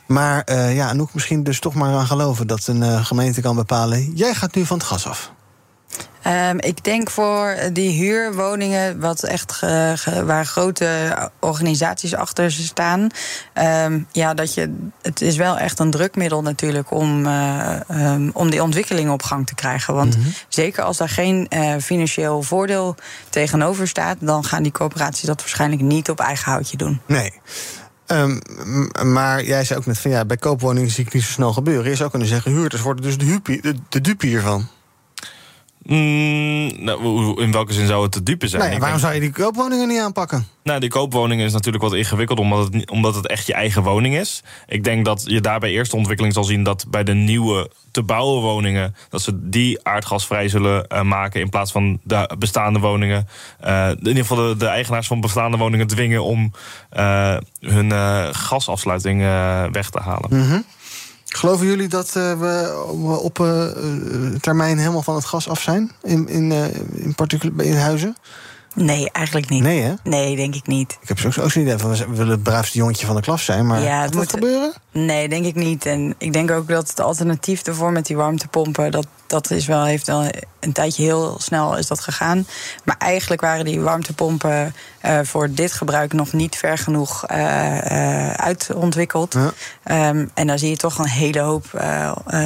Maar 0.08 0.54
ja, 0.74 0.90
Anouk, 0.90 1.14
misschien 1.14 1.44
dus 1.44 1.60
toch 1.60 1.74
maar 1.74 1.94
aan 1.96 2.08
geloven 2.08 2.48
dat 2.48 2.68
een 2.68 3.06
gemeente 3.06 3.42
kan 3.42 3.56
bepalen: 3.56 4.12
jij 4.16 4.34
gaat 4.34 4.56
nu 4.56 4.66
van 4.66 4.78
het 4.78 4.88
gas 4.88 5.08
af. 5.08 5.23
Ehm, 6.22 6.58
ik 6.60 6.84
denk 6.84 7.10
voor 7.10 7.56
die 7.74 7.90
huurwoningen, 7.92 9.00
wat 9.00 9.24
echt 9.24 9.52
ge- 9.52 9.94
ge- 9.96 10.26
waar 10.26 10.46
grote 10.46 11.18
organisaties 11.40 12.16
achter 12.16 12.52
ze 12.52 12.64
staan. 12.64 13.08
ehm, 13.54 14.00
ja, 14.12 14.34
dat 14.34 14.54
je, 14.54 14.76
het 15.02 15.22
is 15.22 15.36
wel 15.36 15.58
echt 15.58 15.80
een 15.80 15.92
drukmiddel 15.92 16.42
natuurlijk 16.42 16.92
om, 16.92 17.26
eh, 17.26 17.90
ehm, 17.90 18.30
om 18.34 18.50
die 18.50 18.64
ontwikkeling 18.64 19.12
op 19.12 19.24
gang 19.24 19.48
te 19.48 19.56
krijgen. 19.56 19.94
Want 19.94 20.18
zeker 20.48 20.84
als 20.84 20.98
daar 20.98 21.10
geen 21.10 21.48
eh, 21.50 21.76
financieel 21.82 22.42
voordeel 22.44 22.96
tegenover 23.30 23.88
staat, 23.88 24.18
dan 24.20 24.44
gaan 24.44 24.64
die 24.64 24.72
corporaties 24.72 25.24
dat 25.24 25.40
waarschijnlijk 25.40 25.82
niet 25.82 26.10
op 26.10 26.20
eigen 26.20 26.52
houtje 26.52 26.78
doen. 26.78 27.02
Nee. 27.06 27.32
Maar 29.04 29.44
jij 29.44 29.64
zei 29.64 29.80
ook 29.80 29.86
net 29.86 29.98
van 30.00 30.12
ja, 30.12 30.26
bij 30.26 30.38
koopwoningen 30.38 30.90
zie 30.92 31.06
ik 31.06 31.14
niet 31.14 31.24
zo 31.24 31.32
snel 31.32 31.54
gebeuren. 31.54 31.90
Je 31.90 31.96
zou 31.96 32.10
kunnen 32.10 32.28
zeggen, 32.28 32.52
huurders 32.52 32.82
worden 32.82 33.04
dus 33.04 33.18
de, 33.18 33.40
de, 33.62 33.76
de 33.90 34.02
dupe 34.02 34.26
hiervan. 34.28 34.68
Mm, 35.84 36.84
nou, 36.84 37.42
in 37.42 37.52
welke 37.52 37.74
zin 37.74 37.88
zou 37.88 38.04
het 38.04 38.12
te 38.12 38.24
dupe 38.24 38.48
zijn? 38.48 38.62
Nou 38.62 38.74
ja, 38.74 38.80
waarom 38.80 39.00
denk- 39.00 39.12
zou 39.12 39.24
je 39.24 39.32
die 39.32 39.44
koopwoningen 39.44 39.88
niet 39.88 40.00
aanpakken? 40.00 40.48
Nou, 40.64 40.80
die 40.80 40.90
koopwoning 40.90 41.42
is 41.42 41.54
natuurlijk 41.54 41.84
wat 41.84 41.94
ingewikkeld, 41.94 42.40
omdat 42.40 42.74
het, 42.74 42.90
omdat 42.90 43.16
het 43.16 43.28
echt 43.28 43.48
je 43.48 43.54
eigen 43.54 43.84
woning 43.84 44.16
is. 44.16 44.44
Ik 44.68 44.84
denk 44.84 45.06
dat 45.06 45.24
je 45.26 45.42
daarbij 45.42 45.72
eerst 45.72 45.92
de 45.92 45.98
ontwikkeling 45.98 46.34
zal 46.34 46.44
zien 46.44 46.64
dat 46.64 46.86
bij 46.90 47.04
de 47.04 47.14
nieuwe 47.14 47.72
te 47.92 48.04
bouwen 48.04 48.42
woningen, 48.42 48.96
dat 49.10 49.22
ze 49.22 49.50
die 49.50 49.86
aardgasvrij 49.88 50.48
zullen 50.50 50.88
eh, 50.88 51.02
maken 51.02 51.42
in 51.42 51.50
plaats 51.50 51.72
van 51.72 52.00
de 52.04 52.36
bestaande 52.40 52.80
woningen. 52.80 53.28
Eh, 53.60 53.90
in 53.90 54.08
ieder 54.08 54.26
geval 54.26 54.48
de, 54.48 54.58
de 54.58 54.68
eigenaars 54.68 55.08
van 55.08 55.22
bestaande 55.22 55.58
woningen 55.58 55.88
dwingen 55.88 56.24
om 56.24 56.52
eh, 56.90 57.38
hun 57.60 57.92
gasafsluiting 58.36 59.22
weg 59.72 59.90
te 59.90 60.00
halen. 60.00 60.30
Mhm. 60.30 60.60
Geloven 61.36 61.66
jullie 61.66 61.88
dat 61.88 62.08
eh, 62.16 62.40
we 62.40 63.20
op 63.22 63.40
eh, 63.40 63.66
eh, 63.66 64.36
termijn 64.42 64.78
helemaal 64.78 65.02
van 65.02 65.16
het 65.16 65.26
gas 65.26 65.50
af 65.50 65.62
zijn? 65.62 65.92
In, 66.02 66.28
in, 66.28 66.52
in, 66.94 67.16
particular, 67.16 67.66
in 67.66 67.76
huizen? 67.76 68.16
Nee, 68.76 69.10
eigenlijk 69.12 69.50
niet. 69.50 69.62
Nee, 69.64 69.82
hè? 69.82 69.94
Nee, 70.04 70.36
denk 70.36 70.56
ik 70.56 70.68
niet. 70.68 70.98
Ik 71.02 71.08
heb 71.08 71.20
zo 71.20 71.42
ook 71.42 71.52
zo'n 71.52 71.62
idee 71.62 71.78
van, 71.78 71.90
we 71.92 72.06
willen 72.10 72.28
het 72.32 72.44
braafste 72.44 72.78
jongetje 72.78 73.06
van 73.06 73.16
de 73.16 73.22
klas 73.22 73.46
zijn. 73.46 73.68
Maar 73.68 73.82
Ja, 73.82 74.02
het 74.02 74.12
dat 74.12 74.22
moet- 74.22 74.30
gebeuren? 74.30 74.74
Nee, 74.92 75.30
denk 75.30 75.46
ik 75.46 75.56
niet. 75.56 75.86
En 75.86 76.16
ik 76.18 76.34
denk 76.34 76.52
ook 76.52 76.68
dat 76.68 76.90
het 76.90 77.00
alternatief 77.00 77.62
ervoor 77.62 77.92
met 77.92 78.06
die 78.06 78.16
warmtepompen... 78.16 78.92
dat, 78.92 79.08
dat 79.28 79.52
is 79.52 79.66
wel, 79.66 79.84
heeft 79.84 80.08
wel 80.08 80.26
een 80.60 80.72
tijdje 80.72 81.04
heel 81.04 81.36
snel 81.40 81.78
is 81.78 81.88
dat 81.88 82.00
gegaan. 82.00 82.48
Maar 82.84 82.96
eigenlijk 82.98 83.42
waren 83.42 83.66
die 83.66 83.80
warmtepompen 83.82 84.76
eh, 85.02 85.20
voor 85.24 85.52
dit 85.52 85.72
gebruik... 85.72 86.14
nog 86.14 86.34
niet 86.34 86.56
ver 86.56 86.78
genoeg 86.78 87.26
eh, 87.26 88.28
eh, 88.30 88.34
uitontwikkeld. 88.34 89.36
Ehm, 89.84 90.26
en 90.34 90.48
daar 90.48 90.60
zie 90.60 90.70
je 90.70 90.78
toch 90.78 90.98
een 90.98 91.08
hele 91.08 91.40
hoop 91.40 91.66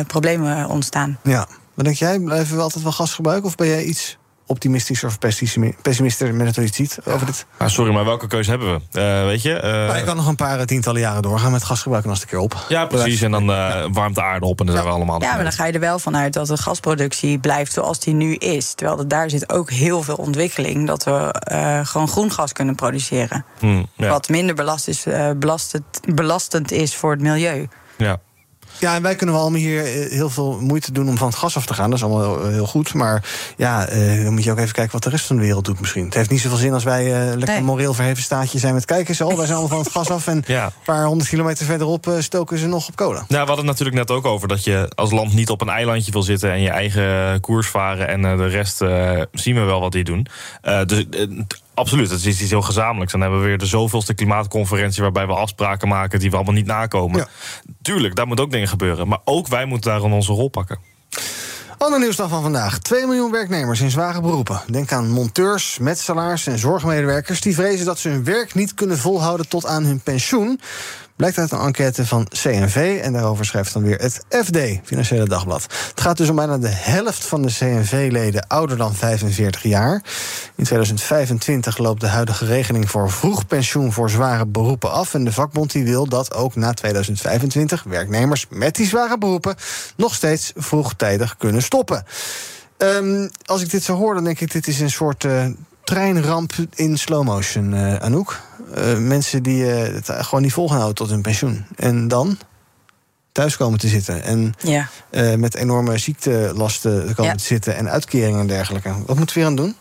problemen 0.08 0.68
ontstaan. 0.70 1.18
Ja. 1.24 1.48
Wat 1.74 1.86
denk 1.86 1.98
jij? 1.98 2.20
Blijven 2.20 2.56
we 2.56 2.62
altijd 2.62 2.84
wel 2.84 2.92
gas 2.92 3.13
gebruiken? 3.13 3.48
Of 3.48 3.56
ben 3.56 3.68
jij 3.68 3.84
iets 3.84 4.18
optimistisch 4.48 5.04
of 5.04 5.20
pessimistisch 5.20 5.74
pessimistisch 5.82 6.32
met 6.32 6.56
het 6.56 6.66
iets 6.66 6.78
ziet 6.78 7.00
over 7.06 7.26
dit? 7.26 7.46
Ah, 7.58 7.68
sorry, 7.68 7.94
maar 7.94 8.06
welke 8.06 8.28
keuze 8.28 8.50
hebben 8.50 8.74
we? 8.74 9.00
Eh, 9.02 9.26
weet 9.26 9.42
je? 9.42 9.60
Nou, 9.62 9.98
je 9.98 10.04
kan 10.04 10.16
nog 10.16 10.28
een 10.28 10.36
paar 10.36 10.60
eh, 10.60 10.66
tientallen 10.66 11.02
jaren 11.02 11.22
doorgaan 11.22 11.52
met 11.52 11.64
gasgebruik 11.64 12.04
en 12.04 12.10
als 12.10 12.20
het 12.20 12.32
een 12.32 12.38
keer 12.38 12.46
op. 12.46 12.66
ja, 12.70 12.86
precies. 12.86 13.22
En 13.22 13.32
dan 13.32 13.52
eh, 13.52 13.86
warmt 13.92 14.16
de 14.16 14.24
aarde 14.24 14.46
op 14.46 14.60
en 14.60 14.66
dan 14.66 14.76
zijn 14.76 14.88
we 14.88 14.94
allemaal. 14.94 15.22
Ja, 15.22 15.34
maar 15.34 15.44
dan 15.44 15.52
ga 15.52 15.66
je 15.66 15.74
er 15.74 15.80
wel 15.80 16.00
vanuit 16.00 16.34
dat 16.34 16.48
de 16.48 16.58
gasproductie 16.58 17.40
blijft 17.40 17.74
zoals 17.74 18.00
die 18.00 18.14
nu 18.14 18.36
is. 18.36 18.74
Terwijl 18.74 19.00
er 19.00 19.08
daar 19.08 19.30
zit 19.30 19.54
ook 19.54 19.70
heel 19.72 20.04
veel 20.04 20.16
ontwikkeling 20.16 20.88
dat 20.88 21.04
we 21.04 21.32
eh, 21.32 21.86
gewoon 21.86 22.08
groen 22.08 22.32
gas 22.32 22.54
kunnen 22.54 22.76
produceren. 22.76 23.46
Hmm, 23.60 23.88
ja. 23.96 24.10
Wat 24.10 24.30
minder 24.30 24.56
belast 24.56 24.88
is, 24.88 25.06
eh, 25.06 25.30
belastend, 25.38 25.84
belastend 26.16 26.72
is 26.72 26.96
voor 26.96 27.12
het 27.12 27.22
milieu. 27.22 27.68
Ja. 27.98 28.20
Ja, 28.80 28.96
en 28.96 29.02
wij 29.02 29.16
kunnen 29.16 29.36
wel 29.36 29.44
allemaal 29.44 29.62
hier 29.62 29.86
eh, 29.86 30.12
heel 30.12 30.30
veel 30.30 30.58
moeite 30.62 30.92
doen 30.92 31.08
om 31.10 31.18
van 31.18 31.28
het 31.28 31.36
gas 31.38 31.56
af 31.56 31.66
te 31.66 31.74
gaan. 31.74 31.90
Dat 31.90 31.98
is 32.00 32.06
allemaal 32.06 32.40
heel, 32.40 32.52
heel 32.52 32.66
goed. 32.68 32.94
Maar 32.94 33.24
ja, 33.58 33.88
eh, 33.88 34.24
dan 34.24 34.34
moet 34.34 34.44
je 34.44 34.52
ook 34.52 34.58
even 34.58 34.74
kijken 34.74 34.94
wat 34.94 35.04
de 35.04 35.10
rest 35.10 35.26
van 35.26 35.36
de 35.36 35.42
wereld 35.42 35.66
doet 35.66 35.80
misschien. 35.80 36.06
Het 36.06 36.13
heeft 36.13 36.30
niet 36.30 36.42
zoveel 36.42 36.58
zin 36.58 36.74
als 36.74 36.84
wij 36.84 37.06
eh, 37.06 37.28
lekker 37.28 37.48
Nee. 37.48 37.58
een 37.58 37.63
moreel 37.63 37.94
verheven 37.94 38.24
staatje 38.24 38.60
zijn 38.60 38.74
met 38.74 38.86
kijken. 38.86 39.16
Zo, 39.16 39.28
wij 39.28 39.36
zijn 39.46 39.58
allemaal 39.58 39.68
van 39.68 39.80
het 39.80 39.92
gas 39.92 40.10
af. 40.10 40.28
En 40.28 40.44
Ja. 40.48 40.66
een 40.66 40.72
paar 40.86 41.06
honderd 41.06 41.30
kilometer 41.30 41.66
verderop 41.66 42.12
stoken 42.20 42.58
ze 42.58 42.68
nog 42.68 42.88
op 42.88 42.96
kolen. 42.96 43.16
Nou, 43.28 43.28
we 43.28 43.38
hadden 43.38 43.58
het 43.58 43.66
natuurlijk 43.66 43.98
net 43.98 44.12
ook 44.12 44.26
over 44.26 44.48
dat 44.48 44.63
je 44.63 44.92
als 44.96 45.12
land 45.12 45.34
niet 45.34 45.50
op 45.50 45.62
een 45.62 45.70
eilandje 45.70 46.12
wil 46.12 46.24
zitten 46.24 46.52
en 46.52 46.62
je 46.62 46.70
eigen 46.70 47.40
koers 47.42 47.68
varen 47.68 48.08
en 48.08 48.26
eh, 48.26 48.38
de 48.38 48.48
rest 48.48 48.82
eh, 48.82 49.22
zien 49.32 49.56
we 49.56 49.62
wel 49.62 49.80
wat 49.80 49.92
die 49.92 50.04
doen. 50.04 50.28
Eh, 50.62 50.82
dus 50.86 51.06
absoluut, 51.78 52.10
het 52.10 52.26
is 52.26 52.42
iets 52.42 52.50
heel 52.50 52.62
gezamenlijks. 52.62 53.12
Dan 53.12 53.22
hebben 53.22 53.40
we 53.40 53.46
weer 53.46 53.58
de 53.58 53.66
zoveelste 53.66 54.13
klimaatconferentie 54.13 55.02
waarbij 55.02 55.28
we 55.28 55.34
afspraken 55.34 55.88
maken 55.88 56.20
die 56.20 56.30
we 56.30 56.36
allemaal 56.36 56.54
niet 56.54 56.66
nakomen. 56.66 57.28
Tuurlijk, 57.82 58.16
daar 58.16 58.28
moet 58.28 58.40
ook 58.40 58.52
dingen 58.52 58.68
gebeuren. 58.68 59.08
Maar 59.08 59.20
ook 59.24 59.48
wij 59.48 59.66
moeten 59.66 59.92
daarin 59.92 60.12
onze 60.12 60.34
rol 60.34 60.50
pakken. 60.50 60.80
Ander 61.78 62.00
nieuws 62.00 62.16
dan 62.16 62.30
van 62.30 62.42
vandaag. 62.42 62.80
2 62.80 63.06
miljoen 63.06 63.32
werknemers 63.32 63.82
in 63.82 63.92
zware 63.92 64.22
beroepen. 64.22 64.62
Denk 64.68 64.92
aan 64.92 65.10
monteurs, 65.10 65.78
metselaars 65.78 66.48
en 66.48 66.58
zorgmedewerkers... 66.60 67.42
die 67.42 67.56
vrezen 67.56 67.86
dat 67.86 68.00
ze 68.00 68.10
hun 68.10 68.24
werk 68.24 68.54
niet 68.54 68.74
kunnen 68.74 68.98
volhouden 68.98 69.50
tot 69.50 69.66
aan 69.66 69.84
hun 69.84 70.00
pensioen. 70.00 70.60
Blijkt 71.18 71.38
uit 71.38 71.52
een 71.52 71.60
enquête 71.60 72.06
van 72.06 72.28
CNV. 72.28 73.00
En 73.04 73.14
daarover 73.14 73.46
schrijft 73.46 73.74
dan 73.74 73.84
weer 73.84 74.00
het 74.00 74.26
FD, 74.30 74.58
Financiële 74.84 75.28
Dagblad. 75.28 75.62
Het 75.64 76.02
gaat 76.02 76.18
dus 76.18 76.30
om 76.30 76.36
bijna 76.36 76.58
de 76.58 76.70
helft 76.70 77.26
van 77.26 77.42
de 77.42 77.48
CNV-leden 77.48 78.48
ouder 78.48 78.78
dan 78.78 78.96
45 78.96 79.64
jaar. 79.64 80.04
In 80.56 80.64
2025 80.64 81.78
loopt 81.78 82.02
de 82.02 82.08
huidige 82.08 82.46
regeling 82.46 82.90
voor 82.90 83.12
vroeg 83.12 83.48
pensioen 83.48 83.94
voor 83.94 84.10
zware 84.10 84.46
beroepen 84.46 84.92
af. 84.92 85.14
En 85.14 85.24
de 85.24 85.32
vakbond 85.32 85.72
die 85.72 85.84
wil 85.84 86.08
dat 86.08 86.34
ook 86.34 86.56
na 86.56 86.74
2025 86.74 87.84
werknemers 87.84 88.46
met 88.50 88.76
die 88.76 88.88
zware 88.88 89.18
beroepen 89.18 89.56
nog 89.96 90.16
steeds 90.16 90.52
vroegtijdig 90.56 91.38
kunnen 91.38 91.62
stoppen. 91.62 92.06
Ehm, 92.78 93.28
als 93.46 93.62
ik 93.62 93.70
dit 93.70 93.84
zo 93.84 93.96
hoor, 93.96 94.14
dan 94.14 94.24
denk 94.24 94.40
ik: 94.40 94.52
dit 94.52 94.68
is 94.68 94.80
een 94.80 94.92
soort 94.92 95.26
eh, 95.26 95.46
treinramp 95.84 96.54
in 96.76 96.98
slow 96.98 97.24
motion, 97.24 97.74
eh, 97.74 97.96
Anouk. 97.96 98.40
Eh, 98.76 98.98
mensen 98.98 99.44
die 99.44 99.72
eh, 99.72 99.94
het 99.94 100.10
gewoon 100.12 100.42
niet 100.42 100.54
vol 100.54 100.68
gaan 100.68 100.76
houden 100.76 100.96
tot 100.96 101.10
hun 101.10 101.22
pensioen. 101.22 101.66
En 101.76 102.08
dan 102.08 102.38
thuis 103.32 103.58
komen 103.58 103.80
te 103.80 103.88
zitten. 103.88 104.24
En 104.24 104.54
Ja. 104.60 104.88
eh, 105.10 105.34
met 105.36 105.56
enorme 105.56 105.98
ziektelasten 105.98 107.06
komen 107.16 107.32
Ja. 107.32 107.38
te 107.38 107.44
zitten. 107.44 107.76
En 107.76 107.90
uitkeringen 107.90 108.40
en 108.40 108.48
dergelijke. 108.48 108.94
Wat 109.06 109.18
moeten 109.18 109.36
we 109.36 109.42
hier 109.42 109.50
aan 109.50 109.56
doen? 109.56 109.76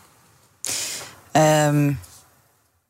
Ehm, 1.31 1.91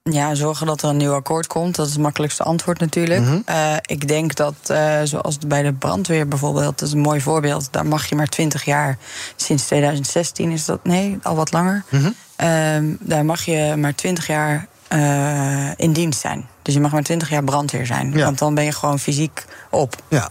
ja, 0.04 0.36
zorgen 0.36 0.68
dat 0.68 0.82
er 0.82 0.90
een 0.90 0.98
nieuw 0.98 1.14
akkoord 1.14 1.48
komt. 1.48 1.76
Dat 1.76 1.86
is 1.88 1.94
het 1.94 2.02
makkelijkste 2.02 2.44
antwoord 2.44 2.80
natuurlijk. 2.80 3.22
Mhm. 3.22 3.40
Ik 3.86 4.08
denk 4.08 4.36
dat, 4.36 4.56
zoals 5.04 5.38
bij 5.48 5.64
de 5.64 5.74
brandweer 5.74 6.28
bijvoorbeeld... 6.28 6.80
dat 6.80 6.88
is 6.88 6.94
een 6.94 7.00
mooi 7.00 7.22
voorbeeld. 7.22 7.68
Daar 7.72 7.86
mag 7.86 8.06
je 8.06 8.16
maar 8.16 8.28
20 8.28 8.64
jaar, 8.66 8.98
sinds 9.36 9.66
2016 9.66 10.52
is 10.52 10.66
dat... 10.66 10.84
nee, 10.84 11.18
al 11.24 11.36
wat 11.36 11.52
langer. 11.52 11.84
Mhm. 11.90 12.10
Ehm, 12.36 12.86
daar 13.00 13.26
mag 13.26 13.42
je 13.46 13.74
maar 13.78 13.96
20 13.96 14.28
jaar 14.28 14.68
eh, 14.88 15.70
in 15.76 15.94
dienst 15.94 16.20
zijn. 16.20 16.48
Dus 16.62 16.74
je 16.74 16.80
mag 16.80 16.92
maar 16.92 17.04
20 17.04 17.30
jaar 17.30 17.44
brandweer 17.44 17.86
zijn. 17.86 18.12
Ja. 18.12 18.26
Want 18.26 18.38
dan 18.38 18.56
ben 18.56 18.64
je 18.64 18.72
gewoon 18.72 19.00
fysiek 19.00 19.46
op. 19.70 19.96
Ja. 20.08 20.30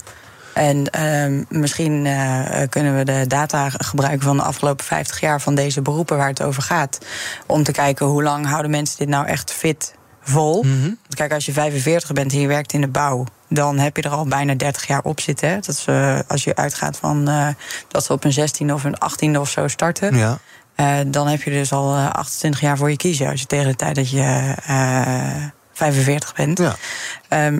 En 0.57 0.89
ehm, 0.89 1.43
misschien 1.49 2.05
eh, 2.05 2.61
kunnen 2.69 2.97
we 2.97 3.03
de 3.03 3.25
data 3.27 3.69
gebruiken 3.69 4.25
van 4.25 4.37
de 4.37 4.43
afgelopen 4.43 4.85
50 4.85 5.19
jaar 5.19 5.41
van 5.41 5.55
deze 5.55 5.81
beroepen 5.81 6.17
waar 6.17 6.27
het 6.27 6.41
over 6.41 6.63
gaat. 6.63 6.97
Om 7.45 7.63
te 7.63 7.71
kijken 7.71 8.05
hoe 8.05 8.23
lang 8.23 8.45
houden 8.45 8.71
mensen 8.71 8.97
dit 8.97 9.07
nou 9.07 9.25
echt 9.25 9.53
fit 9.53 9.95
vol. 10.21 10.65
Want 10.81 11.15
kijk, 11.15 11.33
als 11.33 11.45
je 11.45 11.51
45 11.51 12.13
bent 12.13 12.31
en 12.31 12.39
je 12.39 12.47
werkt 12.47 12.73
in 12.73 12.81
de 12.81 12.87
bouw, 12.87 13.23
dan 13.49 13.77
heb 13.77 13.97
je 13.97 14.03
er 14.03 14.09
al 14.09 14.25
bijna 14.25 14.55
30 14.55 14.87
jaar 14.87 15.01
op 15.03 15.19
zitten. 15.19 15.49
Hè? 15.49 15.55
Dat 15.55 15.67
is, 15.67 15.85
eh, 15.85 16.19
als 16.27 16.43
je 16.43 16.55
uitgaat 16.55 16.97
van 16.97 17.25
dat 17.87 18.05
ze 18.05 18.13
op 18.13 18.23
een 18.23 18.33
16e 18.33 18.73
of 18.73 18.83
een 18.83 18.97
18e 18.97 19.39
of 19.39 19.49
zo 19.49 19.67
starten. 19.67 20.15
Ja. 20.15 20.37
Eh, 20.77 20.97
dan 21.07 21.27
heb 21.27 21.41
je 21.41 21.51
dus 21.51 21.71
al 21.71 21.95
eh, 21.95 22.09
28 22.09 22.61
jaar 22.61 22.77
voor 22.77 22.89
je 22.89 22.97
kiezen. 22.97 23.29
Als 23.29 23.39
je 23.39 23.45
tegen 23.45 23.67
de 23.67 23.75
tijd 23.75 23.95
dat 23.95 24.09
je 24.09 24.53
eh, 24.65 25.43
45 25.73 26.33
bent. 26.35 26.57
Ja. 26.57 26.75
Ehm, 27.27 27.59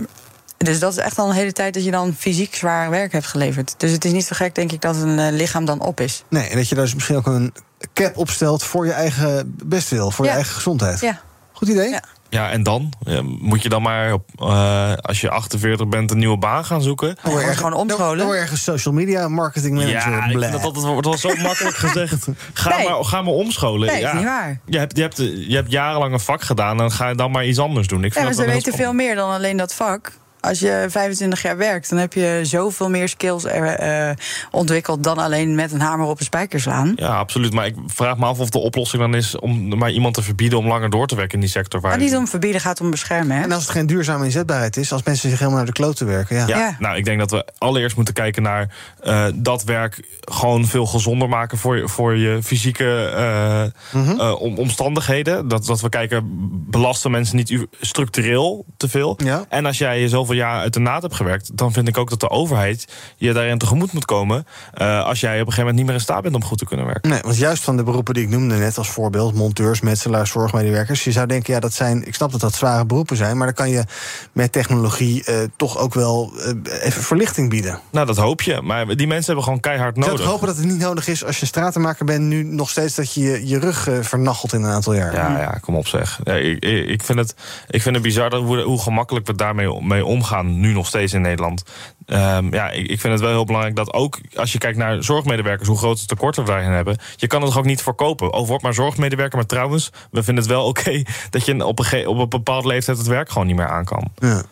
dus 0.57 0.79
dat 0.79 0.91
is 0.91 0.97
echt 0.97 1.19
al 1.19 1.29
een 1.29 1.35
hele 1.35 1.51
tijd 1.51 1.73
dat 1.73 1.83
je 1.83 1.91
dan 1.91 2.15
fysiek 2.17 2.55
zwaar 2.55 2.89
werk 2.89 3.11
hebt 3.11 3.25
geleverd. 3.25 3.73
Dus 3.77 3.91
het 3.91 4.05
is 4.05 4.11
niet 4.11 4.25
zo 4.25 4.35
gek, 4.35 4.55
denk 4.55 4.71
ik, 4.71 4.81
dat 4.81 4.95
een 4.95 5.19
eh, 5.19 5.31
lichaam 5.31 5.65
dan 5.65 5.81
op 5.81 5.99
is. 5.99 6.23
Nee, 6.29 6.47
en 6.47 6.57
dat 6.57 6.69
je 6.69 6.75
daar 6.75 6.83
dus 6.83 6.93
misschien 6.93 7.15
ook 7.15 7.25
een 7.27 7.53
cap 7.93 8.17
opstelt 8.17 8.63
voor 8.63 8.85
je 8.85 8.91
eigen 8.91 9.55
bestwil, 9.65 10.11
voor 10.11 10.25
Ja. 10.25 10.31
je 10.31 10.37
eigen 10.37 10.55
gezondheid. 10.55 10.99
Ja. 10.99 11.19
Goed 11.51 11.67
idee? 11.67 11.89
Ja. 11.89 12.01
Ja, 12.29 12.49
en 12.51 12.63
dan? 12.63 12.93
Ja, 12.99 13.21
moet 13.23 13.63
je 13.63 13.69
dan 13.69 13.81
maar, 13.81 14.13
op, 14.13 14.29
eh, 14.39 14.93
als 15.01 15.21
je 15.21 15.29
48 15.29 15.87
bent, 15.87 16.11
een 16.11 16.17
nieuwe 16.17 16.37
baan 16.37 16.65
gaan 16.65 16.81
zoeken? 16.81 17.07
Je 17.07 17.29
ergens- 17.31 17.59
Dan 17.61 17.97
word 17.97 18.19
je 18.19 18.41
ergens 18.41 18.63
social 18.63 18.93
media 18.93 19.27
marketing 19.27 19.73
manager. 19.75 20.11
Ja, 20.11 20.25
ik 20.25 20.51
dat, 20.51 20.61
dat 20.61 20.83
wordt 20.83 21.05
wel 21.05 21.17
zo 21.17 21.35
makkelijk 21.47 21.75
gezegd. 21.75 22.27
Ga, 22.53 22.77
Nee. 22.77 22.89
maar, 22.89 23.03
ga 23.05 23.21
maar 23.21 23.33
omscholen. 23.33 23.87
Nee, 23.87 23.99
ja. 23.99 24.07
is 24.09 24.15
niet 24.15 24.23
waar. 24.25 24.59
Je 24.65 24.77
hebt, 24.77 24.95
je, 24.95 25.01
hebt, 25.01 25.17
je 25.47 25.55
hebt 25.55 25.71
jarenlang 25.71 26.13
een 26.13 26.19
vak 26.19 26.41
gedaan 26.41 26.81
en 26.81 26.91
ga 26.91 27.09
je 27.09 27.15
dan 27.15 27.31
maar 27.31 27.45
iets 27.45 27.59
anders 27.59 27.87
doen. 27.87 28.03
Ik 28.03 28.05
Ja, 28.05 28.11
vind 28.11 28.25
maar 28.25 28.35
dat 28.35 28.45
ze 28.45 28.51
weten 28.51 28.73
veel 28.73 28.93
meer 28.93 29.15
dan 29.15 29.29
alleen 29.31 29.57
dat 29.57 29.73
vak. 29.73 30.11
Als 30.47 30.59
je 30.59 30.85
25 30.89 31.41
jaar 31.41 31.57
werkt, 31.57 31.89
dan 31.89 31.99
heb 31.99 32.13
je 32.13 32.39
zoveel 32.43 32.89
meer 32.89 33.09
skills 33.09 33.43
eh, 33.45 34.09
eh, 34.09 34.15
ontwikkeld 34.51 35.03
dan 35.03 35.17
alleen 35.17 35.55
met 35.55 35.71
een 35.71 35.79
hamer 35.81 36.05
op 36.05 36.19
een 36.19 36.25
spijker 36.25 36.59
slaan. 36.61 36.93
Ja, 36.95 37.17
absoluut. 37.17 37.53
Maar 37.53 37.65
ik 37.65 37.75
vraag 37.87 38.17
me 38.17 38.25
af 38.25 38.39
of 38.39 38.49
de 38.49 38.57
oplossing 38.59 39.01
dan 39.01 39.15
is 39.15 39.39
om 39.39 39.77
maar 39.77 39.91
iemand 39.91 40.13
te 40.13 40.21
verbieden 40.21 40.57
om 40.59 40.67
langer 40.67 40.89
door 40.89 41.07
te 41.07 41.15
werken 41.15 41.33
in 41.33 41.39
die 41.39 41.49
sector. 41.49 41.81
Waar 41.81 41.91
Maar 41.91 41.99
niet 41.99 42.15
om 42.15 42.27
verbieden, 42.27 42.61
gaat 42.61 42.81
om 42.81 42.91
beschermen. 42.91 43.37
Hè? 43.37 43.43
En 43.43 43.51
als 43.51 43.61
het 43.63 43.71
geen 43.71 43.85
duurzame 43.87 44.25
inzetbaarheid 44.25 44.77
is, 44.77 44.91
als 44.91 45.03
mensen 45.03 45.29
zich 45.29 45.37
helemaal 45.39 45.57
naar 45.59 45.67
de 45.73 45.73
klote 45.73 46.05
werken. 46.05 46.35
Ja. 46.35 46.45
Ja, 46.47 46.75
nou, 46.79 46.97
ik 46.97 47.05
denk 47.05 47.19
dat 47.19 47.31
we 47.31 47.45
allereerst 47.57 47.95
moeten 47.95 48.13
kijken 48.13 48.41
naar 48.43 48.73
eh, 49.03 49.25
dat 49.35 49.63
werk 49.63 50.07
gewoon 50.19 50.65
veel 50.65 50.85
gezonder 50.85 51.29
maken 51.29 51.57
voor 51.57 51.77
je, 51.77 51.87
voor 51.87 52.15
je 52.17 52.39
fysieke 52.43 53.05
eh, 53.15 53.63
Mhm. 54.01 54.19
eh, 54.19 54.41
om- 54.41 54.57
omstandigheden. 54.57 55.47
Dat, 55.47 55.65
dat 55.65 55.81
we 55.81 55.89
kijken, 55.89 56.21
belasten 56.69 57.11
mensen 57.11 57.35
niet 57.35 57.65
structureel 57.81 58.65
te 58.77 58.89
veel. 58.89 59.19
Ja. 59.23 59.45
En 59.49 59.65
als 59.65 59.77
jij 59.77 60.07
zoveel 60.07 60.35
jaar 60.37 60.59
uit 60.59 60.73
de 60.73 60.79
naad 60.79 61.01
hebt 61.01 61.15
gewerkt, 61.15 61.57
dan 61.57 61.73
vind 61.73 61.87
ik 61.87 61.97
ook 61.97 62.09
dat 62.09 62.19
de 62.19 62.29
overheid 62.29 62.87
je 63.17 63.33
daarin 63.33 63.57
tegemoet 63.57 63.91
moet 63.93 64.05
komen. 64.05 64.45
eh, 64.73 65.05
als 65.05 65.19
jij 65.19 65.33
op 65.33 65.39
een 65.39 65.53
gegeven 65.53 65.59
moment 65.59 65.77
niet 65.77 65.85
meer 65.85 65.95
in 65.95 66.01
staat 66.01 66.21
bent 66.21 66.35
om 66.35 66.43
goed 66.43 66.57
te 66.57 66.65
kunnen 66.65 66.85
werken. 66.85 67.09
Nee, 67.09 67.19
want 67.21 67.37
juist 67.37 67.63
van 67.63 67.77
de 67.77 67.83
beroepen 67.83 68.13
die 68.13 68.23
ik 68.23 68.29
noemde 68.29 68.55
net 68.55 68.77
als 68.77 68.89
voorbeeld, 68.89 69.33
monteurs, 69.35 69.81
metselaars, 69.81 70.31
zorgmedewerkers, 70.31 71.03
je 71.03 71.11
zou 71.11 71.27
denken, 71.27 71.53
ja, 71.53 71.59
dat 71.59 71.73
zijn, 71.73 72.07
ik 72.07 72.15
snap 72.15 72.31
dat 72.31 72.41
dat 72.41 72.53
zware 72.55 72.85
beroepen 72.85 73.17
zijn, 73.17 73.37
maar 73.37 73.45
dan 73.45 73.55
kan 73.55 73.69
je 73.69 73.83
met 74.31 74.51
technologie 74.51 75.23
eh, 75.23 75.35
toch 75.55 75.77
ook 75.77 75.93
wel 75.93 76.31
eh, 76.37 76.85
even 76.85 77.03
verlichting 77.03 77.49
bieden. 77.49 77.79
Nou, 77.91 78.05
dat 78.05 78.17
hoop 78.17 78.41
je. 78.41 78.61
Maar 78.61 78.95
die 78.95 79.07
mensen 79.07 79.25
hebben 79.25 79.43
gewoon 79.43 79.59
keihard 79.59 79.97
Ik 79.97 80.03
zou 80.03 80.15
nodig. 80.15 80.31
hopen 80.31 80.47
dat 80.47 80.55
het 80.57 80.65
niet 80.65 80.79
nodig 80.79 81.07
is 81.07 81.25
als 81.25 81.39
je 81.39 81.45
stratenmaker 81.45 82.05
bent, 82.05 82.21
nu 82.23 82.43
nog 82.43 82.69
steeds 82.69 82.95
dat 82.95 83.13
je 83.13 83.47
je, 83.47 83.59
rug 83.59 83.87
vernachelt 84.01 84.53
in 84.53 84.63
een 84.63 84.71
aantal 84.71 84.93
jaar. 84.93 85.13
Ja, 85.13 85.39
ja, 85.39 85.57
kom 85.61 85.75
op 85.75 85.87
zeg. 85.87 86.19
Ja, 86.23 86.33
ik, 86.33 86.63
ik, 86.63 86.87
ik 86.87 87.03
vind 87.03 87.19
het, 87.19 87.35
ik 87.69 87.81
vind 87.81 87.95
het 87.95 88.03
bizar 88.03 88.29
dat 88.29 88.41
hoe, 88.43 88.61
hoe 88.61 88.81
gemakkelijk 88.81 89.27
we 89.27 89.35
daarmee 89.35 89.81
mee 89.81 90.05
omgaan, 90.05 90.26
nu 90.59 90.73
nog 90.73 90.87
steeds 90.87 91.13
in 91.13 91.21
Nederland. 91.21 91.63
Ehm, 92.05 92.53
ja, 92.53 92.69
ik, 92.69 92.87
ik 92.87 92.99
vind 92.99 93.13
het 93.13 93.21
wel 93.21 93.31
heel 93.31 93.45
belangrijk 93.45 93.75
dat 93.75 93.93
ook 93.93 94.19
als 94.35 94.51
je 94.51 94.57
kijkt 94.57 94.77
naar 94.77 95.03
zorgmedewerkers, 95.03 95.67
hoe 95.67 95.77
grote 95.77 96.05
tekorten 96.05 96.43
we 96.43 96.49
daarin 96.49 96.71
hebben, 96.71 96.97
je 97.15 97.27
kan 97.27 97.41
het 97.41 97.49
toch 97.49 97.59
ook 97.59 97.65
niet 97.65 97.81
verkopen. 97.81 98.33
Oh, 98.33 98.47
word 98.47 98.61
maar 98.61 98.73
zorgmedewerker, 98.73 99.37
maar 99.37 99.47
trouwens, 99.47 99.91
we 100.11 100.23
vinden 100.23 100.43
het 100.43 100.53
wel 100.53 100.65
oké 100.71 101.03
dat 101.29 101.45
je 101.45 101.65
op 101.65 101.79
een, 101.79 102.07
op 102.07 102.17
een 102.17 102.29
bepaalde 102.29 102.67
leeftijd 102.67 102.97
het 102.97 103.07
werk 103.07 103.29
gewoon 103.29 103.47
niet 103.47 103.55
meer 103.55 103.69
aan 103.69 103.85
kan. 103.85 104.11
Ja. 104.15 104.43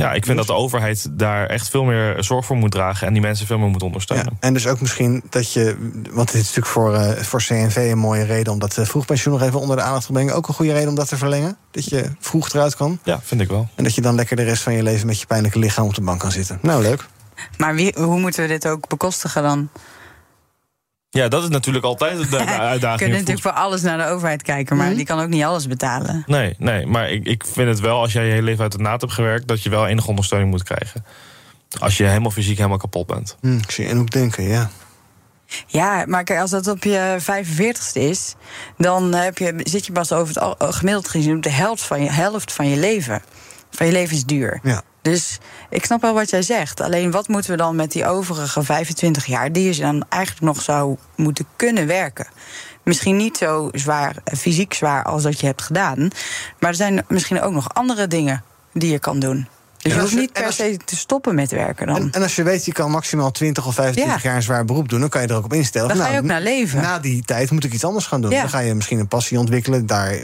Ja, 0.00 0.12
ik 0.12 0.24
vind 0.24 0.36
dat 0.36 0.46
de 0.46 0.52
overheid 0.52 1.08
daar 1.10 1.46
echt 1.46 1.68
veel 1.68 1.84
meer 1.84 2.24
zorg 2.24 2.46
voor 2.46 2.56
moet 2.56 2.70
dragen 2.70 3.06
en 3.06 3.12
die 3.12 3.22
mensen 3.22 3.46
veel 3.46 3.58
meer 3.58 3.68
moet 3.68 3.82
ondersteunen. 3.82 4.36
En 4.40 4.52
dus 4.52 4.66
ook 4.66 4.80
misschien 4.80 5.22
dat 5.30 5.52
je, 5.52 5.90
want 6.10 6.32
dit 6.32 6.40
is 6.40 6.46
natuurlijk 6.46 6.66
voor, 6.66 6.94
eh, 6.94 7.22
voor 7.22 7.40
CNV 7.40 7.76
een 7.76 7.98
mooie 7.98 8.24
reden 8.24 8.52
om 8.52 8.58
dat 8.58 8.78
eh, 8.78 8.84
vroegpensioen 8.84 9.34
nog 9.34 9.42
even 9.42 9.60
onder 9.60 9.76
de 9.76 9.82
aandacht 9.82 10.06
te 10.06 10.12
brengen. 10.12 10.34
Ook 10.34 10.48
een 10.48 10.54
goede 10.54 10.72
reden 10.72 10.88
om 10.88 10.94
dat 10.94 11.08
te 11.08 11.16
verlengen. 11.16 11.56
Dat 11.70 11.88
je 11.88 12.04
vroeg 12.18 12.48
eruit 12.48 12.76
kan. 12.76 12.98
Ja, 13.02 13.20
vind 13.22 13.40
ik 13.40 13.48
wel. 13.48 13.68
En 13.74 13.84
dat 13.84 13.94
je 13.94 14.00
dan 14.00 14.14
lekker 14.14 14.36
de 14.36 14.42
rest 14.42 14.62
van 14.62 14.72
je 14.72 14.82
leven 14.82 15.06
met 15.06 15.20
je 15.20 15.26
pijnlijke 15.26 15.58
lichaam 15.58 15.86
op 15.86 15.94
de 15.94 16.00
bank 16.00 16.20
kan 16.20 16.32
zitten. 16.32 16.58
Nou, 16.62 16.82
leuk. 16.82 17.06
Maar 17.56 17.74
wie, 17.74 17.94
hoe 17.96 18.18
moeten 18.18 18.42
we 18.42 18.48
dit 18.48 18.66
ook 18.66 18.88
bekostigen 18.88 19.42
dan? 19.42 19.68
Ja, 21.18 21.28
dat 21.28 21.42
is 21.42 21.48
natuurlijk 21.48 21.84
altijd 21.84 22.16
de, 22.18 22.26
de 22.28 22.36
We 22.44 22.44
uitdaging. 22.44 22.98
kunnen 22.98 23.18
natuurlijk 23.18 23.46
voor 23.46 23.52
alles 23.62 23.82
naar 23.82 23.98
de 23.98 24.06
overheid 24.06 24.42
kijken, 24.42 24.76
maar 24.76 24.94
die 24.94 25.04
kan 25.04 25.20
ook 25.20 25.28
niet 25.28 25.42
alles 25.44 25.66
betalen. 25.66 26.22
Nee, 26.26 26.54
nee, 26.58 26.86
maar 26.86 27.10
ik, 27.10 27.24
ik 27.26 27.44
vind 27.46 27.68
het 27.68 27.80
wel, 27.80 28.00
als 28.00 28.12
jij 28.12 28.24
je 28.24 28.30
hele 28.30 28.42
leven 28.42 28.62
uit 28.62 28.72
de 28.72 28.78
naad 28.78 29.00
hebt 29.00 29.12
gewerkt, 29.12 29.48
dat 29.48 29.62
je 29.62 29.70
wel 29.70 29.86
enige 29.86 30.08
ondersteuning 30.08 30.50
moet 30.50 30.62
krijgen. 30.62 31.04
Als 31.78 31.96
je 31.96 32.04
helemaal 32.04 32.30
fysiek 32.30 32.56
helemaal 32.56 32.78
kapot 32.78 33.06
bent. 33.06 33.36
Hm, 33.40 33.56
ik 33.56 33.70
zie 33.70 33.86
en 33.86 33.98
ook 33.98 34.10
denken, 34.10 34.44
ja. 34.44 34.70
Ja, 35.66 36.04
maar 36.06 36.24
kijk, 36.24 36.40
als 36.40 36.50
dat 36.50 36.66
op 36.68 36.84
je 36.84 37.16
45ste 37.20 37.92
is, 38.00 38.34
dan 38.76 39.14
heb 39.14 39.38
je, 39.38 39.60
zit 39.62 39.86
je 39.86 39.92
pas 39.92 40.12
over 40.12 40.28
het 40.34 40.38
al- 40.58 40.72
gemiddeld 40.72 41.08
gezien 41.08 41.36
op 41.36 41.42
de 41.42 41.50
helft 41.50 41.82
van 41.82 42.02
je, 42.02 42.10
helft 42.10 42.52
van 42.52 42.68
je 42.68 42.76
leven. 42.76 43.22
Van 43.70 43.86
je 43.86 43.92
levensduur. 43.92 44.60
Ja. 44.62 44.82
Dus 45.10 45.38
ik 45.70 45.84
snap 45.84 46.00
wel 46.00 46.14
wat 46.14 46.30
jij 46.30 46.42
zegt. 46.42 46.80
Alleen 46.80 47.10
wat 47.10 47.28
moeten 47.28 47.50
we 47.50 47.56
dan 47.56 47.76
met 47.76 47.92
die 47.92 48.06
overige 48.06 48.62
25 48.62 49.26
jaar, 49.26 49.52
die 49.52 49.74
je 49.74 49.80
dan 49.80 50.04
eigenlijk 50.08 50.44
nog 50.44 50.62
zou 50.62 50.96
moeten 51.16 51.46
kunnen 51.56 51.86
werken? 51.86 52.26
Misschien 52.82 53.16
niet 53.16 53.36
zo 53.36 53.68
zwaar, 53.72 54.16
eh, 54.24 54.38
fysiek 54.38 54.74
zwaar 54.74 55.04
als 55.04 55.22
dat 55.22 55.40
je 55.40 55.46
hebt 55.46 55.62
gedaan. 55.62 55.98
Maar 56.58 56.70
er 56.70 56.74
zijn 56.74 57.04
misschien 57.08 57.40
ook 57.40 57.52
nog 57.52 57.74
andere 57.74 58.06
dingen 58.06 58.44
die 58.72 58.90
je 58.90 58.98
kan 58.98 59.18
doen. 59.18 59.48
Dus 59.78 59.92
je 59.94 60.00
hoeft 60.00 60.14
niet 60.14 60.32
per 60.32 60.52
se 60.52 60.76
te 60.84 60.96
stoppen 60.96 61.34
met 61.34 61.50
werken 61.50 61.86
dan. 61.86 61.96
En, 61.96 62.08
en 62.12 62.22
als 62.22 62.36
je 62.36 62.42
weet, 62.42 62.64
je 62.64 62.72
kan 62.72 62.90
maximaal 62.90 63.30
20 63.30 63.66
of 63.66 63.74
25 63.74 64.14
Ja. 64.22 64.28
jaar 64.28 64.36
een 64.36 64.42
zwaar 64.42 64.64
beroep 64.64 64.88
doen, 64.88 65.00
dan 65.00 65.08
kan 65.08 65.22
je 65.22 65.28
er 65.28 65.34
ook 65.36 65.44
op 65.44 65.52
instellen. 65.52 65.88
Dan 65.88 65.96
ga 65.96 66.02
je 66.04 66.08
nou, 66.10 66.22
ook 66.22 66.28
naar 66.30 66.40
leven. 66.40 66.80
Na 66.82 66.98
die 66.98 67.22
tijd 67.24 67.50
moet 67.50 67.64
ik 67.64 67.72
iets 67.72 67.84
anders 67.84 68.06
gaan 68.06 68.20
doen. 68.20 68.30
Ja. 68.30 68.40
Dan 68.40 68.50
ga 68.50 68.58
je 68.58 68.74
misschien 68.74 68.98
een 68.98 69.08
passie 69.08 69.38
ontwikkelen, 69.38 69.86
daar 69.86 70.10
eh, 70.10 70.20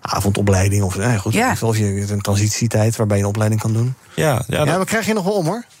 avondopleiding 0.00 0.82
of 0.82 0.96
eh, 0.96 1.14
goed, 1.18 1.32
Ja. 1.32 1.54
of 1.60 1.78
je 1.78 2.04
een 2.10 2.20
transitietijd 2.20 2.96
waarbij 2.96 3.16
je 3.16 3.22
een 3.22 3.28
opleiding 3.28 3.60
kan 3.60 3.72
doen. 3.72 3.94
Ja, 4.14 4.24
ja, 4.32 4.42
Ja, 4.46 4.64
dat- 4.64 4.76
maar 4.76 4.86
krijg 4.86 5.06
je 5.06 5.12
nog 5.12 5.24
wel 5.24 5.32
om 5.34 5.46
hoor. 5.46 5.64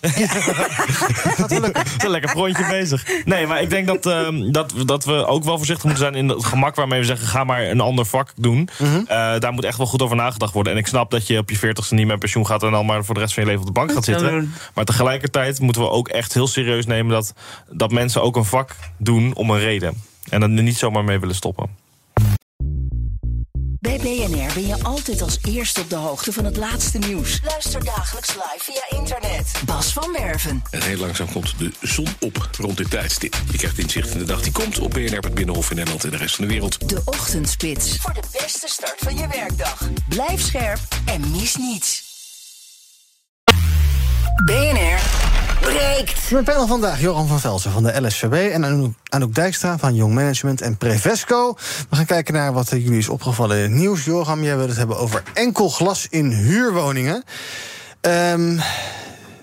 een 1.98 2.10
lekker 2.10 2.30
frontje 2.30 2.66
bezig. 2.68 3.04
Nee, 3.24 3.46
maar 3.46 3.62
ik 3.62 3.70
denk 3.70 3.86
dat, 3.86 4.06
ehm, 4.06 4.50
dat, 4.52 4.72
we- 4.72 4.84
dat 4.84 5.04
we 5.04 5.26
ook 5.26 5.44
wel 5.44 5.56
voorzichtig 5.56 5.84
moeten 5.84 6.02
zijn 6.02 6.14
in 6.14 6.28
het 6.28 6.44
gemak 6.44 6.74
waarmee 6.74 7.00
we 7.00 7.06
zeggen: 7.06 7.26
ga 7.26 7.44
maar 7.44 7.62
een 7.62 7.80
ander 7.80 8.06
vak 8.06 8.28
doen. 8.36 8.68
Mhm. 8.78 8.96
Eh, 9.06 9.38
daar 9.38 9.52
moet 9.52 9.64
echt 9.64 9.76
wel 9.76 9.86
goed 9.86 10.02
over 10.02 10.16
nagedacht 10.16 10.52
worden. 10.52 10.72
En 10.72 10.78
ik 10.78 10.86
snap 10.86 11.10
dat 11.10 11.26
je 11.26 11.38
op 11.38 11.50
je 11.50 11.56
40ste 11.58 11.94
niet 11.94 12.06
met 12.06 12.18
pensioen 12.18 12.46
gaat 12.46 12.62
en 12.62 12.70
dan 12.70 12.86
maar 12.92 13.04
voor 13.04 13.14
de 13.14 13.20
rest 13.20 13.34
van 13.34 13.42
je 13.42 13.48
leven 13.48 13.66
op 13.66 13.74
de 13.74 13.80
bank 13.80 13.92
gaat 13.92 14.06
Dat 14.06 14.20
zitten. 14.20 14.54
Maar 14.74 14.84
tegelijkertijd 14.84 15.60
moeten 15.60 15.82
we 15.82 15.88
ook 15.88 16.08
echt 16.08 16.34
heel 16.34 16.46
serieus 16.46 16.86
nemen 16.86 17.12
dat, 17.12 17.34
dat 17.70 17.92
mensen 17.92 18.22
ook 18.22 18.36
een 18.36 18.44
vak 18.44 18.76
doen 18.96 19.34
om 19.34 19.50
een 19.50 19.58
reden. 19.58 20.02
En 20.28 20.42
er 20.42 20.48
niet 20.48 20.76
zomaar 20.76 21.04
mee 21.04 21.18
willen 21.18 21.34
stoppen. 21.34 21.82
Bij 23.80 23.98
BNR 23.98 24.52
ben 24.54 24.66
je 24.66 24.76
altijd 24.82 25.22
als 25.22 25.38
eerste 25.48 25.80
op 25.80 25.90
de 25.90 25.96
hoogte 25.96 26.32
van 26.32 26.44
het 26.44 26.56
laatste 26.56 26.98
nieuws. 26.98 27.40
Luister 27.44 27.84
dagelijks 27.84 28.34
live 28.34 28.58
via 28.58 28.98
internet. 28.98 29.52
Bas 29.66 29.92
van 29.92 30.12
Werven. 30.12 30.62
En 30.70 30.82
heel 30.82 30.96
langzaam 30.96 31.32
komt 31.32 31.58
de 31.58 31.72
zon 31.80 32.08
op 32.20 32.48
rond 32.58 32.76
dit 32.76 32.90
tijdstip. 32.90 33.36
Je 33.50 33.58
krijgt 33.58 33.78
inzicht 33.78 34.10
in 34.10 34.18
de 34.18 34.24
dag 34.24 34.42
die 34.42 34.52
komt 34.52 34.78
op 34.78 34.90
BNR, 34.90 35.18
het 35.18 35.34
Binnenhof 35.34 35.70
in 35.70 35.76
Nederland 35.76 36.04
en 36.04 36.10
de 36.10 36.16
rest 36.16 36.34
van 36.34 36.44
de 36.44 36.50
wereld. 36.50 36.88
De 36.88 37.02
Ochtendspits. 37.04 37.96
Voor 37.96 38.14
de 38.14 38.38
beste 38.40 38.68
start 38.68 38.96
van 38.98 39.16
je 39.16 39.26
werkdag. 39.28 39.88
Blijf 40.08 40.40
scherp 40.40 40.80
en 41.04 41.30
mis 41.30 41.56
niets. 41.56 42.11
BNR 44.44 45.00
breekt. 45.60 46.30
Mijn 46.30 46.44
panel 46.44 46.66
vandaag, 46.66 47.00
Joran 47.00 47.26
van 47.26 47.40
Velsen 47.40 47.70
van 47.70 47.82
de 47.82 48.06
LSVB... 48.06 48.52
en 48.52 48.94
Anouk- 49.08 49.34
Dijkstra 49.34 49.78
van 49.78 49.94
Young 49.94 50.14
Management 50.14 50.60
en 50.60 50.76
Prevesco. 50.76 51.54
We 51.90 51.96
gaan 51.96 52.04
kijken 52.04 52.34
naar 52.34 52.52
wat 52.52 52.68
jullie 52.70 52.98
is 52.98 53.08
opgevallen 53.08 53.56
in 53.56 53.62
het 53.62 53.72
nieuws. 53.72 54.04
Joram, 54.04 54.42
jij 54.42 54.56
wil 54.56 54.68
het 54.68 54.76
hebben 54.76 54.98
over 54.98 55.22
enkel 55.34 55.68
glas 55.68 56.06
in 56.10 56.30
huurwoningen. 56.30 57.24
Ehm, 58.00 58.58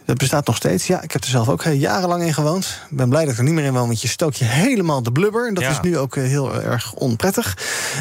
dat 0.09 0.17
bestaat 0.17 0.47
nog 0.47 0.55
steeds. 0.55 0.87
Ja, 0.87 1.01
ik 1.01 1.11
heb 1.11 1.23
er 1.23 1.29
zelf 1.29 1.49
ook 1.49 1.63
eh, 1.63 1.79
jarenlang 1.79 2.23
in 2.23 2.33
gewoond. 2.33 2.79
Ik 2.89 2.97
ben 2.97 3.09
blij 3.09 3.21
dat 3.23 3.31
ik 3.31 3.37
er 3.37 3.43
niet 3.43 3.53
meer 3.53 3.63
in 3.63 3.73
woon, 3.73 3.87
want 3.87 4.01
je 4.01 4.07
stook 4.07 4.33
je 4.33 4.45
helemaal 4.45 5.03
de 5.03 5.11
blubber. 5.11 5.47
En 5.47 5.53
dat 5.53 5.63
Ja. 5.63 5.69
is 5.69 5.79
nu 5.81 5.97
ook 5.97 6.15
eh, 6.15 6.23
heel 6.23 6.61
erg 6.61 6.93
onprettig. 6.93 7.57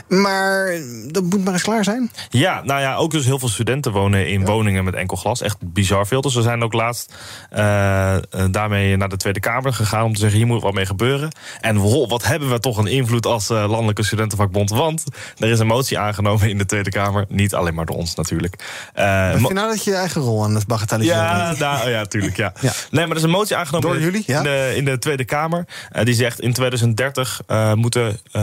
Maar 0.09 0.71
dat 1.07 1.23
moet 1.23 1.45
maar 1.45 1.53
eens 1.53 1.63
klaar 1.63 1.85
zijn. 1.85 2.11
Ja, 2.31 2.63
nou 2.65 2.81
ja, 2.81 2.95
ook 2.97 3.11
dus 3.11 3.25
heel 3.25 3.39
veel 3.39 3.49
studenten 3.49 3.93
wonen 3.93 4.29
in 4.29 4.45
woningen 4.45 4.85
met 4.85 4.95
enkel 4.95 5.17
glas. 5.17 5.41
Echt 5.41 5.57
bizar 5.61 6.07
veel. 6.07 6.21
Dus 6.21 6.35
we 6.35 6.43
zijn 6.43 6.63
ook 6.63 6.73
laatst 6.73 7.15
eh, 7.51 8.17
daarmee 8.51 8.97
naar 8.97 9.09
de 9.09 9.17
Tweede 9.17 9.41
Kamer 9.41 9.73
gegaan 9.73 10.05
om 10.05 10.13
te 10.15 10.21
zeggen: 10.21 10.39
hier 10.39 10.47
moet 10.49 10.63
wat 10.63 10.75
mee 10.75 10.87
gebeuren. 10.87 11.31
En 11.61 11.77
wow, 11.77 12.11
wat 12.11 12.25
hebben 12.25 12.51
we 12.51 12.61
toch 12.61 12.77
een 12.77 12.87
invloed 12.87 13.27
als 13.27 13.49
Landelijke 13.49 14.03
Studentenvakbond? 14.03 14.71
Want 14.71 15.05
er 15.39 15.49
is 15.51 15.59
een 15.59 15.67
motie 15.67 15.99
aangenomen 15.99 16.49
in 16.49 16.59
de 16.59 16.67
Tweede 16.67 16.91
Kamer. 16.91 17.25
Niet 17.29 17.55
alleen 17.55 17.75
maar 17.75 17.87
door 17.87 17.97
ons 17.97 18.15
natuurlijk. 18.15 18.55
Vind 18.95 19.41
mo- 19.41 19.49
je 19.49 19.55
nou 19.55 19.69
dat 19.69 19.85
je 19.85 19.91
je 19.91 19.97
eigen 19.97 20.21
rol 20.21 20.45
aan 20.45 20.55
het 20.55 20.67
bagatelliseren 20.67 21.23
ja, 21.23 21.55
nou, 21.59 21.91
ja, 21.91 21.98
tuurlijk. 22.05 22.37
Ja. 22.37 22.53
Ja. 22.61 22.73
Nee, 22.91 23.03
maar 23.03 23.11
er 23.11 23.17
is 23.17 23.23
een 23.23 23.31
motie 23.31 23.57
aangenomen 23.57 23.89
Door 23.91 24.01
jullie, 24.01 24.23
ja? 24.27 24.37
in, 24.37 24.43
de, 24.43 24.73
in 24.77 24.85
de 24.85 24.99
Tweede 24.99 25.25
Kamer. 25.25 25.67
Eh, 25.91 26.05
die 26.05 26.15
zegt 26.15 26.41
in 26.41 26.53
2030 26.53 27.41
eh, 27.47 27.73
moeten 27.73 28.19
eh, 28.33 28.43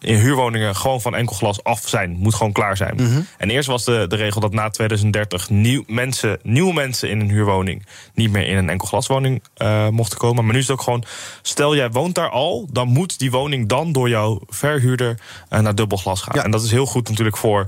in 0.00 0.14
huurwoningen 0.16 0.76
gewoon 0.76 1.00
van 1.00 1.14
enkel 1.14 1.36
glas 1.36 1.64
af 1.64 1.82
zijn. 1.86 2.10
Moet 2.10 2.34
gewoon 2.34 2.52
klaar 2.52 2.76
zijn. 2.76 2.94
Mhm. 2.96 3.20
En 3.38 3.50
eerst 3.50 3.68
was 3.68 3.84
de, 3.84 4.04
de 4.08 4.16
regel 4.16 4.40
dat 4.40 4.52
na 4.52 4.68
2030 4.70 5.50
nieuw 5.50 5.84
mensen, 5.86 6.38
nieuwe 6.42 6.72
mensen 6.72 7.10
in 7.10 7.20
een 7.20 7.30
huurwoning 7.30 7.86
niet 8.14 8.30
meer 8.30 8.46
in 8.46 8.56
een 8.56 8.68
enkel 8.70 8.86
glaswoning 8.88 9.42
mochten 9.90 10.18
komen. 10.18 10.44
Maar 10.44 10.52
nu 10.52 10.60
is 10.60 10.66
het 10.68 10.76
ook 10.76 10.82
gewoon, 10.82 11.04
stel 11.42 11.76
jij 11.76 11.90
woont 11.90 12.14
daar 12.14 12.30
al, 12.30 12.68
dan 12.72 12.88
moet 12.88 13.18
die 13.18 13.30
woning 13.30 13.68
dan 13.68 13.92
door 13.92 14.08
jouw 14.08 14.40
verhuurder 14.48 15.18
naar 15.48 15.74
dubbel 15.74 15.98
glas 15.98 16.20
gaan. 16.22 16.36
Ja. 16.36 16.44
En 16.44 16.50
dat 16.50 16.62
is 16.62 16.70
heel 16.70 16.86
goed 16.86 17.08
natuurlijk 17.08 17.36
voor 17.36 17.66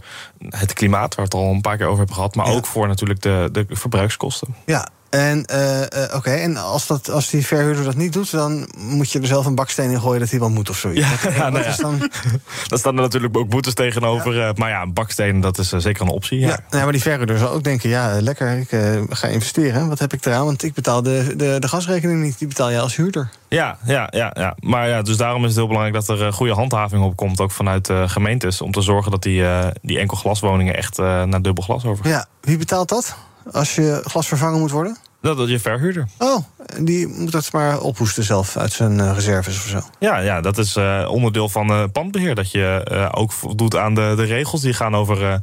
het 0.48 0.72
klimaat, 0.72 1.14
waar 1.14 1.26
we 1.28 1.36
het 1.36 1.46
al 1.46 1.52
een 1.54 1.60
paar 1.60 1.76
keer 1.76 1.86
over 1.86 1.98
hebben 1.98 2.14
gehad. 2.14 2.34
Maar 2.34 2.46
Ja. 2.46 2.52
ook 2.52 2.66
voor 2.66 2.88
natuurlijk 2.88 3.22
de, 3.22 3.48
de 3.52 3.66
verbruikskosten. 3.68 4.54
Ja, 4.66 4.88
en 5.10 5.44
eh, 5.44 5.82
eh, 5.82 6.14
oké, 6.14 6.30
en 6.30 6.56
als, 6.56 6.86
dat, 6.86 7.10
als 7.10 7.30
die 7.30 7.46
verhuurder 7.46 7.84
dat 7.84 7.94
niet 7.94 8.12
doet, 8.12 8.30
dan 8.30 8.68
moet 8.78 9.10
je 9.12 9.20
er 9.20 9.26
zelf 9.26 9.46
een 9.46 9.54
baksteen 9.54 9.90
in 9.90 10.00
gooien 10.00 10.20
dat 10.20 10.30
hij 10.30 10.38
wel 10.38 10.50
moet 10.50 10.70
of 10.70 10.76
zoiets. 10.76 11.22
Ja, 11.22 11.30
ja, 11.30 11.48
nou 11.48 11.64
is 11.64 11.76
ja. 11.76 11.82
dan? 11.82 11.98
Daar 12.68 12.78
staan 12.78 12.96
er 12.96 13.02
natuurlijk 13.02 13.36
ook 13.36 13.48
boetes 13.48 13.74
tegenover. 13.74 14.40
eh, 14.40 14.54
maar 14.54 14.68
ja, 14.68 14.86
bakstenen, 14.86 15.40
dat 15.40 15.58
is 15.58 15.68
zeker 15.68 16.02
een 16.02 16.08
optie. 16.08 16.38
Ja. 16.38 16.48
Ja. 16.48 16.58
nou, 16.70 16.82
maar 16.82 16.92
die 16.92 17.02
verhuurder 17.02 17.38
zal 17.38 17.50
ook 17.50 17.64
denken: 17.64 17.88
ja, 17.88 18.20
lekker, 18.20 18.58
ik 18.58 18.68
ga 19.10 19.26
investeren. 19.28 19.88
Wat 19.88 19.98
heb 19.98 20.12
ik 20.12 20.24
eraan? 20.24 20.44
Want 20.44 20.62
ik 20.62 20.74
betaal 20.74 21.02
de, 21.02 21.34
de, 21.36 21.56
de 21.58 21.68
gasrekening 21.68 22.22
niet, 22.22 22.38
die 22.38 22.48
betaal 22.48 22.70
je 22.70 22.80
als 22.80 22.96
huurder. 22.96 23.30
Ja, 23.48 23.78
ja, 23.84 24.08
ja, 24.10 24.30
ja. 24.34 24.56
Maar 24.60 24.88
ja, 24.88 25.02
dus 25.02 25.16
daarom 25.16 25.42
is 25.42 25.48
het 25.48 25.56
heel 25.56 25.66
belangrijk 25.66 26.06
dat 26.06 26.18
er 26.18 26.32
goede 26.32 26.52
handhaving 26.52 27.04
op 27.04 27.16
komt, 27.16 27.40
ook 27.40 27.50
vanuit 27.50 27.88
eh, 27.88 28.08
gemeentes. 28.08 28.60
Om 28.60 28.72
te 28.72 28.80
zorgen 28.80 29.10
dat 29.10 29.22
die, 29.22 29.44
die 29.82 29.98
enkel 29.98 30.16
glaswoningen 30.16 30.76
echt 30.76 30.98
naar 30.98 31.42
dubbel 31.42 31.64
glas 31.64 31.84
overgaan. 31.84 32.12
Ja, 32.12 32.26
wie 32.40 32.56
betaalt 32.56 32.88
dat? 32.88 33.16
Als 33.52 33.74
je 33.74 34.00
glas 34.04 34.28
vervangen 34.28 34.60
moet 34.60 34.70
worden? 34.70 34.96
Dat 35.22 35.38
is 35.38 35.50
je 35.50 35.60
verhuurder. 35.60 36.08
Oh, 36.18 36.38
die 36.80 37.06
moet 37.06 37.32
dat 37.32 37.52
maar 37.52 37.80
ophoesten 37.80 38.24
zelf 38.24 38.56
uit 38.56 38.72
zijn 38.72 39.00
eh, 39.00 39.12
reserves 39.14 39.56
of 39.56 39.62
zo. 39.68 39.80
Ja, 39.98 40.18
ja 40.18 40.40
dat 40.40 40.58
is 40.58 40.76
eh, 40.76 41.08
onderdeel 41.10 41.48
van 41.48 41.70
eh, 41.70 41.84
pandbeheer. 41.92 42.34
Dat 42.34 42.50
je 42.50 43.08
ook 43.14 43.32
voldoet 43.32 43.76
aan 43.76 43.94
de, 43.94 44.12
de 44.16 44.22
regels 44.22 44.60
die 44.60 44.72
gaan 44.72 44.94
over 44.96 45.40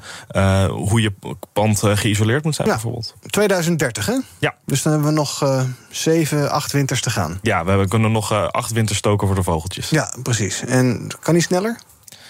hoe 0.70 1.02
je 1.02 1.14
pand 1.54 1.80
geïsoleerd 1.84 2.44
moet 2.44 2.56
zijn, 2.56 2.68
Ja. 2.68 2.74
bijvoorbeeld. 2.74 3.16
2030, 3.28 4.06
hè? 4.06 4.18
Ja. 4.40 4.56
Dus 4.66 4.82
dan 4.82 4.92
hebben 4.94 5.10
we 5.10 5.16
nog 5.16 5.66
zeven, 5.90 6.52
acht 6.52 6.72
winters 6.72 7.02
te 7.02 7.10
gaan. 7.10 7.40
Ja, 7.42 7.64
we 7.64 7.70
hebben- 7.70 7.90
kunnen 7.90 8.12
nog 8.12 8.32
acht 8.52 8.72
winters 8.72 8.98
stoken 8.98 9.28
voor 9.28 9.36
de 9.36 9.44
vogeltjes. 9.44 9.90
Ja, 9.90 10.14
precies. 10.24 10.64
En 10.66 11.08
kan 11.20 11.34
die 11.34 11.44
sneller? 11.44 11.78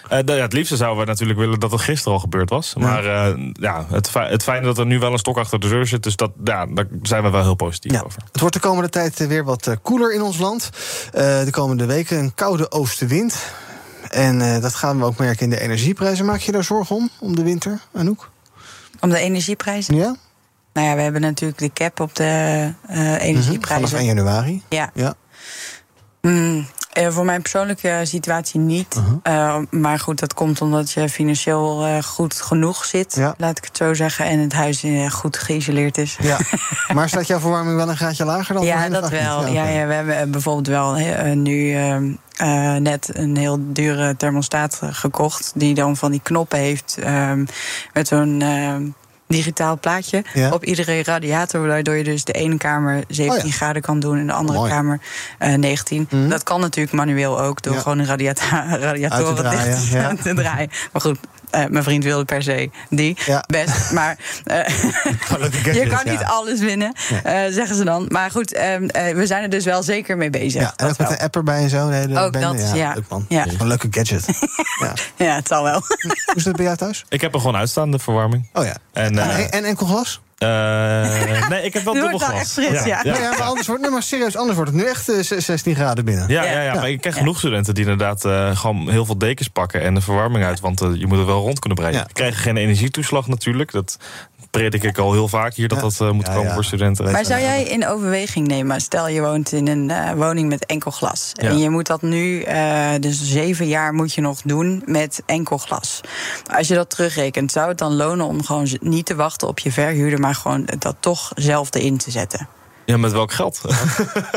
Eh, 0.09 0.19
ja, 0.25 0.33
het 0.33 0.53
liefste 0.53 0.75
zouden 0.75 0.99
we 1.03 1.09
natuurlijk 1.09 1.39
willen 1.39 1.59
dat 1.59 1.71
het 1.71 1.81
gisteren 1.81 2.13
al 2.13 2.19
gebeurd 2.19 2.49
was. 2.49 2.75
Maar 2.75 3.05
eh, 3.05 3.37
ja, 3.53 3.85
het, 3.89 4.13
het 4.13 4.43
fijne 4.43 4.65
dat 4.65 4.77
er 4.77 4.85
nu 4.85 4.99
wel 4.99 5.11
een 5.11 5.17
stok 5.17 5.37
achter 5.37 5.59
de 5.59 5.67
deur 5.67 5.87
zit, 5.87 6.03
dus 6.03 6.15
dat, 6.15 6.31
ja, 6.43 6.65
daar 6.65 6.85
zijn 7.01 7.23
we 7.23 7.29
wel 7.29 7.41
heel 7.43 7.55
positief 7.55 7.91
Ja. 7.91 8.01
over. 8.05 8.21
Het 8.31 8.39
wordt 8.41 8.55
de 8.55 8.61
komende 8.61 8.89
tijd 8.89 9.19
eh, 9.19 9.27
weer 9.27 9.43
wat 9.43 9.75
koeler 9.81 10.13
in 10.13 10.21
ons 10.21 10.37
land. 10.37 10.69
Eh, 11.13 11.43
de 11.43 11.51
komende 11.51 11.85
weken 11.85 12.17
een 12.19 12.33
koude 12.33 12.71
oostenwind. 12.71 13.51
En 14.09 14.41
eh, 14.41 14.61
dat 14.61 14.75
gaan 14.75 14.99
we 14.99 15.05
ook 15.05 15.17
merken 15.17 15.43
in 15.43 15.49
de 15.49 15.59
energieprijzen. 15.59 16.25
Maak 16.25 16.39
je 16.39 16.51
daar 16.51 16.63
zorgen 16.63 16.95
om, 16.95 17.09
om 17.19 17.35
de 17.35 17.43
winter, 17.43 17.79
Anouk? 17.93 18.29
Om 18.99 19.09
de 19.09 19.17
energieprijzen? 19.19 19.95
Ja? 19.95 20.15
Nou 20.73 20.87
ja, 20.87 20.95
we 20.95 21.01
hebben 21.01 21.21
natuurlijk 21.21 21.59
de 21.59 21.71
cap 21.73 21.99
op 21.99 22.15
de 22.15 22.23
eh, 22.87 22.95
Mhm, 22.97 23.13
energieprijzen. 23.15 23.87
Vanaf 23.87 24.05
1 24.05 24.15
januari. 24.15 24.63
Ja. 24.69 24.89
Ja. 24.93 25.13
Mm, 26.21 26.67
eh, 26.97 27.09
voor 27.09 27.25
mijn 27.25 27.41
persoonlijke 27.41 27.99
situatie 28.03 28.59
niet. 28.59 28.95
Uh-huh. 28.95 29.17
Eh, 29.23 29.61
maar 29.69 29.99
goed, 29.99 30.19
dat 30.19 30.33
komt 30.33 30.61
omdat 30.61 30.91
je 30.91 31.09
financieel 31.09 31.85
eh, 31.85 32.03
goed 32.03 32.41
genoeg 32.41 32.85
zit, 32.85 33.15
Ja. 33.15 33.33
laat 33.37 33.57
ik 33.57 33.63
het 33.63 33.77
zo 33.77 33.93
zeggen. 33.93 34.25
En 34.25 34.39
het 34.39 34.53
huis 34.53 34.85
goed 35.09 35.37
geïsoleerd 35.37 35.97
is. 35.97 36.17
ja. 36.21 36.37
maar 36.93 37.09
staat 37.09 37.27
jouw 37.27 37.39
verwarming 37.39 37.75
wel 37.77 37.89
een 37.89 37.97
graadje 37.97 38.25
lager 38.25 38.53
dan 38.55 38.65
Ja, 38.65 38.89
dat 38.89 39.09
wel. 39.09 39.47
Ja, 39.47 39.67
ja, 39.67 39.87
we 39.87 39.93
hebben 39.93 40.31
bijvoorbeeld 40.31 40.67
wel 40.67 40.93
nu 41.35 41.73
ehm, 41.75 42.11
eh, 42.37 42.75
net 42.75 43.09
een 43.13 43.37
heel 43.37 43.57
dure 43.59 44.15
thermostaat 44.15 44.79
gekocht. 44.83 45.51
Die 45.55 45.73
dan 45.73 45.97
van 45.97 46.11
die 46.11 46.21
knoppen 46.23 46.59
heeft 46.59 46.97
ehm, 46.99 47.45
met 47.93 48.07
zo'n 48.07 48.41
ehm, 48.41 48.83
digitaal 49.27 49.79
plaatje 49.79 50.23
Ja. 50.33 50.51
op 50.51 50.63
iedere 50.63 51.03
radiator. 51.03 51.67
Waardoor 51.67 51.95
je 51.95 52.03
dus 52.03 52.23
de 52.23 52.31
ene 52.33 52.57
kamer 52.57 53.03
17 53.07 53.39
Oh 53.43 53.49
ja. 53.49 53.55
graden 53.55 53.81
kan 53.81 53.99
doen 53.99 54.17
en 54.17 54.27
de 54.27 54.33
andere 54.33 54.57
Mooi. 54.57 54.71
kamer 54.71 54.99
eh, 55.37 55.53
19. 55.53 56.07
Mhm. 56.09 56.29
Dat 56.29 56.43
kan 56.43 56.59
natuurlijk 56.59 56.95
manueel 56.95 57.39
ook 57.41 57.61
door 57.61 57.73
Ja. 57.73 57.79
gewoon 57.79 57.99
een 57.99 58.05
te 59.25 59.33
draaien, 59.33 59.65
dicht 60.11 60.23
te 60.23 60.33
draaien. 60.33 60.69
Maar 60.91 61.01
goed. 61.01 61.17
Eh, 61.49 61.65
mijn 61.69 61.83
vriend 61.83 62.03
wilde 62.03 62.25
per 62.25 62.43
se 62.43 62.69
die. 62.89 63.17
Ja. 63.25 63.43
Best. 63.47 63.91
Maar 63.91 64.17
eh, 64.43 64.59
Gelukkig 65.19 65.75
je 65.75 65.87
kan 65.87 66.01
niet 66.05 66.19
ja. 66.19 66.25
alles 66.27 66.59
winnen, 66.59 66.93
eh, 67.23 67.33
zeggen 67.49 67.75
ze 67.75 67.83
dan. 67.83 68.05
Maar 68.09 68.31
goed, 68.31 68.53
ehm, 68.53 68.83
eh, 68.87 69.15
we 69.15 69.25
zijn 69.25 69.43
er 69.43 69.49
dus 69.49 69.65
wel 69.65 69.83
zeker 69.83 70.17
mee 70.17 70.29
bezig. 70.29 70.61
Ja, 70.61 70.67
en 70.67 70.73
Dat 70.77 70.89
ook 70.89 70.97
met 70.97 71.07
wel. 71.07 71.17
een 71.17 71.23
app 71.23 71.35
erbij 71.35 71.61
en 71.61 71.69
zo. 71.69 71.89
de 71.89 71.95
hele 71.95 72.19
Ook 72.19 72.31
bende. 72.31 72.47
dat, 72.57 72.71
ja. 72.75 72.93
Leuk 72.93 73.09
man. 73.09 73.25
Een 73.29 73.67
leuke 73.67 73.87
gadget. 73.91 74.25
ja. 74.83 74.93
Ja, 75.25 75.35
het 75.35 75.47
zal 75.47 75.63
wel. 75.63 75.81
Hoe 76.01 76.35
is 76.35 76.43
dat 76.43 76.55
bij 76.55 76.65
jou 76.65 76.77
thuis? 76.77 77.05
Ik 77.09 77.21
heb 77.21 77.33
er 77.33 77.39
gewoon 77.39 77.55
uitstaande 77.55 77.99
verwarming. 77.99 78.49
Oh 78.53 78.65
ja. 78.65 78.75
En, 78.93 79.19
en, 79.19 79.51
en 79.51 79.63
enkel 79.63 79.85
glas? 79.85 80.21
Uh, 80.43 81.49
nee, 81.49 81.63
ik 81.63 81.73
heb 81.73 81.83
wel 81.83 81.93
Nu 81.93 82.01
dubbel 82.01 82.19
glas. 82.19 82.51
fris, 82.51 82.83
ja. 82.83 82.85
Ja, 82.85 82.99
ja, 83.03 83.29
maar, 83.29 83.41
anders 83.41 83.67
wordt, 83.67 83.81
nee, 83.81 83.91
maar 83.91 84.03
serieus, 84.03 84.35
anders 84.35 84.55
wordt 84.55 84.71
het 84.71 84.81
nu 84.81 84.87
echt 84.87 85.09
eh, 85.09 85.39
16 85.39 85.75
graden 85.75 86.05
binnen. 86.05 86.27
Ja, 86.27 86.43
ja, 86.43 86.61
ja, 86.61 86.73
maar 86.73 86.89
ik 86.89 87.01
ken 87.01 87.13
genoeg 87.13 87.37
studenten 87.37 87.73
die 87.73 87.83
inderdaad 87.83 88.25
eh, 88.25 88.57
gewoon 88.57 88.89
heel 88.89 89.05
veel 89.05 89.17
dekens 89.17 89.47
pakken 89.47 89.81
en 89.81 89.93
de 89.93 90.01
verwarming 90.01 90.45
uit. 90.45 90.59
Want 90.59 90.81
eh, 90.81 90.89
je 90.93 91.07
moet 91.07 91.17
er 91.17 91.25
wel 91.25 91.41
rond 91.41 91.59
kunnen 91.59 91.77
breien. 91.77 91.97
Ja. 91.97 92.03
Die 92.03 92.13
krijgen 92.13 92.41
geen 92.41 92.57
energietoeslag 92.57 93.27
natuurlijk. 93.27 93.71
Dat 93.71 93.97
predik 94.51 94.83
ik 94.83 94.97
al 94.97 95.11
heel 95.11 95.27
vaak 95.27 95.53
hier 95.53 95.67
dat 95.67 95.79
dat 95.79 96.01
eh, 96.01 96.11
moet 96.11 96.25
Ja, 96.25 96.33
komen 96.33 96.47
ja. 96.47 96.53
voor 96.53 96.63
studenten. 96.63 97.11
Maar 97.11 97.25
zou 97.25 97.41
jij 97.41 97.63
in 97.63 97.87
overweging 97.87 98.47
nemen, 98.47 98.81
stel 98.81 99.07
je 99.07 99.21
woont 99.21 99.51
in 99.51 99.67
een 99.67 99.89
eh, 99.89 100.11
woning 100.11 100.49
met 100.49 100.65
enkel 100.65 100.91
glas. 100.91 101.31
Ja. 101.33 101.49
En 101.49 101.57
je 101.57 101.69
moet 101.69 101.87
dat 101.87 102.01
nu, 102.01 102.41
eh, 102.41 102.89
dus 102.99 103.23
zeven 103.23 103.67
jaar 103.67 103.93
moet 103.93 104.13
je 104.13 104.21
nog 104.21 104.41
doen 104.41 104.83
met 104.85 105.21
enkel 105.25 105.57
glas. 105.57 106.01
Als 106.53 106.67
je 106.67 106.73
dat 106.73 106.89
terugrekent, 106.89 107.51
zou 107.51 107.67
het 107.67 107.77
dan 107.77 107.95
lonen 107.95 108.25
om 108.25 108.43
gewoon 108.43 108.67
niet 108.79 109.05
te 109.05 109.15
wachten 109.15 109.47
op 109.47 109.59
je 109.59 109.71
verhuurder, 109.71 110.19
maar 110.19 110.35
gewoon 110.35 110.67
dat 110.79 110.95
toch 110.99 111.31
zelf 111.35 111.73
erin 111.73 111.97
te 111.97 112.11
zetten? 112.11 112.56
Ja, 112.87 112.97
met 112.97 113.11
welk 113.11 113.31
geld? 113.31 113.61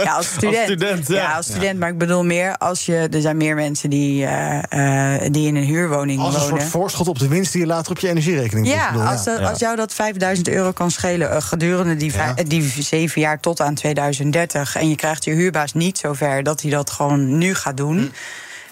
Ja, 0.05 0.13
als 0.17 0.27
student. 0.27 0.57
Als 0.57 0.65
student, 0.65 1.09
ja. 1.09 1.33
als 1.33 1.47
student. 1.47 1.79
Maar 1.79 1.89
ik 1.89 1.99
bedoel 1.99 2.25
meer 2.25 2.57
als 2.57 2.87
je. 2.87 3.09
Er 3.11 3.21
zijn 3.21 3.37
meer 3.37 3.55
mensen 3.55 3.91
die, 3.91 4.27
eh, 4.27 5.15
eh, 5.15 5.33
die 5.33 5.47
in 5.47 5.57
een 5.57 5.65
huurwoning 5.65 6.21
Als 6.21 6.35
een 6.35 6.41
wonen. 6.41 6.59
soort 6.59 6.71
voorschot 6.71 7.09
op 7.09 7.19
de 7.19 7.29
winst 7.29 7.53
die 7.53 7.61
je 7.61 7.67
later 7.67 7.91
op 7.93 7.99
je 7.99 8.09
energierekening 8.09 8.67
moet 8.67 8.75
Ja, 8.77 8.91
doen. 8.93 9.07
als, 9.07 9.25
dat- 9.25 9.41
als 9.41 9.59
jou 9.59 9.77
dat 9.77 9.95
5000 9.95 10.49
euro 10.49 10.73
kan 10.73 10.91
schelen 10.91 11.31
eh, 11.31 11.41
gedurende 11.43 11.97
die, 11.97 12.13
Ja. 12.13 12.35
die 12.47 12.63
zeven 12.83 13.21
jaar 13.21 13.41
tot 13.41 13.61
aan 13.61 13.75
2030. 13.75 14.77
en 14.77 14.89
je 14.89 14.97
krijgt 14.97 15.25
je 15.25 15.31
huurbaas 15.33 15.73
niet 15.75 15.99
zover 15.99 16.43
dat 16.43 16.63
hij 16.63 16.71
dat 16.71 16.91
gewoon 16.91 17.39
nu 17.39 17.55
gaat 17.55 17.77
doen. 17.77 17.99
Hm. 17.99 18.07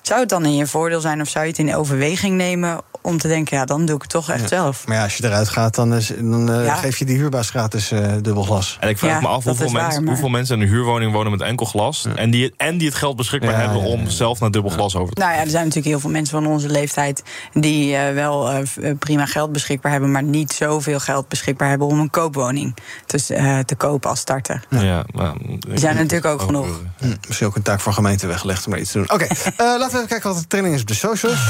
Zou 0.03 0.21
het 0.21 0.29
dan 0.29 0.45
in 0.45 0.57
je 0.57 0.67
voordeel 0.67 1.01
zijn 1.01 1.21
of 1.21 1.29
zou 1.29 1.45
je 1.45 1.51
het 1.51 1.59
in 1.61 1.75
overweging 1.75 2.37
nemen 2.37 2.81
om 3.09 3.19
te 3.19 3.29
denken, 3.29 3.57
ja, 3.57 3.65
dan 3.65 3.85
doe 3.87 3.97
ik 3.97 4.03
het 4.03 4.11
toch 4.11 4.31
echt 4.31 4.49
zelf? 4.49 4.87
Maar 4.87 4.97
ja, 4.97 5.03
als 5.03 5.17
je 5.17 5.25
eruit 5.25 5.49
gaat, 5.49 5.75
dan, 5.75 5.95
is, 5.95 6.13
dan 6.19 6.53
eh, 6.53 6.65
Ja. 6.65 6.75
geef 6.75 6.97
je 6.99 7.05
die 7.05 7.17
huurbaas 7.17 7.51
gratis 7.51 7.91
eh, 7.91 8.13
dubbel 8.23 8.43
glas. 8.43 8.77
En 8.81 8.89
ik 8.89 8.99
vraag 8.99 9.11
Ja, 9.11 9.21
me 9.21 9.27
af 9.27 9.45
hoeveel, 9.45 9.73
waar, 9.73 10.03
maar- 10.03 10.09
hoeveel 10.13 10.29
mensen 10.29 10.57
in 10.57 10.63
een 10.63 10.69
huurwoning 10.69 11.13
wonen 11.13 11.31
met 11.33 11.41
enkel 11.41 11.67
glas. 11.67 12.07
En, 12.15 12.31
die, 12.31 12.55
en 12.57 12.79
die 12.79 12.89
het 12.89 12.97
geld 12.97 13.17
beschikbaar 13.17 13.51
Ja, 13.51 13.57
hebben 13.59 13.79
ja, 13.81 13.87
om 13.87 14.01
ja. 14.03 14.09
zelf 14.11 14.41
naar 14.41 14.51
dubbel 14.51 14.71
glas 14.71 14.97
over 14.97 15.15
te 15.15 15.21
Nou 15.21 15.33
ja, 15.33 15.39
er 15.41 15.51
zijn 15.51 15.63
natuurlijk 15.63 15.87
heel 15.87 16.01
veel 16.01 16.11
mensen 16.11 16.43
van 16.43 16.53
onze 16.53 16.69
leeftijd 16.69 17.23
die 17.53 17.97
eh, 17.97 18.15
wel 18.15 18.51
prima 18.99 19.27
geld 19.27 19.53
beschikbaar 19.53 19.93
hebben, 19.93 20.11
maar 20.11 20.23
niet 20.23 20.53
zoveel 20.53 21.01
geld 21.01 21.29
beschikbaar 21.29 21.69
hebben 21.69 21.87
om 21.87 22.01
een 22.01 22.11
koopwoning 22.11 22.77
te, 23.07 23.35
eh, 23.35 23.59
te 23.59 23.75
kopen 23.75 24.11
als 24.11 24.19
starter. 24.21 24.65
Ja, 24.71 25.05
maar, 25.15 25.33
Die 25.39 25.79
zijn 25.79 25.97
er 25.97 26.03
natuurlijk 26.03 26.33
ook 26.33 26.43
genoeg. 26.43 26.81
Hm, 26.99 27.15
misschien 27.27 27.47
ook 27.47 27.57
een 27.57 27.63
taak 27.63 27.81
voor 27.81 27.93
gemeente 27.93 28.27
weggelegd 28.27 28.65
om 28.67 28.71
maar 28.71 28.81
iets 28.81 28.91
te 28.93 28.99
doen. 28.99 29.11
Oké, 29.13 29.25
eh, 29.35 29.57
laten 29.57 29.91
we 29.91 29.97
even 29.97 30.09
kijken 30.09 30.31
wat 30.31 30.39
de 30.39 30.47
training 30.47 30.75
is 30.75 30.81
op 30.81 30.87
de 30.89 30.95
socials. 30.95 31.41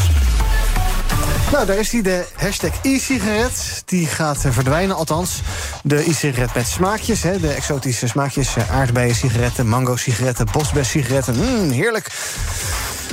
Nou, 1.52 1.66
daar 1.66 1.78
is 1.78 1.90
die, 1.90 2.02
de 2.02 2.24
hashtag 2.34 2.70
e-sigaret. 2.82 3.82
Die 3.84 4.06
gaat 4.06 4.44
eh, 4.44 4.52
verdwijnen, 4.52 4.96
althans. 4.96 5.40
De 5.82 6.08
e-sigaret 6.08 6.54
met 6.54 6.66
smaakjes, 6.66 7.22
hè, 7.22 7.38
de 7.40 7.48
exotische 7.52 8.06
smaakjes. 8.06 8.56
eh, 8.56 8.70
aardbeien 8.70 9.14
sigaretten, 9.14 9.68
mango 9.68 9.96
sigaretten, 9.96 10.46
bosbes 10.52 10.90
sigaretten. 10.90 11.34
Mm, 11.36 11.70
heerlijk. 11.70 12.06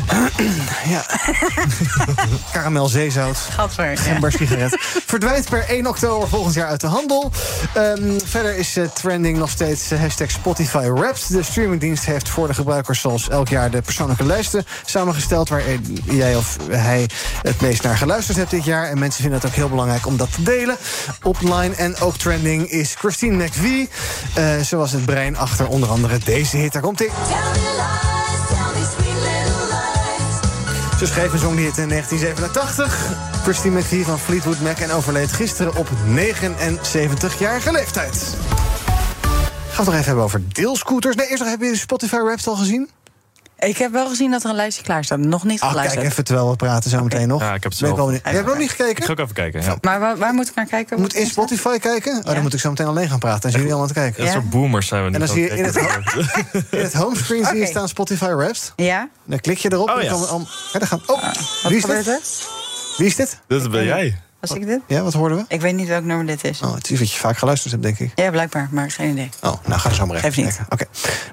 ja. 0.96 1.06
Karamel 2.52 2.88
zeezout. 2.88 3.38
Gadver. 3.38 3.89
ja. 3.89 3.96
Gember 3.96 4.32
sigaret. 4.32 4.78
Verdwijnt 5.06 5.50
per 5.50 5.70
1 5.70 5.88
oktober 5.88 6.28
volgend 6.28 6.54
jaar 6.54 6.68
uit 6.68 6.82
de 6.82 6.88
handel. 6.88 7.32
Ehm, 7.74 8.20
verder 8.26 8.58
is 8.58 8.78
eh, 8.78 8.86
trending 8.93 9.38
nog 9.38 9.50
steeds 9.50 9.91
eh, 9.91 10.00
hashtag 10.00 10.32
Spotify 10.32 10.88
Wrapped. 10.89 11.32
De 11.32 11.43
streamingdienst 11.43 12.06
heeft 12.06 12.30
voor 12.30 12.48
de 12.48 12.54
gebruikers 12.54 13.02
zoals 13.02 13.30
elk 13.30 13.48
jaar 13.48 13.72
de 13.72 13.82
persoonlijke 13.82 14.26
lijsten 14.26 14.66
samengesteld... 14.86 15.50
waar 15.50 15.64
jij 16.04 16.36
of 16.36 16.58
hij 16.70 17.10
het 17.41 17.62
meest 17.62 17.84
naar 17.84 17.98
geluisterd 17.98 18.38
hebt 18.38 18.52
dit 18.52 18.66
jaar. 18.66 18.89
En 18.89 19.00
mensen 19.00 19.22
vinden 19.22 19.39
het 19.39 19.50
ook 19.50 19.56
heel 19.56 19.70
belangrijk 19.70 20.06
om 20.06 20.18
dat 20.18 20.34
te 20.34 20.43
delen. 20.43 20.78
Opline 21.24 21.76
en 21.76 21.98
ook 21.98 22.18
trending 22.18 22.70
is 22.70 22.96
Christine 22.98 23.43
McVie. 23.43 23.89
Eh 24.34 24.60
ze 24.60 24.76
was 24.76 24.91
het 24.91 25.06
brein 25.06 25.38
achter 25.38 25.68
onder 25.68 25.89
andere 25.89 26.18
deze 26.18 26.58
hit. 26.58 26.74
Daar 26.74 26.82
komt 26.82 27.02
Ze 30.98 31.06
schreef 31.06 31.34
en 31.34 31.39
zong 31.39 31.56
die 31.56 31.66
hit 31.66 31.78
in 31.78 31.89
1987. 31.89 33.12
Christine 33.43 33.80
McVie 33.80 34.06
van 34.06 34.20
Fleetwood 34.20 34.60
Mac 34.60 34.78
en 34.78 34.91
overleed 34.91 35.32
gisteren 35.32 35.76
op 35.76 35.88
79-jarige 36.16 37.72
leeftijd. 37.72 38.36
Gaan 39.70 39.70
we 39.70 39.76
het 39.76 39.86
nog 39.86 39.93
even 39.93 40.06
hebben 40.06 40.24
over 40.24 40.41
deelscooters. 40.48 41.16
Nee, 41.16 41.28
eerst 41.28 41.41
nog, 41.41 41.52
heb 41.52 41.62
je 41.62 41.72
de 41.72 41.78
Spotify 41.78 42.16
Wrapped 42.16 42.48
al 42.48 42.56
gezien? 42.56 42.89
Ik 43.60 43.78
heb 43.78 43.91
wel 43.91 44.08
gezien 44.08 44.32
dat 44.32 44.43
er 44.43 44.49
een 44.49 44.56
lijstje 44.56 44.84
klaar 44.84 45.03
staat. 45.03 45.20
Nog 45.20 45.43
niet 45.43 45.62
Ah, 45.62 45.70
geluisterd. 45.70 45.99
kijk 46.01 46.12
even 46.12 46.24
terwijl 46.24 46.49
we 46.49 46.56
praten 46.56 46.89
zo 46.89 47.03
meteen 47.03 47.28
nog. 47.28 47.41
Ja, 47.41 47.47
ik 47.53 47.64
heb 47.64 47.72
het 47.72 47.82
ik 47.82 47.88
zelf. 47.95 48.12
Je 48.12 48.20
hebt 48.24 48.45
nog 48.47 48.58
niet 48.58 48.70
Ik 48.72 48.76
gekeken? 48.76 49.03
ga 49.03 49.12
ook 49.12 49.20
even 49.20 49.34
kijken. 49.34 49.62
Ja. 49.62 49.76
Maar 49.82 49.99
waar, 49.99 50.18
waar 50.18 50.34
moet 50.34 50.49
ik 50.49 50.56
naar 50.56 50.66
kijken? 50.66 50.99
Moet 50.99 51.14
in 51.16 51.26
Spotify 51.26 51.78
kijken. 51.80 52.18
Oh, 52.18 52.24
dan 52.34 52.41
moet 52.41 52.53
ik 52.53 52.60
zo 52.60 52.70
meteen 52.70 52.86
alleen 52.88 53.10
gaan 53.10 53.20
praten. 53.20 53.41
Dan 53.41 53.51
zien 53.51 53.60
jullie 53.60 53.76
allemaal 53.76 53.95
aan 53.95 54.03
het 54.03 54.14
kijken. 54.16 54.34
Dat 54.34 54.41
soort 54.43 54.49
boomers 54.49 54.88
zijn 54.88 55.01
we 55.06 55.12
En 55.12 55.20
niet. 55.20 55.28
dan 55.28 55.36
zie 55.38 55.43
je 55.45 55.58
in 55.58 55.64
het, 55.64 55.76
in 56.72 56.80
het 56.80 56.93
homescreen 56.93 57.45
zie 57.45 57.58
je 57.58 57.66
staan 57.66 57.88
Spotify 57.88 58.26
Wrapped. 58.34 58.74
Ja? 58.76 59.10
Dan 59.24 59.39
klik 59.39 59.58
je 59.58 59.72
erop. 59.72 59.89
Oh, 59.89 60.03
en 60.03 60.10
dan 60.80 60.88
gaan, 60.88 61.01
oh, 61.06 61.24
Wat 61.24 61.38
wie 61.68 61.76
is 61.76 61.82
gebeurt 61.82 62.06
dit? 62.06 62.14
er? 62.16 62.97
Wie 62.97 63.08
is 63.08 63.16
dit? 63.16 63.39
Dat 63.47 63.72
ben 63.72 63.84
jij. 63.86 64.20
Was 64.48 64.58
ik 64.58 64.66
dit? 64.66 64.82
Ja, 64.88 65.02
wat 65.02 65.14
hoorden 65.14 65.38
we? 65.38 65.46
Ik 65.48 65.62
weet 65.62 65.76
niet 65.76 65.88
welk 65.88 66.04
nummer 66.04 66.26
dit 66.26 66.43
is. 66.43 66.62
Oh, 66.62 66.74
het 66.76 66.91
is 66.91 67.00
wat 67.00 67.12
je 67.12 67.20
vaak 67.20 67.38
geluisterd 67.38 67.72
hebt, 67.72 67.84
denk 67.84 68.00
ik. 68.00 68.12
Ja, 68.16 68.32
blijkbaar, 68.32 68.68
maar 68.72 68.91
geen 68.91 69.12
idee. 69.12 69.30
Oh, 69.41 69.54
nou 69.66 69.80
ga 69.80 69.89
er 69.89 69.96
zo 69.96 70.06
maar 70.06 70.16
even 70.16 70.43
kijken. 70.43 70.66
Oké. 70.70 70.86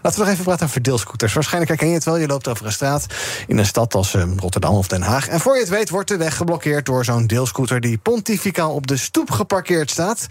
Laten 0.02 0.18
we 0.18 0.24
nog 0.24 0.34
even 0.34 0.44
praten 0.44 0.66
over 0.66 0.82
deelscooters. 0.82 1.32
Waarschijnlijk 1.32 1.70
herken 1.70 1.88
je 1.88 1.94
het 1.94 2.04
wel. 2.04 2.16
Je 2.16 2.26
loopt 2.26 2.48
over 2.48 2.66
een 2.66 2.72
straat 2.72 3.06
in 3.46 3.58
een 3.58 3.66
stad 3.66 3.94
als 3.94 4.14
eh, 4.14 4.22
Rotterdam 4.36 4.74
of 4.74 4.88
Den 4.88 5.02
Haag. 5.02 5.28
En 5.28 5.40
voor 5.40 5.54
je 5.54 5.60
het 5.60 5.68
weet 5.68 5.90
wordt 5.90 6.08
de 6.08 6.16
weg 6.16 6.36
geblokkeerd 6.36 6.86
door 6.86 7.04
zo'n 7.04 7.26
deelscooter... 7.26 7.80
die 7.80 7.98
pontificaal 7.98 8.74
op 8.74 8.86
de 8.86 8.96
stoep 8.96 9.30
geparkeerd 9.30 9.90
staat. 9.90 10.26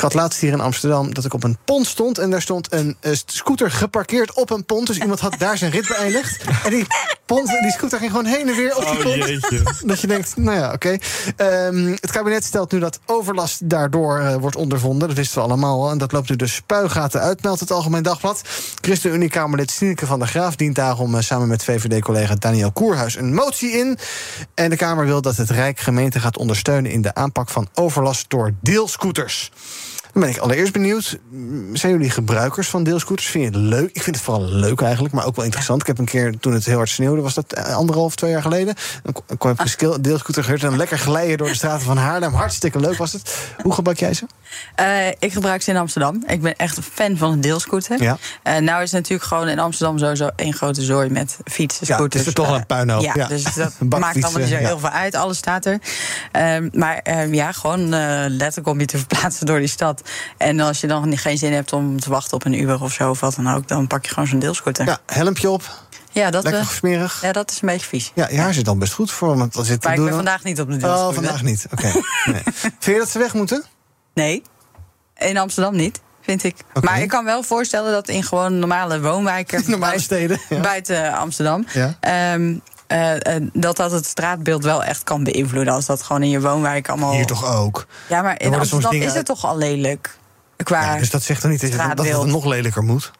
Ik 0.00 0.06
had 0.06 0.14
laatst 0.14 0.40
hier 0.40 0.52
in 0.52 0.60
Amsterdam 0.60 1.14
dat 1.14 1.24
ik 1.24 1.34
op 1.34 1.44
een 1.44 1.58
pont 1.64 1.86
stond... 1.86 2.18
en 2.18 2.30
daar 2.30 2.42
stond 2.42 2.72
een 2.72 2.96
eh, 3.00 3.12
scooter 3.26 3.70
geparkeerd 3.70 4.32
op 4.32 4.50
een 4.50 4.64
pont. 4.64 4.86
Dus 4.86 4.98
iemand 4.98 5.20
had 5.20 5.34
daar 5.38 5.58
zijn 5.58 5.70
rit 5.70 5.88
beëindigd. 5.88 6.44
En 6.64 6.70
die, 6.70 6.86
pont, 7.26 7.46
die 7.46 7.70
scooter 7.70 7.98
ging 7.98 8.10
gewoon 8.10 8.26
heen 8.26 8.48
en 8.48 8.56
weer 8.56 8.76
op 8.76 8.82
die 8.82 8.90
Oh 8.90 9.02
pont. 9.02 9.14
jeetje. 9.14 9.62
Dat 9.84 10.00
je 10.00 10.06
denkt, 10.06 10.36
nou 10.36 10.58
ja, 10.58 10.72
oké. 10.72 10.98
Ehm, 11.36 11.86
het 11.86 12.10
kabinet 12.10 12.44
stelt 12.44 12.72
nu 12.72 12.78
dat 12.78 12.98
overlast 13.06 13.68
daardoor 13.68 14.18
eh, 14.18 14.34
wordt 14.36 14.56
ondervonden. 14.56 15.08
Dat 15.08 15.16
wisten 15.16 15.38
we 15.38 15.48
allemaal 15.48 15.82
al. 15.82 15.90
En 15.90 15.98
dat 15.98 16.12
loopt 16.12 16.28
nu 16.28 16.36
de 16.36 16.46
spuigaten 16.46 17.20
uit, 17.20 17.42
meldt 17.42 17.60
het 17.60 17.70
Algemeen 17.70 18.02
Dagblad. 18.02 18.42
ChristenUnie-Kamerlid 18.80 19.70
Sineke 19.70 20.06
van 20.06 20.18
der 20.18 20.28
Graaf 20.28 20.56
dient 20.56 20.74
daarom 20.74 21.14
eh, 21.14 21.22
samen 21.22 21.48
met 21.48 21.64
VVD-collega 21.64 22.34
Daniel 22.34 22.72
Koerhuis 22.72 23.16
een 23.16 23.34
motie 23.34 23.70
in. 23.70 23.98
En 24.54 24.70
de 24.70 24.76
Kamer 24.76 25.06
wil 25.06 25.22
dat 25.22 25.36
het 25.36 25.50
Rijk 25.50 25.80
gemeente 25.80 26.20
gaat 26.20 26.38
ondersteunen 26.38 26.90
in 26.90 27.02
de 27.02 27.14
aanpak 27.14 27.48
van 27.48 27.68
overlast 27.74 28.30
door 28.30 28.52
deelscooters. 28.60 29.50
Dan 30.12 30.22
ben 30.22 30.30
ik 30.30 30.38
allereerst 30.38 30.72
benieuwd. 30.72 31.18
mm, 31.30 31.76
Zijn 31.76 31.92
jullie 31.92 32.10
gebruikers 32.10 32.68
van 32.68 32.82
deelscooters? 32.84 33.28
Vind 33.28 33.44
je 33.44 33.50
het 33.60 33.68
leuk? 33.68 33.90
Ik 33.92 34.02
vind 34.02 34.16
het 34.16 34.24
vooral 34.24 34.44
leuk 34.44 34.80
eigenlijk, 34.80 35.14
maar 35.14 35.26
ook 35.26 35.36
wel 35.36 35.44
interessant. 35.44 35.80
Ik 35.80 35.86
heb 35.86 35.98
een 35.98 36.04
keer, 36.04 36.38
toen 36.38 36.52
het 36.52 36.64
heel 36.64 36.76
hard 36.76 36.88
sneeuwde, 36.88 37.20
was 37.22 37.34
dat 37.34 37.52
eh, 37.52 37.74
anderhalf, 37.76 38.14
twee 38.16 38.30
jaar 38.30 38.42
geleden. 38.42 38.74
Dan 39.02 39.38
kon 39.38 39.50
ik 39.50 39.60
een 39.60 39.68
skill- 39.68 40.00
deelscooter 40.00 40.44
gehuurd 40.44 40.62
en 40.62 40.76
lekker 40.76 40.98
glijden 40.98 41.38
door 41.38 41.48
de 41.48 41.54
straten 41.54 41.86
van 41.86 41.96
Haarlem. 41.96 42.32
Hartstikke 42.32 42.80
leuk 42.80 42.96
was 42.96 43.12
het. 43.12 43.36
Hoe 43.62 43.72
gebruik 43.74 43.98
jij 43.98 44.14
ze? 44.14 44.26
Eh, 44.74 45.08
ik 45.08 45.32
gebruik 45.32 45.62
ze 45.62 45.70
in 45.70 45.76
Amsterdam. 45.76 46.22
Ik 46.26 46.40
ben 46.42 46.56
echt 46.56 46.76
een 46.76 46.82
fan 46.82 47.16
van 47.16 47.32
een 47.32 47.40
deelscooter. 47.40 48.02
Ja. 48.02 48.18
Eh, 48.42 48.56
nou 48.56 48.82
is 48.82 48.92
het 48.92 49.00
natuurlijk 49.00 49.28
gewoon 49.28 49.48
in 49.48 49.58
Amsterdam 49.58 49.98
sowieso 49.98 50.30
één 50.36 50.52
grote 50.54 50.82
zooi 50.82 51.08
met 51.10 51.36
fietsen, 51.44 51.86
Ja, 51.86 51.94
scooters. 51.94 52.24
het 52.24 52.36
is 52.36 52.42
er 52.44 52.48
toch 52.48 52.56
een 52.56 52.66
puinhoop, 52.66 53.02
Ja, 53.02 53.12
ja. 53.16 53.26
dus 53.26 53.42
dat 53.54 53.54
maakt 53.78 54.22
allemaal 54.24 54.40
niet 54.40 54.48
zo 54.48 54.54
ja. 54.54 54.66
heel 54.66 54.78
veel 54.78 54.88
uit. 54.88 55.14
Alles 55.14 55.36
staat 55.38 55.64
er. 55.66 55.78
Ehm, 56.32 56.68
maar 56.72 56.96
ehm, 56.98 57.34
ja, 57.34 57.52
gewoon 57.52 57.80
eh, 57.94 58.24
letterlijk 58.28 58.66
om 58.68 58.80
je 58.80 58.86
te 58.86 58.98
verplaatsen 59.04 59.46
door 59.46 59.58
die 59.58 59.68
stad. 59.68 60.02
En 60.36 60.60
als 60.60 60.80
je 60.80 60.86
dan 60.86 61.18
geen 61.18 61.38
zin 61.38 61.52
hebt 61.52 61.72
om 61.72 62.00
te 62.00 62.10
wachten 62.10 62.34
op 62.36 62.44
een 62.44 62.60
Uber 62.60 62.82
of 62.82 62.92
zo, 62.92 63.10
of 63.10 63.20
wat 63.20 63.34
dan 63.34 63.52
ook, 63.54 63.68
dan 63.68 63.86
pak 63.86 64.04
je 64.06 64.12
gewoon 64.12 64.28
zo'n 64.28 64.38
deelscooter. 64.38 64.86
Ja, 64.86 64.98
helmpje 65.06 65.50
op. 65.50 65.88
Ja, 66.12 66.30
dat, 66.30 66.44
Lekker 66.44 66.64
smerig. 66.64 67.18
ja, 67.22 67.32
dat 67.32 67.50
is 67.50 67.58
een 67.62 67.68
beetje 67.68 67.86
vies. 67.86 68.12
Ja, 68.14 68.28
je 68.30 68.38
haar 68.38 68.54
zit 68.54 68.64
dan 68.64 68.78
best 68.78 68.92
goed 68.92 69.10
voor. 69.10 69.36
Want 69.36 69.52
dat 69.54 69.66
zit 69.66 69.80
te 69.80 69.86
Maar 69.88 69.96
ik 69.96 70.02
doen 70.02 70.08
ben 70.08 70.16
dan- 70.16 70.24
vandaag 70.26 70.44
niet 70.44 70.60
op 70.60 70.70
de 70.70 70.76
deelscooter. 70.76 71.08
Oh, 71.08 71.14
vandaag 71.14 71.42
niet. 71.42 71.66
Oké. 71.72 71.92
Nee. 72.32 72.42
Vind 72.54 72.84
je 72.84 72.98
dat 72.98 73.08
ze 73.10 73.18
weg 73.18 73.34
moeten? 73.34 73.64
Nee, 74.14 74.42
in 75.16 75.36
Amsterdam 75.38 75.76
niet, 75.76 76.00
vind 76.20 76.44
ik. 76.44 76.56
Maar 76.80 77.00
ik 77.00 77.08
kan 77.08 77.24
wel 77.24 77.42
voorstellen 77.42 77.92
dat 77.92 78.08
in 78.08 78.22
gewoon 78.22 78.58
normale 78.58 79.00
woonwijken... 79.00 79.58
Normale 79.66 79.78
buiten- 79.80 80.02
steden. 80.02 80.40
Ja. 80.48 80.60
buiten 80.60 81.12
Amsterdam... 81.12 81.66
Ja. 81.72 81.96
ehm, 82.00 82.56
eh, 82.86 83.34
eh, 83.36 83.42
dat 83.52 83.76
dat 83.76 83.90
het 83.90 84.06
straatbeeld 84.06 84.64
wel 84.64 84.84
echt 84.84 85.02
kan 85.04 85.24
beïnvloeden. 85.24 85.74
Als 85.74 85.86
dat 85.86 86.02
gewoon 86.02 86.22
in 86.22 86.28
je 86.28 86.40
woonwijk 86.40 86.88
allemaal... 86.88 87.12
Hier 87.12 87.26
toch 87.26 87.56
ook. 87.56 87.86
Ja, 88.08 88.22
maar 88.22 88.36
Er 88.36 88.46
in 88.46 88.54
Amsterdam 88.54 88.92
is 88.92 89.14
het 89.14 89.26
toch 89.26 89.44
al 89.44 89.56
lelijk? 89.58 90.18
Qua 90.56 90.82
Ja, 90.84 90.98
dus 90.98 91.10
dat 91.10 91.22
zegt 91.22 91.40
toch 91.40 91.50
niet 91.50 91.60
dat, 91.96 92.06
het 92.06 92.26
nog 92.26 92.44
lelijker 92.44 92.82
moet? 92.82 93.10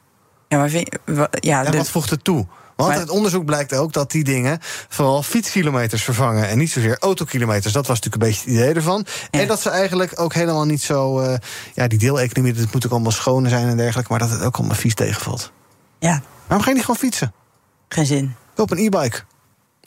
Ja, 0.49 0.59
maar 0.59 0.69
vind, 0.69 0.89
ja, 1.31 1.65
de- 1.65 1.77
wat 1.77 1.89
voegt 1.89 2.11
het 2.11 2.25
toe? 2.25 2.47
Want 2.81 2.93
Maar- 2.93 3.01
uit 3.01 3.11
onderzoek 3.17 3.45
blijkt 3.45 3.75
ook 3.75 3.93
dat 3.93 4.11
die 4.11 4.25
dingen 4.25 4.59
vooral 4.89 5.23
fietskilometers 5.23 6.03
vervangen 6.03 6.49
en 6.49 6.59
niet 6.59 6.71
zozeer 6.71 6.97
autokilometers. 6.99 7.73
Dat 7.73 7.87
was 7.87 8.01
natuurlijk 8.01 8.23
een 8.23 8.29
beetje 8.29 8.51
het 8.51 8.59
idee 8.61 8.75
ervan. 8.75 9.07
En 9.31 9.47
dat 9.47 9.61
ze 9.61 9.71
eigenlijk 9.71 10.21
ook 10.21 10.35
helemaal 10.35 10.65
niet 10.65 10.83
zo. 10.83 11.21
eh, 11.21 11.35
ja, 11.75 11.89
die 11.89 11.99
deeleconomie, 11.99 12.53
dat 12.53 12.73
moet 12.73 12.87
ook 12.87 12.93
allemaal 12.93 13.13
schoon 13.13 13.49
zijn 13.49 13.69
en 13.69 13.77
dergelijke, 13.77 14.11
maar 14.11 14.21
dat 14.21 14.31
het 14.31 14.43
ook 14.43 14.57
allemaal 14.57 14.77
vies 14.77 14.95
tegenvalt. 14.95 15.53
Ja. 15.99 16.23
Waarom 16.47 16.63
ga 16.65 16.69
je 16.69 16.77
niet 16.77 16.85
gewoon 16.85 17.01
fietsen? 17.01 17.33
Geen 17.89 18.07
zin. 18.07 18.35
Koop 18.55 18.71
een 18.71 18.79
e-bike. 18.79 19.21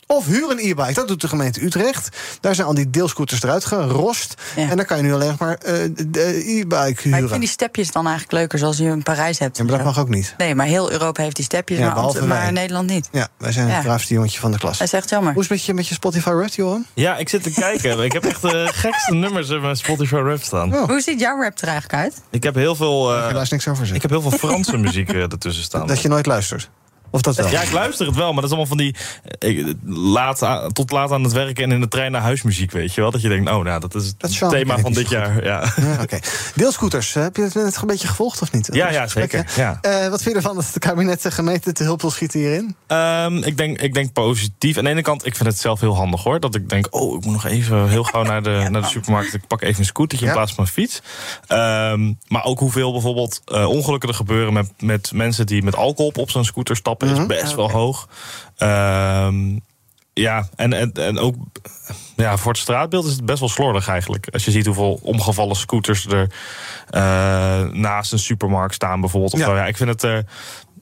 Of 0.08 0.26
huur 0.26 0.50
een 0.52 0.58
e-bike. 0.60 0.94
Dat 0.94 1.08
doet 1.08 1.22
de 1.22 1.28
gemeente 1.28 1.64
Utrecht. 1.66 2.18
Daar 2.42 2.56
zijn 2.56 2.68
al 2.68 2.74
die 2.74 2.90
deelscooters 2.90 3.44
eruit 3.44 3.66
gerost. 3.66 4.34
En 4.56 4.78
dan 4.78 4.86
kan 4.86 4.98
je 4.98 5.04
nu 5.04 5.14
alleen 5.14 5.28
nog 5.28 5.38
maar 5.40 5.54
eh, 5.58 5.74
de 6.08 6.22
e-bike 6.46 6.68
Maar 6.68 6.88
ik 6.88 7.00
huren. 7.00 7.28
vind 7.30 7.40
die 7.40 7.50
stepjes 7.50 7.92
dan 7.92 8.04
eigenlijk 8.04 8.34
leuker 8.38 8.60
zoals 8.60 8.78
je 8.78 8.84
in 8.84 9.04
Parijs 9.04 9.40
hebt. 9.40 9.58
Ja, 9.58 9.64
maar 9.64 9.76
dat 9.76 9.86
mag 9.86 10.00
ook 10.00 10.10
niet. 10.10 10.34
Nee, 10.38 10.56
maar 10.56 10.66
heel 10.66 10.92
Europa 10.92 11.24
heeft 11.24 11.36
die 11.36 11.46
stepjes, 11.46 11.78
Ja, 11.78 11.94
maar, 11.94 12.28
maar. 12.28 12.52
Nederland 12.52 12.90
niet. 12.90 13.10
Ja, 13.12 13.28
wij 13.38 13.52
zijn 13.52 13.68
Ja. 13.68 13.74
het 13.74 13.84
braafste 13.84 14.14
jongetje 14.14 14.40
van 14.40 14.52
de 14.52 14.58
klas. 14.58 14.78
Dat 14.78 14.88
is 14.88 14.94
echt 14.94 15.10
jammer. 15.10 15.34
Hoe 15.34 15.42
is 15.44 15.48
het 15.50 15.58
met 15.58 15.66
je, 15.66 15.74
met 15.74 15.88
je 15.88 15.94
Spotify 15.94 16.30
Wrapped, 16.30 16.56
Johan? 16.56 16.86
Ja, 16.94 17.18
ik 17.18 17.30
zit 17.30 17.44
te 17.44 17.52
kijken. 17.52 18.00
ik 18.04 18.12
heb 18.12 18.26
echt 18.26 18.42
de 18.42 18.70
gekste 18.74 19.14
nummers 19.14 19.50
in 19.50 19.62
mijn 19.62 19.76
Spotify 19.78 20.16
rap 20.16 20.42
staan. 20.42 20.76
Oh. 20.76 20.84
Hoe 20.88 21.02
ziet 21.02 21.20
jouw 21.20 21.42
rap 21.42 21.58
er 21.60 21.68
eigenlijk 21.68 22.04
uit? 22.04 22.22
Ik 22.30 22.44
heb 22.44 22.56
heel 22.56 22.76
veel. 22.76 23.16
eh, 23.16 23.34
Daar 23.34 23.42
is 23.42 23.50
niks 23.50 23.68
over 23.68 23.96
ik 23.96 24.02
heb 24.02 24.12
heel 24.12 24.22
veel 24.22 24.32
Franse 24.32 24.78
muziek 24.86 25.10
eh, 25.10 25.22
ertussen 25.22 25.64
staan. 25.64 25.88
Dat 25.88 26.02
je 26.02 26.08
nooit 26.08 26.26
luistert. 26.26 26.70
Of 27.14 27.22
dat 27.22 27.36
wel? 27.36 27.50
Ja, 27.50 27.62
ik 27.62 27.72
luister 27.72 28.06
het 28.06 28.16
wel, 28.16 28.26
maar 28.34 28.42
dat 28.42 28.52
is 28.52 28.58
allemaal 28.58 28.66
van 28.66 28.78
die. 28.78 28.96
eh, 29.40 29.50
ik- 29.58 29.76
laat 29.86 30.44
aan- 30.44 30.72
tot 30.72 30.92
laat 30.92 31.12
aan 31.12 31.24
het 31.24 31.32
werken 31.34 31.64
en 31.64 31.72
in 31.72 31.80
de 31.80 31.88
trein 31.88 32.12
naar 32.12 32.22
huis 32.22 32.42
muziek, 32.42 32.72
weet 32.72 32.94
je 32.94 33.02
wel. 33.02 33.12
Dat 33.12 33.22
je 33.22 33.30
denkt, 33.30 33.50
oh, 33.52 33.64
nou, 33.64 33.80
dat 33.80 33.96
is 33.96 34.06
het 34.08 34.40
Dat 34.40 34.50
thema 34.52 34.78
van 34.78 34.94
dit 34.94 35.10
jaar. 35.10 35.44
Ja. 35.44 35.74
Ja, 35.76 35.98
Oké. 36.02 36.20
Deelscooters, 36.56 37.16
eh, 37.16 37.24
heb 37.24 37.36
je 37.36 37.42
het 37.42 37.54
net 37.54 37.76
een 37.82 37.88
beetje 37.88 38.08
gevolgd 38.08 38.42
of 38.42 38.52
niet? 38.52 38.70
Ja, 38.72 38.90
ja, 38.92 39.08
zeker. 39.08 39.46
Ja. 39.56 39.78
Eh, 39.82 40.10
wat 40.10 40.22
vind 40.22 40.30
je 40.36 40.42
ervan 40.42 40.56
dat 40.56 40.66
het 40.66 40.80
kabinet 40.80 41.22
de 41.22 41.32
gemeente 41.32 41.72
te 41.72 41.84
hulp 41.84 42.02
wil 42.02 42.12
schieten 42.12 42.40
hierin? 42.40 42.76
Ehm, 42.88 43.38
ik, 43.38 43.58
denk, 43.58 43.82
ik 43.82 43.94
denk 43.94 44.14
positief. 44.14 44.78
Aan 44.78 44.84
de 44.84 44.90
ene 44.90 45.02
kant, 45.02 45.26
ik 45.26 45.36
vind 45.36 45.50
het 45.50 45.60
zelf 45.60 45.80
heel 45.80 45.96
handig 45.96 46.24
hoor. 46.24 46.40
Dat 46.40 46.56
ik 46.56 46.70
denk, 46.70 46.88
oh, 46.90 47.18
ik 47.18 47.24
moet 47.26 47.34
nog 47.34 47.46
even 47.46 47.90
heel 47.90 48.04
gauw 48.04 48.24
naar 48.24 48.44
de, 48.44 48.50
naar 48.72 48.82
de 48.82 48.88
supermarkt. 48.88 49.34
Ik 49.34 49.48
pak 49.48 49.62
even 49.62 49.80
een 49.80 49.86
scootertje 49.86 50.26
Ja. 50.26 50.32
in 50.32 50.38
plaats 50.38 50.54
van 50.54 50.64
een 50.64 50.70
fiets. 50.70 51.02
Ehm, 51.48 52.14
maar 52.28 52.44
ook 52.44 52.60
hoeveel 52.60 52.92
bijvoorbeeld 52.92 53.42
ongelukken 53.68 54.10
er 54.10 54.16
gebeuren 54.16 54.54
met, 54.54 54.72
met 54.80 55.12
mensen 55.14 55.46
die 55.46 55.64
met 55.64 55.76
alcohol 55.76 56.12
op 56.16 56.30
zo'n 56.30 56.46
scooter 56.46 56.76
stappen, 56.76 57.03
Mhm. 57.12 57.22
is 57.22 57.26
best 57.42 57.56
wel 57.56 57.72
hoog. 57.72 58.08
Ehm, 58.58 59.58
ja, 60.14 60.48
en, 60.56 60.74
en, 60.74 60.92
en 60.92 61.20
ook 61.20 61.36
ja, 62.16 62.38
voor 62.38 62.52
het 62.52 62.62
straatbeeld 62.62 63.06
is 63.06 63.12
het 63.14 63.26
best 63.26 63.40
wel 63.40 63.50
slordig 63.50 63.88
eigenlijk. 63.88 64.28
Als 64.32 64.46
je 64.46 64.52
ziet 64.52 64.66
hoeveel 64.66 65.00
omgevallen 65.04 65.56
scooters 65.56 66.06
er 66.06 66.32
eh, 66.90 67.62
naast 67.72 68.12
een 68.12 68.20
supermarkt 68.20 68.74
staan 68.74 69.00
bijvoorbeeld. 69.02 69.34
Of 69.34 69.40
Ja. 69.40 69.46
zo. 69.46 69.56
ja, 69.56 69.66
ik 69.66 69.78
vind 69.78 69.90
het... 69.90 70.04
eh, 70.04 70.18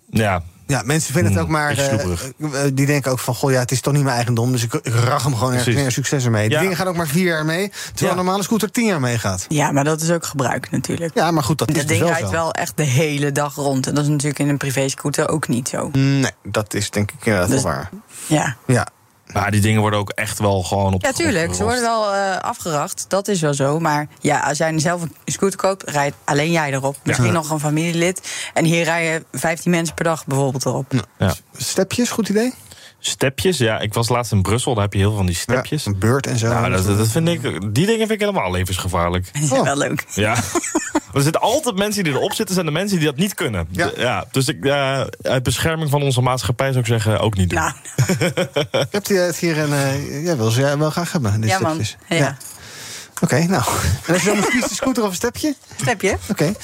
ja, 0.09 0.43
Ja, 0.71 0.81
mensen 0.85 1.13
vinden 1.13 1.31
het 1.31 1.41
Hmm, 1.41 1.49
ook 1.51 1.57
maar. 1.57 1.77
eh, 1.77 2.65
eh, 2.65 2.71
die 2.73 2.85
denken 2.85 3.11
ook 3.11 3.19
van: 3.19 3.35
goh, 3.35 3.51
ja, 3.51 3.59
het 3.59 3.71
is 3.71 3.81
toch 3.81 3.93
niet 3.93 4.03
mijn 4.03 4.15
eigendom. 4.15 4.51
Dus 4.51 4.63
ik, 4.63 4.73
ik 4.73 4.93
rag 4.93 5.23
hem 5.23 5.35
gewoon 5.35 5.53
ergens 5.53 5.75
meer. 5.75 5.91
Succes 5.91 6.25
ermee. 6.25 6.43
Die 6.47 6.55
Ja. 6.57 6.61
dingen 6.61 6.75
gaan 6.77 6.87
ook 6.87 6.95
maar 6.95 7.07
vier 7.07 7.25
jaar 7.25 7.45
mee. 7.45 7.69
Terwijl 7.69 7.89
Ja. 8.03 8.09
een 8.09 8.15
normale 8.15 8.43
scooter 8.43 8.71
tien 8.71 8.85
jaar 8.85 8.99
meegaat. 8.99 9.45
Ja, 9.47 9.71
maar 9.71 9.83
dat 9.83 10.01
is 10.01 10.11
ook 10.11 10.25
gebruik 10.25 10.71
natuurlijk. 10.71 11.13
Ja, 11.15 11.31
maar 11.31 11.43
goed, 11.43 11.57
dat 11.57 11.69
is 11.69 11.75
Dat 11.75 11.87
dus 11.87 11.97
ding 11.97 12.07
wel 12.09 12.17
rijdt 12.17 12.31
wel 12.33 12.51
echt 12.53 12.77
de 12.77 12.83
hele 12.83 13.31
dag 13.31 13.55
rond. 13.55 13.87
En 13.87 13.93
dat 13.95 14.03
is 14.03 14.09
natuurlijk 14.09 14.39
in 14.39 14.49
een 14.49 14.57
privéscooter 14.57 15.29
ook 15.29 15.47
niet 15.47 15.69
zo. 15.69 15.89
Nee, 15.93 16.31
dat 16.43 16.73
is 16.73 16.89
denk 16.89 17.11
ik 17.11 17.25
inderdaad 17.25 17.49
Dus- 17.49 17.63
wel 17.63 17.71
waar. 17.71 17.89
Ja, 18.27 18.55
Ja. 18.67 18.87
Maar 19.33 19.51
die 19.51 19.61
dingen 19.61 19.81
worden 19.81 19.99
ook 19.99 20.09
echt 20.09 20.39
wel 20.39 20.63
gewoon 20.63 20.93
op. 20.93 21.01
ja 21.01 21.11
tuurlijk. 21.11 21.53
Ze 21.53 21.63
worden 21.63 21.81
wel 21.81 22.13
eh, 22.13 22.37
afgeracht. 22.37 23.05
Dat 23.07 23.27
is 23.27 23.41
wel 23.41 23.53
zo. 23.53 23.79
Maar 23.79 24.07
ja, 24.19 24.39
als 24.39 24.57
jij 24.57 24.79
zelf 24.79 25.01
een 25.01 25.11
scooter 25.25 25.59
koopt, 25.59 25.89
rijdt 25.89 26.15
alleen 26.23 26.51
jij 26.51 26.71
erop. 26.73 26.95
Misschien 27.03 27.27
Ja. 27.27 27.31
nog 27.33 27.49
een 27.49 27.59
familielid. 27.59 28.21
En 28.53 28.65
hier 28.65 28.83
rijden 28.83 29.25
15 29.31 29.71
mensen 29.71 29.95
per 29.95 30.03
dag 30.03 30.25
bijvoorbeeld 30.25 30.65
erop. 30.65 30.93
Ja. 31.17 31.33
Stepjes, 31.57 32.09
goed 32.09 32.29
idee? 32.29 32.53
Stepjes, 33.03 33.57
ja. 33.57 33.79
Ik 33.79 33.93
was 33.93 34.09
laatst 34.09 34.31
in 34.31 34.41
Brussel, 34.41 34.73
daar 34.73 34.83
heb 34.83 34.93
je 34.93 34.99
heel 34.99 35.07
veel 35.07 35.17
van 35.17 35.25
die 35.25 35.35
stepjes. 35.35 35.85
Een 35.85 35.99
beurt 35.99 36.27
en 36.27 36.37
zo. 36.37 36.47
Nou, 36.47 36.71
dat, 36.71 36.97
dat 36.97 37.07
vind 37.07 37.27
ik, 37.27 37.41
die 37.73 37.85
dingen 37.85 38.07
vind 38.07 38.11
ik 38.11 38.19
helemaal 38.19 38.51
levensgevaarlijk. 38.51 39.29
Die 39.33 39.47
zijn 39.47 39.63
wel 39.63 39.77
leuk. 39.77 40.05
Ja. 40.13 40.35
er 41.13 41.21
zitten 41.21 41.41
altijd 41.41 41.75
mensen 41.75 42.03
die 42.03 42.13
erop 42.13 42.33
zitten, 42.33 42.55
zijn 42.55 42.65
de 42.65 42.71
mensen 42.71 42.97
die 42.97 43.07
dat 43.07 43.15
niet 43.15 43.33
kunnen. 43.33 43.67
Ja. 43.71 43.91
Ja 43.97 44.25
dus 44.31 44.47
ik, 44.47 44.63
ja, 44.63 45.07
uit 45.21 45.43
bescherming 45.43 45.89
van 45.89 46.01
onze 46.01 46.21
maatschappij 46.21 46.67
zou 46.67 46.79
ik 46.79 46.85
zeggen, 46.85 47.19
ook 47.19 47.35
niet 47.37 47.49
doen. 47.49 47.59
Nou, 47.59 47.73
Ik 48.71 48.87
heb 48.91 49.05
die 49.05 49.17
het 49.17 49.37
hier 49.37 49.57
en 49.57 49.73
eh 49.73 50.23
jij 50.23 50.37
wil 50.37 50.49
ze 50.49 50.59
jij 50.59 50.77
wel 50.77 50.89
graag 50.89 51.11
hebben. 51.11 51.41
Die 51.41 51.49
ja 51.49 51.59
man. 51.59 51.81
Ja. 52.07 52.37
Oké, 53.21 53.43
nou. 53.43 53.63
En 54.07 54.13
als 54.13 54.23
je 54.23 54.33
dan 54.33 54.49
kiezen, 54.49 54.75
scooter 54.75 55.03
of 55.03 55.09
een 55.09 55.15
stepje? 55.15 55.55
Stepje? 55.81 56.17
Oké. 56.29 56.51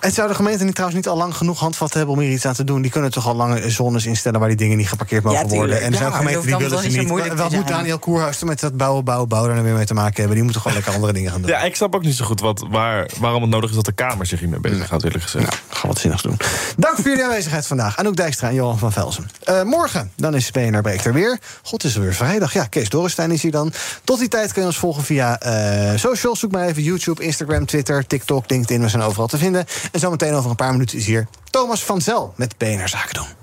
Het 0.00 0.14
zou 0.14 0.28
de 0.28 0.34
gemeente 0.34 0.64
niet, 0.64 0.74
trouwens 0.74 1.00
niet 1.04 1.08
al 1.12 1.16
lang 1.18 1.34
genoeg 1.34 1.58
handvat 1.58 1.94
hebben 1.94 2.14
om 2.14 2.20
hier 2.20 2.30
iets 2.32 2.46
aan 2.46 2.54
te 2.54 2.64
doen. 2.64 2.82
Die 2.82 2.90
kunnen 2.90 3.10
toch 3.10 3.26
al 3.26 3.34
lange 3.34 3.70
zones 3.70 4.06
instellen 4.06 4.40
waar 4.40 4.48
die 4.48 4.58
dingen 4.58 4.76
niet 4.76 4.88
geparkeerd 4.88 5.24
mogen 5.24 5.48
Ja, 5.48 5.54
worden. 5.54 5.80
En 5.80 5.92
er 5.92 5.98
zijn 5.98 6.10
Ja, 6.10 6.16
gemeenten 6.16 6.46
die 6.46 6.56
willen 6.56 6.82
ze 6.82 6.88
niet. 6.98 7.36
Wat 7.36 7.50
moet. 7.50 7.68
Daniel 7.68 7.98
Koerhuis 7.98 8.40
er 8.40 8.46
met 8.46 8.60
dat 8.60 8.76
bouwen, 8.76 9.04
bouwen, 9.04 9.28
bouwen 9.28 9.50
daar 9.50 9.58
nou 9.58 9.70
weer 9.70 9.78
mee 9.78 9.88
te 9.88 9.94
maken 9.94 10.14
hebben? 10.16 10.34
Die 10.34 10.42
moeten 10.42 10.60
gewoon 10.62 10.76
lekker 10.76 10.94
andere 10.94 11.12
dingen 11.12 11.30
gaan 11.30 11.40
doen. 11.40 11.50
Ja, 11.50 11.62
ik 11.62 11.76
snap 11.76 11.94
ook 11.94 12.02
niet 12.02 12.14
zo 12.16 12.24
goed 12.24 12.40
wat, 12.40 12.66
waar, 12.70 13.10
waarom 13.18 13.42
het 13.42 13.50
nodig 13.50 13.70
is 13.70 13.76
dat 13.76 13.84
de 13.84 13.92
Kamer 13.92 14.26
zich 14.26 14.40
hiermee 14.40 14.60
bezig 14.60 14.86
gaat, 14.86 15.04
eerlijk 15.04 15.22
gezegd. 15.22 15.44
Nou, 15.44 15.56
gaan 15.68 15.80
we 15.80 15.88
wat 15.88 15.98
zinnigs 15.98 16.22
doen. 16.22 16.36
Dank 16.76 16.94
voor 16.96 17.04
jullie 17.10 17.24
aanwezigheid 17.24 17.66
vandaag. 17.66 17.96
Anouk 17.98 18.16
Dijkstra 18.16 18.48
en 18.48 18.54
Johan 18.54 18.78
van 18.78 18.92
Velzen. 18.92 19.30
Eh, 19.44 19.62
morgen, 19.62 20.12
dan 20.16 20.34
is 20.34 20.50
BNR 20.50 20.80
Breekt 20.80 21.04
er 21.04 21.12
weer. 21.12 21.38
God, 21.62 21.84
is 21.84 21.94
er 21.94 22.00
weer 22.00 22.14
vrijdag. 22.14 22.52
Ja, 22.52 22.64
Kees 22.64 22.88
Dorrestein 22.88 23.30
is 23.30 23.42
hier 23.42 23.52
dan. 23.52 23.72
Tot 24.04 24.18
die 24.18 24.28
tijd 24.28 24.52
kun 24.52 24.60
je 24.62 24.68
ons 24.68 24.78
volgen 24.78 25.02
via 25.04 25.40
eh 25.42 25.98
social. 25.98 26.36
Zoek 26.36 26.52
maar 26.52 26.66
even 26.66 26.82
YouTube, 26.82 27.22
Instagram, 27.22 27.66
Twitter, 27.66 28.06
TikTok, 28.06 28.50
LinkedIn. 28.50 28.82
We 28.82 28.88
zijn 28.88 29.02
overal 29.02 29.26
te 29.26 29.38
vinden. 29.38 29.66
En 29.92 30.00
zometeen 30.00 30.34
over 30.34 30.50
een 30.50 30.56
paar 30.56 30.72
minuten 30.72 30.98
is 30.98 31.06
hier 31.06 31.26
Thomas 31.50 31.84
van 31.84 32.00
Zel 32.00 32.34
met 32.36 32.58
BNR 32.58 32.88
Zaken 32.88 33.14
doen. 33.14 33.42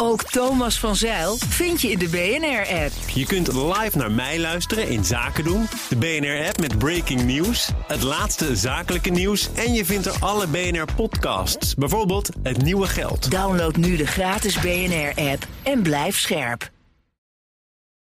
Ook 0.00 0.22
Thomas 0.22 0.78
van 0.78 0.96
Zeil 0.96 1.36
vind 1.36 1.80
je 1.80 1.90
in 1.90 1.98
de 1.98 2.08
BNR-app. 2.08 2.92
Je 3.14 3.26
kunt 3.26 3.52
live 3.52 3.96
naar 3.96 4.10
mij 4.10 4.38
luisteren 4.38 4.88
in 4.88 5.04
Zaken 5.04 5.44
doen. 5.44 5.68
De 5.88 5.96
BNR-app 5.96 6.60
met 6.60 6.78
breaking 6.78 7.22
news. 7.22 7.70
Het 7.86 8.02
laatste 8.02 8.56
zakelijke 8.56 9.10
nieuws. 9.10 9.48
En 9.54 9.72
je 9.72 9.84
vindt 9.84 10.06
er 10.06 10.16
alle 10.20 10.46
BNR-podcasts. 10.46 11.74
Bijvoorbeeld 11.74 12.28
Het 12.42 12.62
Nieuwe 12.62 12.86
Geld. 12.86 13.30
Download 13.30 13.76
nu 13.76 13.96
de 13.96 14.06
gratis 14.06 14.60
BNR-app 14.60 15.46
en 15.62 15.82
blijf 15.82 16.18
scherp. 16.18 16.70